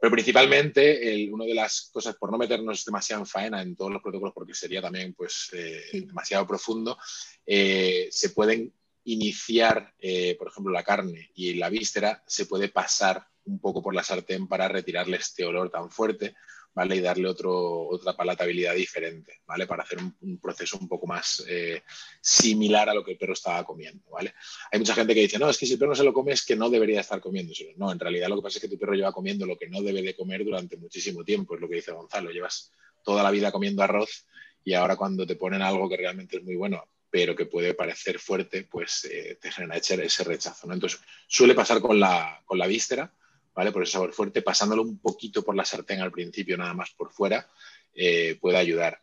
Pero 0.04 0.12
principalmente, 0.12 1.30
una 1.32 1.46
de 1.46 1.54
las 1.54 1.90
cosas, 1.94 2.18
por 2.18 2.30
no 2.30 2.38
meternos 2.38 2.84
demasiado 2.84 3.22
en 3.22 3.26
faena 3.26 3.62
en 3.62 3.74
todos 3.74 3.90
los 3.90 4.02
protocolos, 4.02 4.34
porque 4.34 4.54
sería 4.54 4.82
también 4.82 5.14
pues, 5.14 5.50
eh, 5.54 5.82
demasiado 5.94 6.46
profundo, 6.46 6.98
eh, 7.46 8.10
se 8.12 8.32
pueden 8.32 8.74
iniciar, 9.06 9.94
eh, 9.98 10.36
por 10.38 10.50
ejemplo, 10.50 10.74
la 10.74 10.84
carne 10.84 11.32
y 11.36 11.54
la 11.54 11.70
víscera, 11.70 12.22
se 12.28 12.48
puede 12.48 12.68
pasar 12.68 13.26
un 13.46 13.60
poco 13.60 13.82
por 13.82 13.96
la 13.96 14.04
sartén 14.04 14.48
para 14.48 14.68
retirarle 14.68 15.18
este 15.18 15.46
olor 15.46 15.70
tan 15.70 15.90
fuerte, 15.90 16.36
¿vale? 16.74 16.96
Y 16.96 17.02
darle 17.02 17.28
otro, 17.28 17.88
otra 17.88 18.16
palatabilidad 18.16 18.76
diferente, 18.76 19.42
¿vale? 19.46 19.68
Para 19.68 19.84
hacer 19.84 20.00
un, 20.00 20.40
proceso 20.40 20.78
un 20.78 20.88
poco 20.88 21.08
más 21.08 21.44
eh, 21.48 21.84
similar 22.22 22.90
a 22.90 22.94
lo 22.94 23.04
que 23.04 23.12
el 23.12 23.18
perro 23.18 23.34
estaba 23.34 23.64
comiendo, 23.64 24.10
¿vale? 24.10 24.34
Hay 24.72 24.80
mucha 24.80 24.96
gente 24.96 25.14
que 25.14 25.22
dice, 25.22 25.40
no, 25.40 25.50
es 25.50 25.58
que 25.58 25.66
si 25.66 25.74
el 25.74 25.80
perro 25.80 25.92
no 25.92 25.96
se 25.96 26.04
lo 26.04 26.14
come 26.14 26.34
es 26.34 26.46
que 26.46 26.56
no 26.56 26.70
debería 26.70 27.02
estar 27.02 27.22
comiendo. 27.22 27.54
No, 27.78 27.92
en 27.92 28.00
realidad 28.00 28.30
lo 28.30 28.38
que 28.38 28.42
pasa 28.44 28.58
es 28.58 28.62
que 28.62 28.70
tu 28.70 28.80
perro 28.80 28.94
lleva 28.94 29.12
comiendo 29.12 29.46
lo 29.46 29.58
que 29.58 29.68
no 29.68 29.82
debe 29.82 30.02
de 30.02 30.16
comer 30.16 30.44
durante 30.44 30.78
muchísimo 30.78 31.24
tiempo, 31.24 31.56
es 31.56 31.62
lo 31.62 31.70
que 31.70 31.76
dice 31.76 31.92
Gonzalo. 31.92 32.32
Llevas 32.32 32.72
toda 33.04 33.22
la 33.22 33.32
vida 33.32 33.52
comiendo 33.52 33.84
arroz 33.84 34.26
y 34.64 34.74
ahora 34.74 34.96
cuando 34.96 35.28
te 35.28 35.36
ponen 35.36 35.62
algo 35.62 35.90
que 35.90 35.98
realmente 35.98 36.38
es 36.38 36.44
muy 36.44 36.56
bueno, 36.56 36.84
pero 37.10 37.36
que 37.36 37.46
puede 37.46 37.76
parecer 37.76 38.18
fuerte, 38.18 38.64
pues 38.64 39.06
eh, 39.06 39.38
te 39.40 39.52
genera 39.52 39.78
ese 39.78 40.24
rechazo. 40.24 40.68
¿no? 40.68 40.74
Entonces, 40.74 41.00
suele 41.28 41.54
pasar 41.54 41.80
con 41.80 42.00
la, 42.00 42.42
con 42.46 42.58
la 42.58 42.66
víscera, 42.66 43.14
¿vale? 43.54 43.72
Por 43.72 43.84
ese 43.84 43.94
sabor 43.94 44.14
fuerte, 44.14 44.42
pasándolo 44.42 44.82
un 44.82 45.00
poquito 45.00 45.44
por 45.44 45.56
la 45.56 45.66
sartén 45.66 46.02
al 46.02 46.12
principio, 46.12 46.58
nada 46.58 46.74
más 46.74 46.92
por 46.92 47.12
fuera, 47.12 47.50
eh, 47.94 48.38
puede 48.40 48.58
ayudar. 48.58 49.02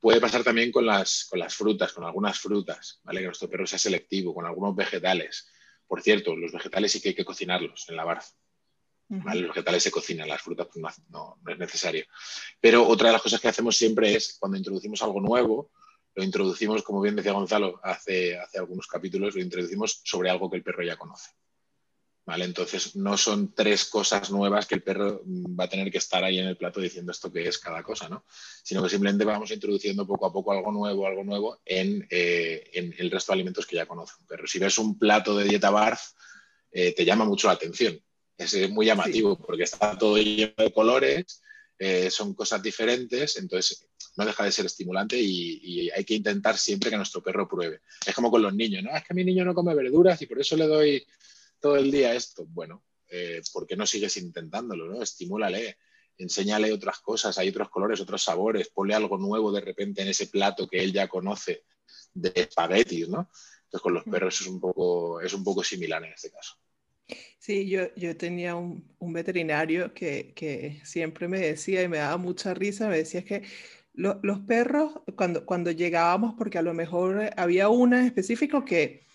Puede 0.00 0.20
pasar 0.20 0.44
también 0.44 0.70
con 0.70 0.86
las, 0.86 1.26
con 1.28 1.38
las 1.38 1.54
frutas, 1.54 1.92
con 1.92 2.04
algunas 2.04 2.38
frutas, 2.38 3.00
¿vale? 3.02 3.20
Que 3.20 3.26
nuestro 3.26 3.48
perro 3.48 3.66
sea 3.66 3.78
selectivo, 3.78 4.34
con 4.34 4.46
algunos 4.46 4.76
vegetales. 4.76 5.48
Por 5.86 6.02
cierto, 6.02 6.36
los 6.36 6.52
vegetales 6.52 6.92
sí 6.92 7.00
que 7.00 7.10
hay 7.10 7.14
que 7.14 7.24
cocinarlos 7.24 7.88
en 7.88 7.96
la 7.96 8.04
barza. 8.04 8.34
Los 9.08 9.48
vegetales 9.48 9.82
se 9.82 9.90
cocinan, 9.90 10.28
las 10.28 10.42
frutas 10.42 10.68
pues, 10.70 10.84
no, 11.08 11.38
no, 11.42 11.50
es 11.50 11.58
necesario. 11.58 12.04
Pero 12.60 12.86
otra 12.86 13.08
de 13.08 13.14
las 13.14 13.22
cosas 13.22 13.40
que 13.40 13.48
hacemos 13.48 13.74
siempre 13.74 14.14
es, 14.14 14.36
cuando 14.38 14.58
introducimos 14.58 15.02
algo 15.02 15.20
nuevo, 15.20 15.70
lo 16.14 16.22
introducimos, 16.22 16.82
como 16.82 17.00
bien 17.00 17.16
decía 17.16 17.32
Gonzalo 17.32 17.80
hace, 17.82 18.38
hace 18.38 18.58
algunos 18.58 18.86
capítulos, 18.86 19.34
lo 19.34 19.40
introducimos 19.40 20.02
sobre 20.04 20.28
algo 20.28 20.50
que 20.50 20.58
el 20.58 20.62
perro 20.62 20.82
ya 20.82 20.96
conoce. 20.96 21.30
¿Vale? 22.28 22.44
Entonces, 22.44 22.94
no 22.94 23.16
son 23.16 23.54
tres 23.54 23.86
cosas 23.86 24.30
nuevas 24.30 24.66
que 24.66 24.74
el 24.74 24.82
perro 24.82 25.22
va 25.26 25.64
a 25.64 25.68
tener 25.68 25.90
que 25.90 25.96
estar 25.96 26.22
ahí 26.22 26.38
en 26.38 26.46
el 26.46 26.58
plato 26.58 26.78
diciendo 26.78 27.10
esto 27.10 27.32
que 27.32 27.48
es 27.48 27.58
cada 27.58 27.82
cosa, 27.82 28.06
¿no? 28.10 28.24
Sino 28.62 28.82
que 28.82 28.90
simplemente 28.90 29.24
vamos 29.24 29.50
introduciendo 29.50 30.06
poco 30.06 30.26
a 30.26 30.32
poco 30.32 30.52
algo 30.52 30.70
nuevo, 30.70 31.06
algo 31.06 31.24
nuevo 31.24 31.60
en, 31.64 32.06
eh, 32.10 32.68
en 32.74 32.94
el 32.98 33.10
resto 33.10 33.32
de 33.32 33.36
alimentos 33.36 33.64
que 33.64 33.76
ya 33.76 33.86
conoce 33.86 34.12
Pero 34.28 34.46
Si 34.46 34.58
ves 34.58 34.76
un 34.76 34.98
plato 34.98 35.34
de 35.38 35.44
dieta 35.44 35.70
barf, 35.70 36.00
eh, 36.70 36.92
te 36.92 37.02
llama 37.06 37.24
mucho 37.24 37.46
la 37.46 37.54
atención 37.54 37.98
es 38.38 38.70
muy 38.70 38.86
llamativo 38.86 39.36
porque 39.36 39.64
está 39.64 39.98
todo 39.98 40.16
lleno 40.16 40.54
de 40.56 40.72
colores, 40.72 41.42
eh, 41.78 42.10
son 42.10 42.34
cosas 42.34 42.62
diferentes, 42.62 43.36
entonces 43.36 43.86
no 44.16 44.24
deja 44.24 44.44
de 44.44 44.52
ser 44.52 44.66
estimulante 44.66 45.16
y, 45.18 45.90
hay 45.90 46.04
que 46.04 46.14
intentar 46.14 46.56
siempre 46.56 46.90
que 46.90 46.96
nuestro 46.96 47.22
perro 47.22 47.48
pruebe. 47.48 47.80
Es 48.06 48.14
como 48.14 48.30
con 48.30 48.42
los 48.42 48.54
niños, 48.54 48.82
¿no? 48.82 48.94
Es 48.94 49.04
que 49.04 49.14
mi 49.14 49.24
niño 49.24 49.44
no 49.44 49.54
come 49.54 49.74
verduras 49.74 50.20
y 50.22 50.26
por 50.26 50.40
eso 50.40 50.56
le 50.56 50.66
doy 50.66 51.06
todo 51.60 51.76
el 51.76 51.90
día 51.90 52.14
esto. 52.14 52.46
Bueno, 52.46 52.84
eh, 53.08 53.40
¿por 53.52 53.66
qué 53.66 53.76
no 53.76 53.86
sigues 53.86 54.16
intentándolo? 54.16 54.86
¿no? 54.86 55.02
Estimúlale, 55.02 55.78
enséñale 56.18 56.72
otras 56.72 57.00
cosas, 57.00 57.38
hay 57.38 57.48
otros 57.48 57.70
colores, 57.70 58.00
otros 58.00 58.22
sabores, 58.22 58.68
ponle 58.68 58.94
algo 58.94 59.18
nuevo 59.18 59.52
de 59.52 59.60
repente 59.60 60.02
en 60.02 60.08
ese 60.08 60.26
plato 60.26 60.66
que 60.66 60.82
él 60.82 60.92
ya 60.92 61.08
conoce 61.08 61.64
de 62.12 62.32
espaguetis, 62.34 63.08
¿no? 63.08 63.30
Entonces 63.64 63.82
con 63.82 63.94
los 63.94 64.04
perros 64.04 64.40
es 64.40 64.46
un 64.46 64.60
poco, 64.60 65.20
es 65.20 65.32
un 65.34 65.44
poco 65.44 65.62
similar 65.62 66.02
en 66.04 66.12
este 66.12 66.30
caso. 66.30 66.56
Sí, 67.38 67.68
yo, 67.68 67.94
yo 67.94 68.16
tenía 68.16 68.56
un, 68.56 68.94
un 68.98 69.12
veterinario 69.12 69.94
que, 69.94 70.32
que, 70.34 70.80
siempre 70.84 71.28
me 71.28 71.38
decía 71.38 71.82
y 71.82 71.88
me 71.88 71.98
daba 71.98 72.16
mucha 72.18 72.52
risa, 72.52 72.88
me 72.88 72.98
decía 72.98 73.24
que 73.24 73.42
los 73.94 74.40
perros, 74.40 75.00
cuando, 75.16 75.44
cuando 75.44 75.70
llegábamos, 75.72 76.34
porque 76.38 76.58
a 76.58 76.62
lo 76.62 76.72
mejor 76.72 77.30
había 77.36 77.68
una 77.68 78.06
específico 78.06 78.64
que 78.64 79.06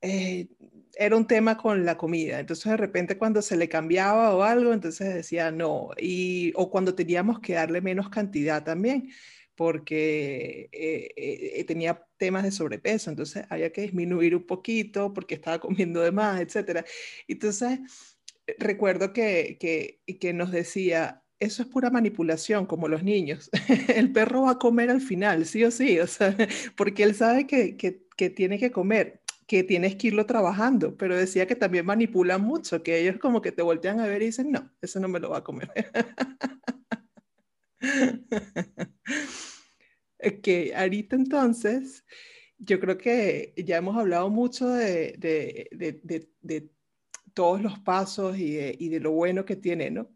eh, 0.00 0.48
era 0.94 1.16
un 1.16 1.26
tema 1.26 1.56
con 1.56 1.84
la 1.84 1.96
comida, 1.96 2.40
entonces 2.40 2.70
de 2.70 2.76
repente 2.76 3.18
cuando 3.18 3.42
se 3.42 3.56
le 3.56 3.68
cambiaba 3.68 4.34
o 4.34 4.42
algo, 4.42 4.72
entonces 4.72 5.14
decía 5.14 5.50
no, 5.50 5.90
y, 5.98 6.52
o 6.54 6.70
cuando 6.70 6.94
teníamos 6.94 7.40
que 7.40 7.54
darle 7.54 7.80
menos 7.80 8.10
cantidad 8.10 8.62
también 8.62 9.10
porque 9.54 10.68
eh, 10.72 11.10
eh, 11.16 11.64
tenía 11.64 12.04
temas 12.16 12.42
de 12.42 12.50
sobrepeso, 12.50 13.10
entonces 13.10 13.44
había 13.48 13.72
que 13.72 13.82
disminuir 13.82 14.34
un 14.34 14.46
poquito 14.46 15.12
porque 15.12 15.34
estaba 15.34 15.60
comiendo 15.60 16.00
de 16.00 16.10
más, 16.10 16.40
etc. 16.40 16.84
Entonces, 17.28 17.80
recuerdo 18.58 19.12
que, 19.12 19.58
que, 20.20 20.32
nos 20.32 20.50
decía, 20.50 21.22
eso 21.38 21.62
es 21.62 21.68
pura 21.68 21.90
manipulación, 21.90 22.66
como 22.66 22.88
los 22.88 23.02
niños. 23.02 23.50
El 23.94 24.12
perro 24.12 24.42
va 24.42 24.52
a 24.52 24.58
comer 24.58 24.90
al 24.90 25.00
final, 25.00 25.46
sí 25.46 25.64
o 25.64 25.70
sí, 25.70 25.98
o 26.00 26.06
sea, 26.06 26.34
porque 26.76 27.02
él 27.04 27.14
sabe 27.14 27.46
que, 27.46 27.76
que 27.76 28.30
tiene 28.30 28.58
que 28.58 28.70
comer 28.72 29.21
que 29.52 29.64
tienes 29.64 29.96
que 29.96 30.06
irlo 30.06 30.24
trabajando, 30.24 30.96
pero 30.96 31.14
decía 31.14 31.46
que 31.46 31.54
también 31.54 31.84
manipulan 31.84 32.40
mucho, 32.40 32.82
que 32.82 32.98
ellos 32.98 33.18
como 33.18 33.42
que 33.42 33.52
te 33.52 33.60
voltean 33.60 34.00
a 34.00 34.06
ver 34.06 34.22
y 34.22 34.26
dicen, 34.26 34.50
no, 34.50 34.72
eso 34.80 34.98
no 34.98 35.08
me 35.08 35.20
lo 35.20 35.28
va 35.28 35.38
a 35.38 35.44
comer. 35.44 35.68
que 40.42 40.74
ahorita 40.74 41.16
entonces, 41.16 42.06
yo 42.56 42.80
creo 42.80 42.96
que 42.96 43.52
ya 43.58 43.76
hemos 43.76 43.98
hablado 43.98 44.30
mucho 44.30 44.70
de, 44.70 45.16
de, 45.20 46.70
todos 47.34 47.60
los 47.60 47.78
pasos 47.80 48.38
y, 48.38 48.56
y 48.56 48.88
de, 48.88 49.00
lo 49.00 49.10
bueno 49.10 49.44
que 49.44 49.56
tiene, 49.56 49.90
¿no? 49.90 50.08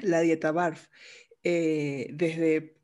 La 0.00 0.22
dieta 0.22 0.50
BARF. 0.50 0.88
Eh, 1.44 2.08
desde, 2.12 2.80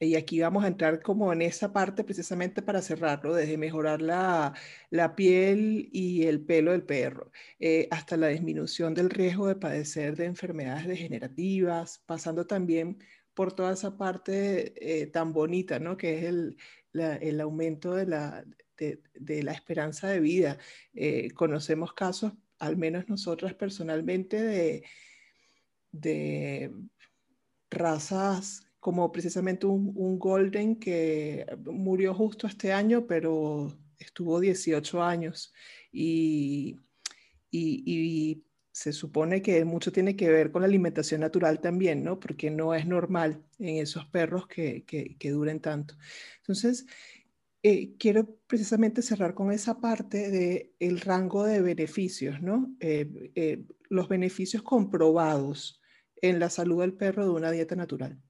y 0.00 0.14
aquí 0.14 0.40
vamos 0.40 0.64
a 0.64 0.68
entrar 0.68 1.02
como 1.02 1.32
en 1.32 1.42
esa 1.42 1.72
parte 1.72 2.04
precisamente 2.04 2.62
para 2.62 2.82
cerrarlo, 2.82 3.34
desde 3.34 3.58
mejorar 3.58 4.00
la, 4.00 4.54
la 4.90 5.16
piel 5.16 5.88
y 5.92 6.24
el 6.26 6.40
pelo 6.44 6.72
del 6.72 6.84
perro, 6.84 7.32
eh, 7.58 7.88
hasta 7.90 8.16
la 8.16 8.28
disminución 8.28 8.94
del 8.94 9.10
riesgo 9.10 9.48
de 9.48 9.56
padecer 9.56 10.16
de 10.16 10.26
enfermedades 10.26 10.86
degenerativas, 10.86 12.02
pasando 12.06 12.46
también 12.46 12.98
por 13.34 13.52
toda 13.52 13.72
esa 13.72 13.96
parte 13.96 15.02
eh, 15.02 15.06
tan 15.06 15.32
bonita, 15.32 15.78
¿no? 15.78 15.96
Que 15.96 16.18
es 16.18 16.24
el, 16.24 16.56
el 16.92 17.40
aumento 17.40 17.94
de 17.94 18.06
la, 18.06 18.44
de, 18.76 19.42
la, 19.42 19.52
esperanza 19.52 20.08
de 20.08 20.20
vida. 20.20 20.58
Eh, 20.94 21.30
conocemos 21.32 21.92
casos, 21.92 22.32
al 22.58 22.76
menos 22.76 23.08
nosotras 23.08 23.54
personalmente, 23.54 24.42
de, 24.42 24.84
de 25.92 26.72
razas 27.70 28.67
como 28.80 29.10
precisamente 29.12 29.66
un, 29.66 30.18
Golden 30.18 30.76
que 30.76 31.46
murió 31.64 32.14
justo 32.14 32.46
este 32.46 32.72
año, 32.72 33.06
pero 33.06 33.72
estuvo 33.98 34.40
18 34.40 35.02
años 35.02 35.52
y 35.92 36.76
se 38.78 38.92
supone 38.92 39.42
que 39.42 39.64
mucho 39.64 39.90
tiene 39.90 40.14
que 40.14 40.30
ver 40.30 40.52
con 40.52 40.62
la 40.62 40.68
alimentación 40.68 41.20
natural 41.20 41.60
también, 41.60 42.04
¿no? 42.04 42.20
Porque 42.20 42.48
no 42.48 42.76
es 42.76 42.86
normal 42.86 43.42
en 43.58 43.78
esos 43.78 44.06
perros 44.06 44.46
que, 44.46 44.84
que, 44.84 45.30
duren 45.30 45.58
tanto. 45.58 45.96
Entonces, 46.36 46.86
eh, 47.64 47.96
quiero 47.98 48.36
precisamente 48.46 49.02
cerrar 49.02 49.34
con 49.34 49.50
esa 49.50 49.80
parte 49.80 50.30
del 50.30 50.70
el 50.78 51.00
rango 51.00 51.44
de 51.44 51.60
beneficios, 51.60 52.40
¿no? 52.40 52.72
Eh, 52.78 53.32
eh, 53.34 53.64
los 53.88 54.08
beneficios 54.08 54.62
comprobados 54.62 55.80
en 56.22 56.38
la 56.38 56.48
salud 56.48 56.80
del 56.80 56.92
perro 56.94 57.24
de 57.24 57.30
una 57.32 57.50
dieta 57.50 57.74
natural. 57.74 58.22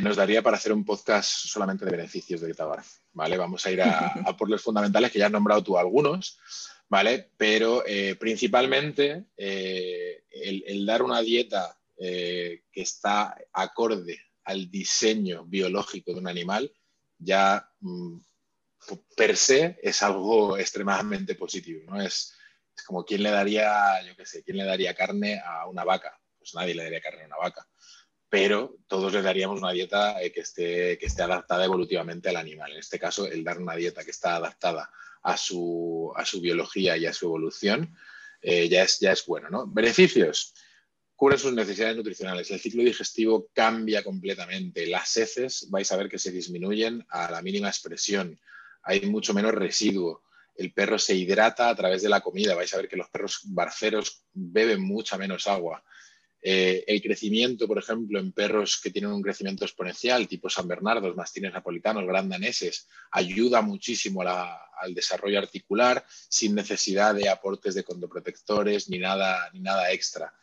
Nos 0.00 0.16
daría 0.16 0.42
para 0.42 0.56
hacer 0.56 0.72
un 0.72 0.84
podcast 0.84 1.28
solamente 1.28 1.84
de 1.84 1.90
beneficios 1.90 2.40
de 2.40 2.46
dieta 2.48 2.66
¿vale? 3.12 3.36
Vamos 3.36 3.66
a 3.66 3.70
ir 3.70 3.82
a, 3.82 4.12
a 4.26 4.36
por 4.36 4.48
los 4.48 4.62
fundamentales 4.62 5.10
que 5.10 5.18
ya 5.18 5.26
has 5.26 5.32
nombrado 5.32 5.62
tú 5.62 5.76
algunos. 5.76 6.38
¿vale? 6.92 7.30
Pero 7.38 7.82
eh, 7.86 8.16
principalmente 8.16 9.24
eh, 9.34 10.24
el, 10.30 10.84
dar 10.84 11.02
una 11.02 11.22
dieta 11.22 11.74
eh, 11.96 12.64
que 12.70 12.82
está 12.82 13.34
acorde 13.50 14.20
al 14.44 14.70
diseño 14.70 15.46
biológico 15.46 16.12
de 16.12 16.18
un 16.18 16.28
animal 16.28 16.70
ya 17.16 17.66
mm, 17.80 18.18
per 19.16 19.38
se 19.38 19.78
es 19.82 20.02
algo 20.02 20.58
extremadamente 20.58 21.34
positivo, 21.34 21.80
¿no? 21.86 22.02
Es, 22.02 22.34
como 22.86 23.06
quién 23.06 23.22
le 23.22 23.30
daría, 23.30 24.02
yo 24.06 24.14
qué 24.14 24.26
sé, 24.26 24.42
quién 24.42 24.58
le 24.58 24.64
daría 24.64 24.94
carne 24.94 25.40
a 25.42 25.66
una 25.68 25.84
vaca. 25.84 26.20
Pues 26.36 26.54
nadie 26.54 26.74
le 26.74 26.82
daría 26.82 27.00
carne 27.00 27.22
a 27.22 27.26
una 27.26 27.36
vaca 27.38 27.66
pero 28.32 28.78
todos 28.86 29.12
le 29.12 29.20
daríamos 29.20 29.60
una 29.60 29.72
dieta 29.72 30.16
que 30.32 30.40
esté, 30.40 30.96
que 30.96 31.04
esté 31.04 31.22
adaptada 31.22 31.66
evolutivamente 31.66 32.30
al 32.30 32.36
animal. 32.36 32.72
En 32.72 32.78
este 32.78 32.98
caso, 32.98 33.26
el 33.26 33.44
dar 33.44 33.58
una 33.58 33.76
dieta 33.76 34.04
que 34.04 34.10
está 34.10 34.36
adaptada 34.36 34.90
a 35.22 35.36
su, 35.36 36.14
biología 36.40 36.96
y 36.96 37.04
a 37.04 37.12
su 37.12 37.26
evolución, 37.26 37.94
eh, 38.40 38.70
ya, 38.70 38.84
es, 38.84 39.00
ya 39.00 39.12
es 39.12 39.26
bueno. 39.26 39.50
¿no? 39.50 39.66
Beneficios. 39.66 40.54
Cubre 41.14 41.36
sus 41.36 41.52
necesidades 41.52 41.94
nutricionales. 41.94 42.50
El 42.50 42.58
ciclo 42.58 42.82
digestivo 42.82 43.50
cambia 43.52 44.02
completamente. 44.02 44.86
Las 44.86 45.14
heces 45.14 45.66
vais 45.68 45.92
a 45.92 45.98
ver 45.98 46.08
que 46.08 46.18
se 46.18 46.30
disminuyen 46.30 47.04
a 47.10 47.30
la 47.30 47.42
mínima 47.42 47.68
expresión. 47.68 48.40
Hay 48.84 49.02
mucho 49.02 49.34
menos 49.34 49.52
residuo. 49.52 50.22
El 50.56 50.72
perro 50.72 50.98
se 50.98 51.14
hidrata 51.14 51.68
a 51.68 51.76
través 51.76 52.00
de 52.00 52.08
la 52.08 52.22
comida. 52.22 52.54
Vais 52.54 52.72
a 52.72 52.78
ver 52.78 52.88
que 52.88 52.96
los 52.96 53.10
perros 53.10 53.40
barceros 53.44 54.24
beben 54.32 54.80
mucha 54.80 55.18
menos 55.18 55.46
agua. 55.46 55.84
Eh, 56.44 56.82
el 56.88 57.00
crecimiento, 57.00 57.68
por 57.68 57.78
ejemplo, 57.78 58.18
en 58.18 58.32
perros 58.32 58.80
que 58.82 58.90
tienen 58.90 59.12
un 59.12 59.22
crecimiento 59.22 59.64
exponencial, 59.64 60.26
tipo 60.26 60.50
San 60.50 60.66
Bernardo, 60.66 61.14
mastines 61.14 61.52
napolitanos, 61.52 62.04
grandaneses, 62.04 62.88
ayuda 63.12 63.62
muchísimo 63.62 64.22
al 64.22 64.92
desarrollo 64.92 65.38
articular 65.38 66.04
sin 66.08 66.56
necesidad 66.56 67.14
de 67.14 67.28
aportes 67.28 67.76
de 67.76 67.84
condoprotectores 67.84 68.90
ni 68.90 68.98
nada, 68.98 69.48
ni 69.52 69.60
nada 69.60 69.92
extra. 69.92 70.34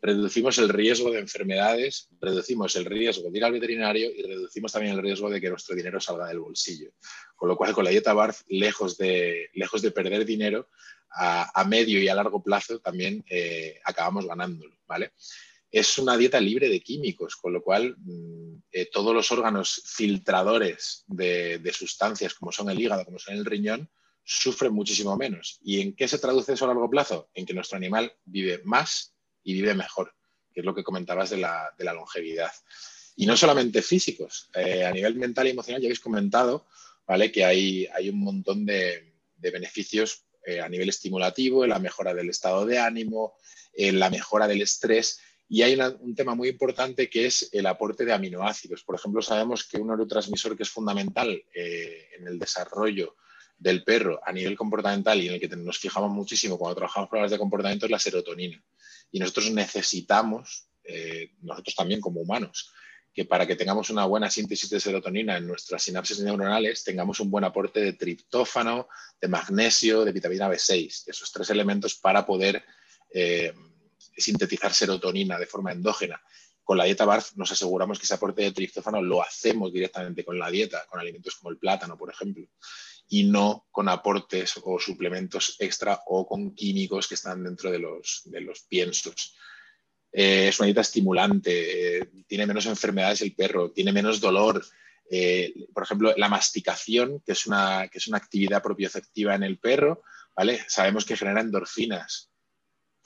Reducimos 0.00 0.58
el 0.58 0.68
riesgo 0.68 1.10
de 1.10 1.18
enfermedades, 1.18 2.08
reducimos 2.20 2.76
el 2.76 2.84
riesgo 2.84 3.28
de 3.28 3.38
ir 3.38 3.44
al 3.44 3.52
veterinario 3.52 4.08
y 4.16 4.22
reducimos 4.22 4.70
también 4.70 4.94
el 4.94 5.02
riesgo 5.02 5.28
de 5.28 5.40
que 5.40 5.50
nuestro 5.50 5.74
dinero 5.74 6.00
salga 6.00 6.28
del 6.28 6.38
bolsillo. 6.38 6.92
Con 7.34 7.48
lo 7.48 7.56
cual, 7.56 7.72
con 7.72 7.84
la 7.84 7.90
dieta 7.90 8.12
BARF, 8.12 8.42
lejos 8.46 8.96
de, 8.96 9.50
lejos 9.54 9.82
de 9.82 9.90
perder 9.90 10.24
dinero, 10.24 10.68
a, 11.10 11.64
medio 11.64 12.00
y 12.00 12.08
a 12.08 12.14
largo 12.14 12.42
plazo 12.42 12.78
también 12.80 13.24
eh, 13.28 13.80
acabamos 13.84 14.26
ganándolo, 14.26 14.76
¿vale? 14.86 15.12
es 15.70 15.98
una 15.98 16.16
dieta 16.16 16.40
libre 16.40 16.68
de 16.68 16.80
químicos, 16.80 17.36
con 17.36 17.52
lo 17.52 17.62
cual 17.62 17.94
mm, 17.98 18.62
eh, 18.72 18.86
todos 18.90 19.14
los 19.14 19.30
órganos 19.32 19.82
filtradores 19.84 21.04
de, 21.06 21.72
sustancias, 21.72 22.34
como 22.34 22.52
son 22.52 22.70
el 22.70 22.80
hígado, 22.80 23.04
como 23.04 23.18
son 23.18 23.34
el 23.34 23.44
riñón, 23.44 23.90
sufren 24.24 24.72
muchísimo 24.72 25.16
menos. 25.16 25.58
¿Y 25.62 25.80
en 25.80 25.94
qué 25.94 26.08
se 26.08 26.18
traduce 26.18 26.54
eso 26.54 26.64
a 26.64 26.68
largo 26.68 26.88
plazo? 26.88 27.30
En 27.34 27.46
que 27.46 27.54
nuestro 27.54 27.76
animal 27.76 28.12
vive 28.24 28.60
más 28.64 29.14
y 29.42 29.54
vive 29.54 29.74
mejor, 29.74 30.14
que 30.52 30.60
es 30.60 30.66
lo 30.66 30.74
que 30.74 30.84
comentabas 30.84 31.30
de 31.30 31.38
la, 31.38 31.72
longevidad. 31.78 32.52
Y 33.16 33.26
no 33.26 33.36
solamente 33.36 33.82
físicos, 33.82 34.48
eh, 34.54 34.84
a 34.84 34.92
nivel 34.92 35.16
mental 35.16 35.46
y 35.46 35.50
emocional 35.50 35.82
ya 35.82 35.86
habéis 35.86 36.00
comentado 36.00 36.66
¿vale? 37.06 37.32
que 37.32 37.44
hay, 37.44 37.86
hay 37.86 38.08
un 38.10 38.20
montón 38.20 38.64
de, 38.64 39.04
beneficios 39.36 40.24
eh, 40.44 40.60
a 40.60 40.68
nivel 40.68 40.88
estimulativo, 40.88 41.64
en 41.64 41.70
la 41.70 41.78
mejora 41.78 42.14
del 42.14 42.30
estado 42.30 42.66
de 42.66 42.78
ánimo, 42.78 43.36
en 43.72 43.98
la 43.98 44.10
mejora 44.10 44.46
del 44.46 44.62
estrés 44.62 45.20
y 45.50 45.62
hay 45.62 45.78
un 46.00 46.14
tema 46.14 46.34
muy 46.34 46.48
importante 46.48 47.08
que 47.08 47.24
es 47.24 47.48
el 47.52 47.66
aporte 47.66 48.04
de 48.04 48.12
aminoácidos. 48.12 48.84
Por 48.84 48.96
ejemplo, 48.96 49.22
sabemos 49.22 49.64
que 49.64 49.78
un 49.78 49.88
neurotransmisor 49.88 50.54
que 50.56 50.62
es 50.62 50.68
fundamental 50.68 51.42
eh, 51.54 52.08
en 52.18 52.28
el 52.28 52.38
desarrollo 52.38 53.16
del 53.56 53.82
perro 53.82 54.20
a 54.22 54.30
nivel 54.30 54.56
comportamental 54.56 55.20
y 55.20 55.28
en 55.28 55.34
el 55.34 55.40
que 55.40 55.48
nos 55.48 55.78
fijamos 55.78 56.10
muchísimo 56.10 56.58
cuando 56.58 56.76
trabajamos 56.76 57.08
pruebas 57.08 57.30
de 57.30 57.38
comportamiento 57.38 57.86
es 57.86 57.90
la 57.90 57.98
serotonina. 57.98 58.62
Y 59.10 59.18
nosotros 59.18 59.50
necesitamos, 59.50 60.68
eh, 60.84 61.32
nosotros 61.40 61.74
también 61.74 62.02
como 62.02 62.20
humanos, 62.20 62.70
que 63.18 63.24
para 63.24 63.48
que 63.48 63.56
tengamos 63.56 63.90
una 63.90 64.04
buena 64.04 64.30
síntesis 64.30 64.70
de 64.70 64.78
serotonina 64.78 65.36
en 65.36 65.44
nuestras 65.48 65.82
sinapsis 65.82 66.20
neuronales, 66.20 66.84
tengamos 66.84 67.18
un 67.18 67.28
buen 67.28 67.42
aporte 67.42 67.80
de 67.80 67.94
triptófano, 67.94 68.86
de 69.20 69.26
magnesio, 69.26 70.04
de 70.04 70.12
vitamina 70.12 70.48
B6, 70.48 71.02
esos 71.08 71.32
tres 71.32 71.50
elementos 71.50 71.96
para 71.96 72.24
poder 72.24 72.64
eh, 73.12 73.52
sintetizar 74.16 74.72
serotonina 74.72 75.36
de 75.36 75.46
forma 75.46 75.72
endógena. 75.72 76.22
Con 76.62 76.78
la 76.78 76.84
dieta 76.84 77.04
BARF 77.04 77.34
nos 77.34 77.50
aseguramos 77.50 77.98
que 77.98 78.04
ese 78.04 78.14
aporte 78.14 78.42
de 78.42 78.52
triptófano 78.52 79.02
lo 79.02 79.20
hacemos 79.20 79.72
directamente 79.72 80.24
con 80.24 80.38
la 80.38 80.48
dieta, 80.48 80.86
con 80.88 81.00
alimentos 81.00 81.34
como 81.38 81.50
el 81.50 81.58
plátano, 81.58 81.98
por 81.98 82.12
ejemplo, 82.12 82.46
y 83.08 83.24
no 83.24 83.66
con 83.72 83.88
aportes 83.88 84.60
o 84.62 84.78
suplementos 84.78 85.56
extra 85.58 86.02
o 86.06 86.24
con 86.24 86.54
químicos 86.54 87.08
que 87.08 87.16
están 87.16 87.42
dentro 87.42 87.72
de 87.72 87.80
los, 87.80 88.22
de 88.26 88.42
los 88.42 88.60
piensos. 88.60 89.34
Eh, 90.12 90.48
es 90.48 90.58
una 90.58 90.66
dieta 90.66 90.80
estimulante, 90.80 91.98
eh, 91.98 92.10
tiene 92.26 92.46
menos 92.46 92.66
enfermedades 92.66 93.22
el 93.22 93.34
perro, 93.34 93.70
tiene 93.70 93.92
menos 93.92 94.20
dolor. 94.20 94.64
Eh, 95.10 95.54
por 95.72 95.84
ejemplo, 95.84 96.14
la 96.16 96.28
masticación, 96.28 97.20
que 97.24 97.32
es, 97.32 97.46
una, 97.46 97.88
que 97.88 97.98
es 97.98 98.08
una 98.08 98.18
actividad 98.18 98.62
propioceptiva 98.62 99.34
en 99.34 99.42
el 99.42 99.58
perro, 99.58 100.02
¿vale? 100.36 100.60
Sabemos 100.68 101.04
que 101.04 101.16
genera 101.16 101.40
endorfinas 101.40 102.30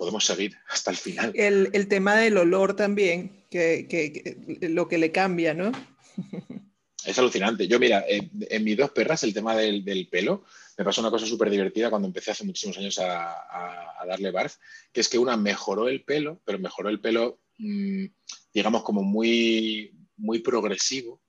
podemos 0.03 0.25
seguir 0.25 0.57
hasta 0.69 0.91
el 0.91 0.97
final. 0.97 1.33
El, 1.37 1.87
tema 1.87 2.17
del 2.17 2.37
olor 2.37 2.75
también, 2.75 3.45
que, 3.51 4.59
lo 4.63 4.89
que 4.89 4.99
le 4.99 5.13
cambia, 5.13 5.55
¿no? 5.55 5.71
Es 7.05 7.19
alucinante. 7.19 7.67
Yo, 7.67 7.79
mira, 7.79 8.05
en, 8.07 8.65
mis 8.65 8.77
dos 8.77 8.91
perras, 8.91 9.23
el 9.25 9.35
tema 9.35 9.57
del, 9.57 10.09
pelo, 10.11 10.45
me 10.79 10.85
pasó 10.85 11.01
una 11.01 11.11
cosa 11.11 11.27
súper 11.27 11.51
divertida 11.51 11.91
cuando 11.91 12.07
empecé 12.07 12.31
hace 12.31 12.45
muchísimos 12.45 12.79
años 12.79 12.99
a, 12.99 14.05
darle 14.07 14.31
barf, 14.31 14.57
que 14.93 15.01
es 15.01 15.09
que 15.09 15.19
una 15.19 15.37
mejoró 15.37 15.89
el 15.89 16.03
pelo, 16.03 16.41
pero 16.45 16.59
mejoró 16.59 16.89
el 16.89 17.01
pelo, 17.01 17.41
mm, 17.59 18.05
digamos, 18.53 18.83
como 18.83 19.03
muy, 19.03 19.95
muy 20.17 20.41
progresivo, 20.41 21.21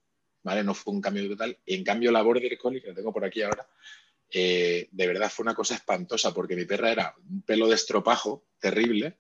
¿vale? 0.42 0.64
No 0.64 0.74
fue 0.74 0.94
un 0.94 1.02
cambio 1.02 1.28
total. 1.30 1.58
En 1.66 1.84
cambio, 1.84 2.12
la 2.12 2.22
border 2.22 2.58
collie, 2.58 2.82
que 2.82 2.90
la 2.90 2.96
tengo 2.96 3.14
por 3.14 3.26
aquí 3.26 3.42
ahora, 3.42 3.68
eh, 4.36 4.90
de 4.92 5.08
verdad 5.08 5.32
fue 5.32 5.44
una 5.44 5.54
cosa 5.54 5.76
espantosa 5.76 6.34
porque 6.34 6.56
mi 6.56 6.66
perra 6.66 6.92
era 6.92 7.16
un 7.30 7.44
pelo 7.44 7.68
de 7.68 7.76
estropajo 7.76 8.48
terrible 8.60 9.20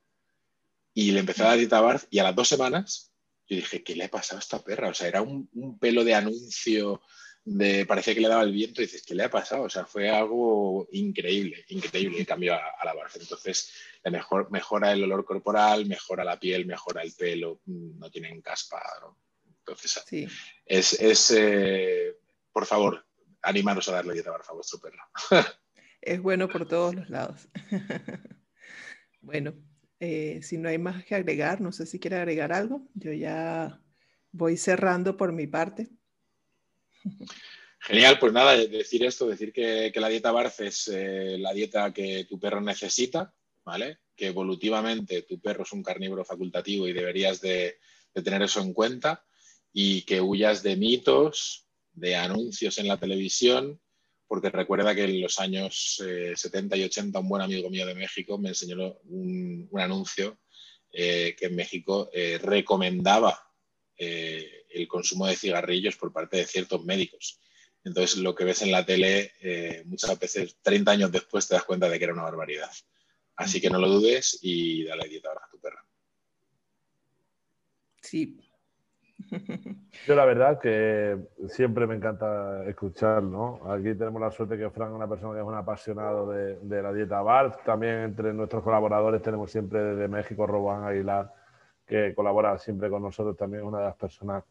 y 0.91 1.11
le 1.11 1.19
empecé 1.19 1.43
a 1.43 1.49
dar 1.49 1.57
dieta 1.59 1.81
barf 1.81 2.05
y 2.09 2.17
a 2.17 2.23
las 2.23 2.35
dos 2.35 2.47
semanas 2.47 3.12
yo 3.53 3.61
dije, 3.61 3.83
¿qué 3.83 3.95
le 3.95 4.05
ha 4.05 4.09
pasado 4.09 4.37
a 4.37 4.41
esta 4.41 4.63
perra? 4.63 4.89
O 4.89 4.93
sea, 4.93 5.07
era 5.07 5.21
un, 5.21 5.77
pelo 5.79 6.03
de 6.03 6.15
anuncio, 6.15 7.01
de, 7.45 7.85
parecía 7.85 8.13
que 8.13 8.21
le 8.21 8.27
daba 8.27 8.43
el 8.43 8.51
viento 8.51 8.81
y 8.81 8.85
dices, 8.85 9.03
¿qué 9.03 9.15
le 9.15 9.23
ha 9.23 9.29
pasado? 9.29 9.63
O 9.63 9.69
sea, 9.69 9.85
fue 9.85 10.09
algo 10.09 10.87
increíble, 10.91 11.65
increíble 11.69 12.19
el 12.19 12.25
cambio 12.25 12.53
a, 12.53 12.85
la 12.85 12.93
barf. 12.93 13.15
Entonces, 13.17 13.71
mejor, 14.05 14.49
mejora 14.51 14.91
el 14.91 15.03
olor 15.03 15.25
corporal, 15.25 15.85
mejora 15.85 16.23
la 16.23 16.39
piel, 16.39 16.65
mejora 16.65 17.01
el 17.01 17.13
pelo, 17.13 17.61
mm, 17.65 17.99
no 17.99 18.09
tienen 18.09 18.41
caspa. 18.41 18.81
Entonces, 19.59 20.03
es, 20.65 21.31
eh, 21.31 22.17
por 22.51 22.65
favor, 22.65 23.05
animaros 23.41 23.87
a 23.89 23.93
darle 23.93 24.13
dieta 24.13 24.31
barfa 24.31 24.51
a 24.51 24.55
vuestro 24.55 24.79
perro. 24.79 25.03
es 26.01 26.21
bueno 26.21 26.47
por 26.47 26.67
todos 26.67 26.95
los 26.95 27.09
lados. 27.09 27.47
bueno, 29.21 29.53
eh, 30.05 30.41
si 30.41 30.57
no 30.57 30.67
hay 30.67 30.77
más 30.77 31.05
que 31.05 31.15
agregar, 31.15 31.61
no 31.61 31.71
sé 31.71 31.85
si 31.85 31.97
quiere 31.97 32.17
agregar 32.17 32.51
algo. 32.51 32.85
Yo 32.93 33.13
ya 33.13 33.81
voy 34.33 34.57
cerrando 34.57 35.15
por 35.15 35.31
mi 35.31 35.47
parte. 35.47 35.87
Genial, 37.79 38.19
pues 38.19 38.33
nada, 38.33 38.57
decir 38.57 39.05
esto, 39.05 39.29
decir 39.29 39.53
que, 39.53 39.93
la 39.95 40.09
dieta 40.09 40.33
BARF 40.33 40.59
es 40.59 40.89
eh, 40.89 41.37
la 41.39 41.53
dieta 41.53 41.93
que 41.93 42.25
tu 42.25 42.37
perro 42.37 42.59
necesita, 42.59 43.33
¿vale? 43.63 43.99
Que 44.13 44.27
evolutivamente 44.27 45.21
tu 45.21 45.39
perro 45.39 45.63
es 45.63 45.71
un 45.71 45.83
carnívoro 45.83 46.25
facultativo 46.25 46.85
y 46.85 46.91
deberías 46.91 47.39
de 47.39 47.77
tener 48.13 48.41
eso 48.41 48.59
en 48.59 48.73
cuenta 48.73 49.23
y 49.71 50.01
que 50.01 50.19
huyas 50.19 50.63
de 50.63 50.75
mitos, 50.75 51.65
de 51.93 52.17
anuncios 52.17 52.77
en 52.77 52.89
la 52.89 52.99
televisión, 52.99 53.79
porque 54.27 54.49
recuerda 54.49 54.95
que 54.95 55.03
en 55.03 55.21
los 55.21 55.39
años 55.39 56.01
70 56.35 56.75
eh, 56.75 56.79
y 56.79 56.83
80 56.83 57.19
un 57.19 57.29
buen 57.29 57.41
amigo 57.41 57.69
mío 57.69 57.85
de 57.85 57.95
México 57.95 58.37
me 58.37 58.49
enseñó 58.49 58.97
un, 59.05 59.69
anuncio 59.75 60.39
eh, 60.91 61.35
que 61.37 61.47
en 61.47 61.55
México 61.55 62.09
eh, 62.13 62.39
recomendaba 62.41 63.39
el 63.95 64.87
consumo 64.89 65.27
de 65.27 65.35
cigarrillos 65.35 65.95
por 65.95 66.11
parte 66.11 66.35
de 66.37 66.45
ciertos 66.45 66.83
médicos. 66.83 67.39
Entonces, 67.85 68.17
lo 68.17 68.35
que 68.35 68.43
ves 68.43 68.61
en 68.61 68.71
la 68.71 68.85
tele, 68.85 69.31
muchas 69.85 70.19
veces, 70.19 70.57
30 70.61 70.91
años 70.91 71.11
después, 71.11 71.47
te 71.47 71.53
das 71.53 71.63
cuenta 71.63 71.87
de 71.87 71.97
que 71.97 72.03
era 72.03 72.13
una 72.13 72.23
barbaridad. 72.23 72.69
Así 73.37 73.61
que 73.61 73.69
no 73.69 73.79
lo 73.79 73.87
dudes 73.87 74.39
y 74.41 74.83
dale 74.83 75.07
dieta 75.07 75.29
a 75.31 75.49
tu 75.49 75.57
perra. 75.59 75.85
Sí, 78.01 78.35
yo 80.07 80.15
la 80.15 80.25
verdad 80.25 80.59
que 80.59 81.17
siempre 81.47 81.87
me 81.87 81.95
encanta 81.95 82.63
escuchar, 82.65 83.23
¿no? 83.23 83.59
Aquí 83.71 83.95
tenemos 83.95 84.21
la 84.21 84.31
suerte 84.31 84.57
que 84.57 84.69
Frank 84.69 84.89
es 84.89 84.95
una 84.95 85.07
persona 85.07 85.33
que 85.33 85.39
es 85.39 85.45
un 85.45 85.55
apasionado 85.55 86.29
de, 86.29 86.81
la 86.81 86.93
dieta 86.93 87.21
bar. 87.21 87.57
También 87.63 87.99
entre 87.99 88.33
nuestros 88.33 88.63
colaboradores 88.63 89.21
tenemos 89.21 89.51
siempre 89.51 89.81
desde 89.81 90.07
México 90.07 90.45
Robán 90.45 90.83
Aguilar, 90.83 91.33
que 91.85 92.13
colabora 92.13 92.57
siempre 92.57 92.89
con 92.89 93.01
nosotros, 93.01 93.35
también 93.37 93.63
una 93.63 93.79
de 93.79 93.85
las 93.85 93.95
personas 93.95 94.43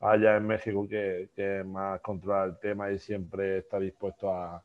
allá 0.00 0.36
en 0.36 0.46
México 0.46 0.86
que, 0.88 1.64
más 1.66 2.00
controla 2.00 2.44
el 2.44 2.58
tema 2.58 2.90
y 2.90 2.98
siempre 2.98 3.58
está 3.58 3.78
dispuesto 3.78 4.32
a, 4.32 4.62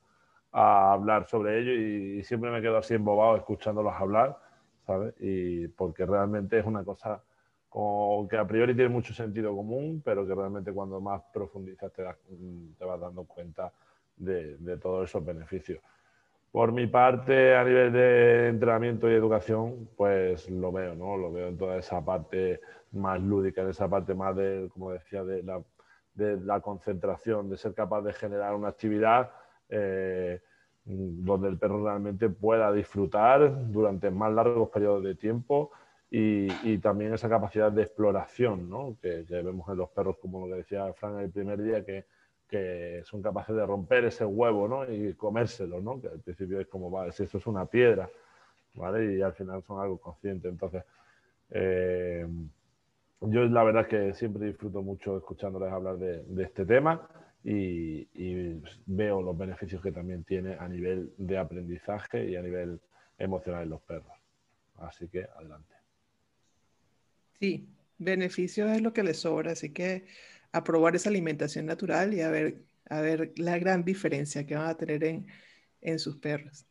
hablar 0.51 1.25
sobre 1.27 1.59
ello 1.59 1.71
y, 1.71 2.19
y, 2.19 2.23
siempre 2.23 2.51
me 2.51 2.61
quedo 2.61 2.77
así 2.77 2.93
embobado 2.93 3.37
escuchándolos 3.37 3.91
hablar, 3.95 4.37
¿sabes? 4.85 5.15
Y 5.19 5.67
porque 5.69 6.05
realmente 6.05 6.59
es 6.59 6.65
una 6.65 6.83
cosa 6.83 7.23
que 8.29 8.37
a 8.37 8.45
priori 8.45 8.75
tiene 8.75 8.89
mucho 8.89 9.13
sentido 9.13 9.55
común, 9.55 10.01
pero 10.05 10.27
que 10.27 10.35
realmente 10.35 10.71
cuando 10.71 11.01
más 11.01 11.21
profundizas 11.33 11.91
te, 11.91 12.03
te 12.77 12.85
vas 12.85 12.99
dando 12.99 13.23
cuenta 13.23 13.71
de, 14.15 14.57
de, 14.57 14.77
todos 14.77 15.09
esos 15.09 15.25
beneficios. 15.25 15.79
Por 16.51 16.71
mi 16.71 16.85
parte, 16.85 17.55
a 17.55 17.63
nivel 17.63 17.91
de 17.91 18.49
entrenamiento 18.49 19.09
y 19.09 19.13
educación, 19.13 19.89
pues 19.97 20.47
lo 20.51 20.71
veo, 20.71 20.93
¿no? 20.93 21.17
Lo 21.17 21.31
veo 21.31 21.47
en 21.47 21.57
toda 21.57 21.77
esa 21.77 22.05
parte 22.05 22.61
más 22.91 23.19
lúdica, 23.19 23.63
en 23.63 23.69
esa 23.69 23.89
parte 23.89 24.13
más 24.13 24.35
de, 24.35 24.69
como 24.71 24.91
decía, 24.91 25.23
de 25.23 25.41
la, 25.41 25.59
de 26.13 26.39
la 26.41 26.59
concentración, 26.59 27.49
de 27.49 27.57
ser 27.57 27.73
capaz 27.73 28.03
de 28.03 28.13
generar 28.13 28.53
una 28.53 28.67
actividad 28.67 29.31
eh, 29.67 30.39
donde 30.85 31.47
el 31.47 31.57
perro 31.57 31.83
realmente 31.83 32.29
pueda 32.29 32.71
disfrutar 32.71 33.71
durante 33.71 34.11
más 34.11 34.31
largos 34.31 34.69
periodos 34.69 35.03
de 35.03 35.15
tiempo 35.15 35.71
y, 36.15 36.77
también 36.77 37.11
esa 37.11 37.27
capacidad 37.27 37.71
de 37.71 37.81
exploración 37.81 38.69
¿no? 38.69 38.95
que, 39.01 39.25
vemos 39.29 39.67
en 39.69 39.77
los 39.77 39.89
perros, 39.89 40.17
como 40.21 40.45
lo 40.45 40.53
que 40.53 40.59
decía 40.59 40.93
Fran 40.93 41.19
el 41.19 41.31
primer 41.31 41.59
día, 41.59 41.83
que, 41.83 42.05
que, 42.47 43.01
son 43.03 43.23
capaces 43.23 43.55
de 43.55 43.65
romper 43.65 44.05
ese 44.05 44.23
huevo 44.23 44.67
¿no? 44.67 44.91
y 44.91 45.15
comérselo, 45.15 45.81
¿no? 45.81 45.99
que 45.99 46.09
al 46.09 46.19
principio 46.19 46.59
es 46.59 46.67
como, 46.67 46.91
vale, 46.91 47.11
si 47.13 47.23
eso 47.23 47.39
es 47.39 47.47
una 47.47 47.65
piedra, 47.65 48.07
¿vale? 48.75 49.15
y 49.15 49.21
al 49.23 49.33
final 49.33 49.63
son 49.63 49.81
algo 49.81 49.97
consciente. 49.97 50.47
Entonces, 50.49 50.83
Eh, 51.55 52.27
yo 53.21 53.45
la 53.45 53.63
verdad 53.63 53.83
es 53.83 53.87
que 53.87 54.13
siempre 54.13 54.47
disfruto 54.47 54.81
mucho 54.81 55.17
escuchándoles 55.17 55.71
hablar 55.71 55.97
de, 55.97 56.23
este 56.43 56.65
tema 56.65 57.07
y, 57.43 58.07
veo 58.85 59.21
los 59.21 59.37
beneficios 59.37 59.81
que 59.81 59.91
también 59.91 60.23
tiene 60.23 60.55
a 60.59 60.67
nivel 60.67 61.13
de 61.17 61.37
aprendizaje 61.37 62.29
y 62.29 62.35
a 62.35 62.41
nivel 62.41 62.79
emocional 63.17 63.63
en 63.63 63.69
los 63.69 63.81
perros. 63.81 64.13
Así 64.77 65.07
que 65.07 65.25
adelante. 65.37 65.72
Sí, 67.43 67.67
beneficios 67.97 68.71
es 68.71 68.81
lo 68.81 68.93
que 68.93 69.03
les 69.03 69.19
sobra, 69.19 69.51
así 69.51 69.73
que 69.73 70.05
a 70.53 70.63
probar 70.63 70.95
esa 70.95 71.09
alimentación 71.09 71.65
natural 71.65 72.13
y 72.13 72.21
a 72.21 72.29
ver, 72.29 72.63
a 72.89 73.01
ver 73.01 73.33
la 73.35 73.57
gran 73.57 73.83
diferencia 73.83 74.47
que 74.47 74.55
van 74.55 74.69
a 74.69 74.77
tener 74.77 75.03
en, 75.03 75.27
en 75.81 75.99
sus 75.99 76.15
perros. 76.15 76.65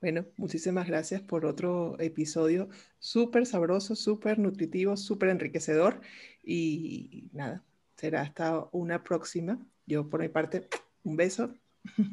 Bueno, 0.00 0.24
muchísimas 0.36 0.88
gracias 0.88 1.22
por 1.22 1.46
otro 1.46 1.94
episodio 2.00 2.68
súper 2.98 3.46
sabroso, 3.46 3.94
súper 3.94 4.40
nutritivo, 4.40 4.96
súper 4.96 5.28
enriquecedor. 5.28 6.00
Y 6.42 7.28
nada, 7.32 7.62
será 7.94 8.22
hasta 8.22 8.66
una 8.72 9.04
próxima. 9.04 9.64
Yo 9.86 10.10
por 10.10 10.22
mi 10.22 10.28
parte, 10.28 10.66
un 11.04 11.14
beso. 11.14 11.54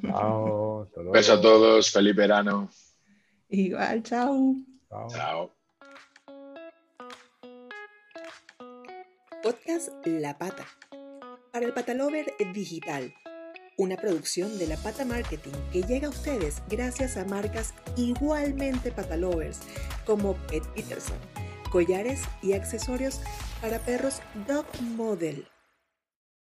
Chao. 0.05 0.87
Beso 1.11 1.33
a 1.33 1.41
todos. 1.41 1.89
Feliz 1.89 2.15
verano. 2.15 2.69
Igual, 3.49 4.03
chao. 4.03 4.55
Chao. 5.09 5.60
Podcast 9.51 9.89
La 10.05 10.37
Pata. 10.37 10.65
Para 11.51 11.65
el 11.65 11.73
Patalover 11.73 12.33
Digital 12.53 13.13
una 13.77 13.97
producción 13.97 14.57
de 14.57 14.65
La 14.65 14.77
Pata 14.77 15.03
Marketing 15.03 15.51
que 15.73 15.81
llega 15.83 16.07
a 16.07 16.11
ustedes 16.11 16.61
gracias 16.69 17.17
a 17.17 17.25
marcas 17.25 17.73
igualmente 17.97 18.91
patalovers 18.91 19.59
como 20.05 20.35
Pet 20.47 20.63
Peterson, 20.73 21.17
collares 21.69 22.21
y 22.41 22.53
accesorios 22.53 23.19
para 23.61 23.79
perros 23.79 24.21
Dog 24.47 24.65
Model. 24.81 25.50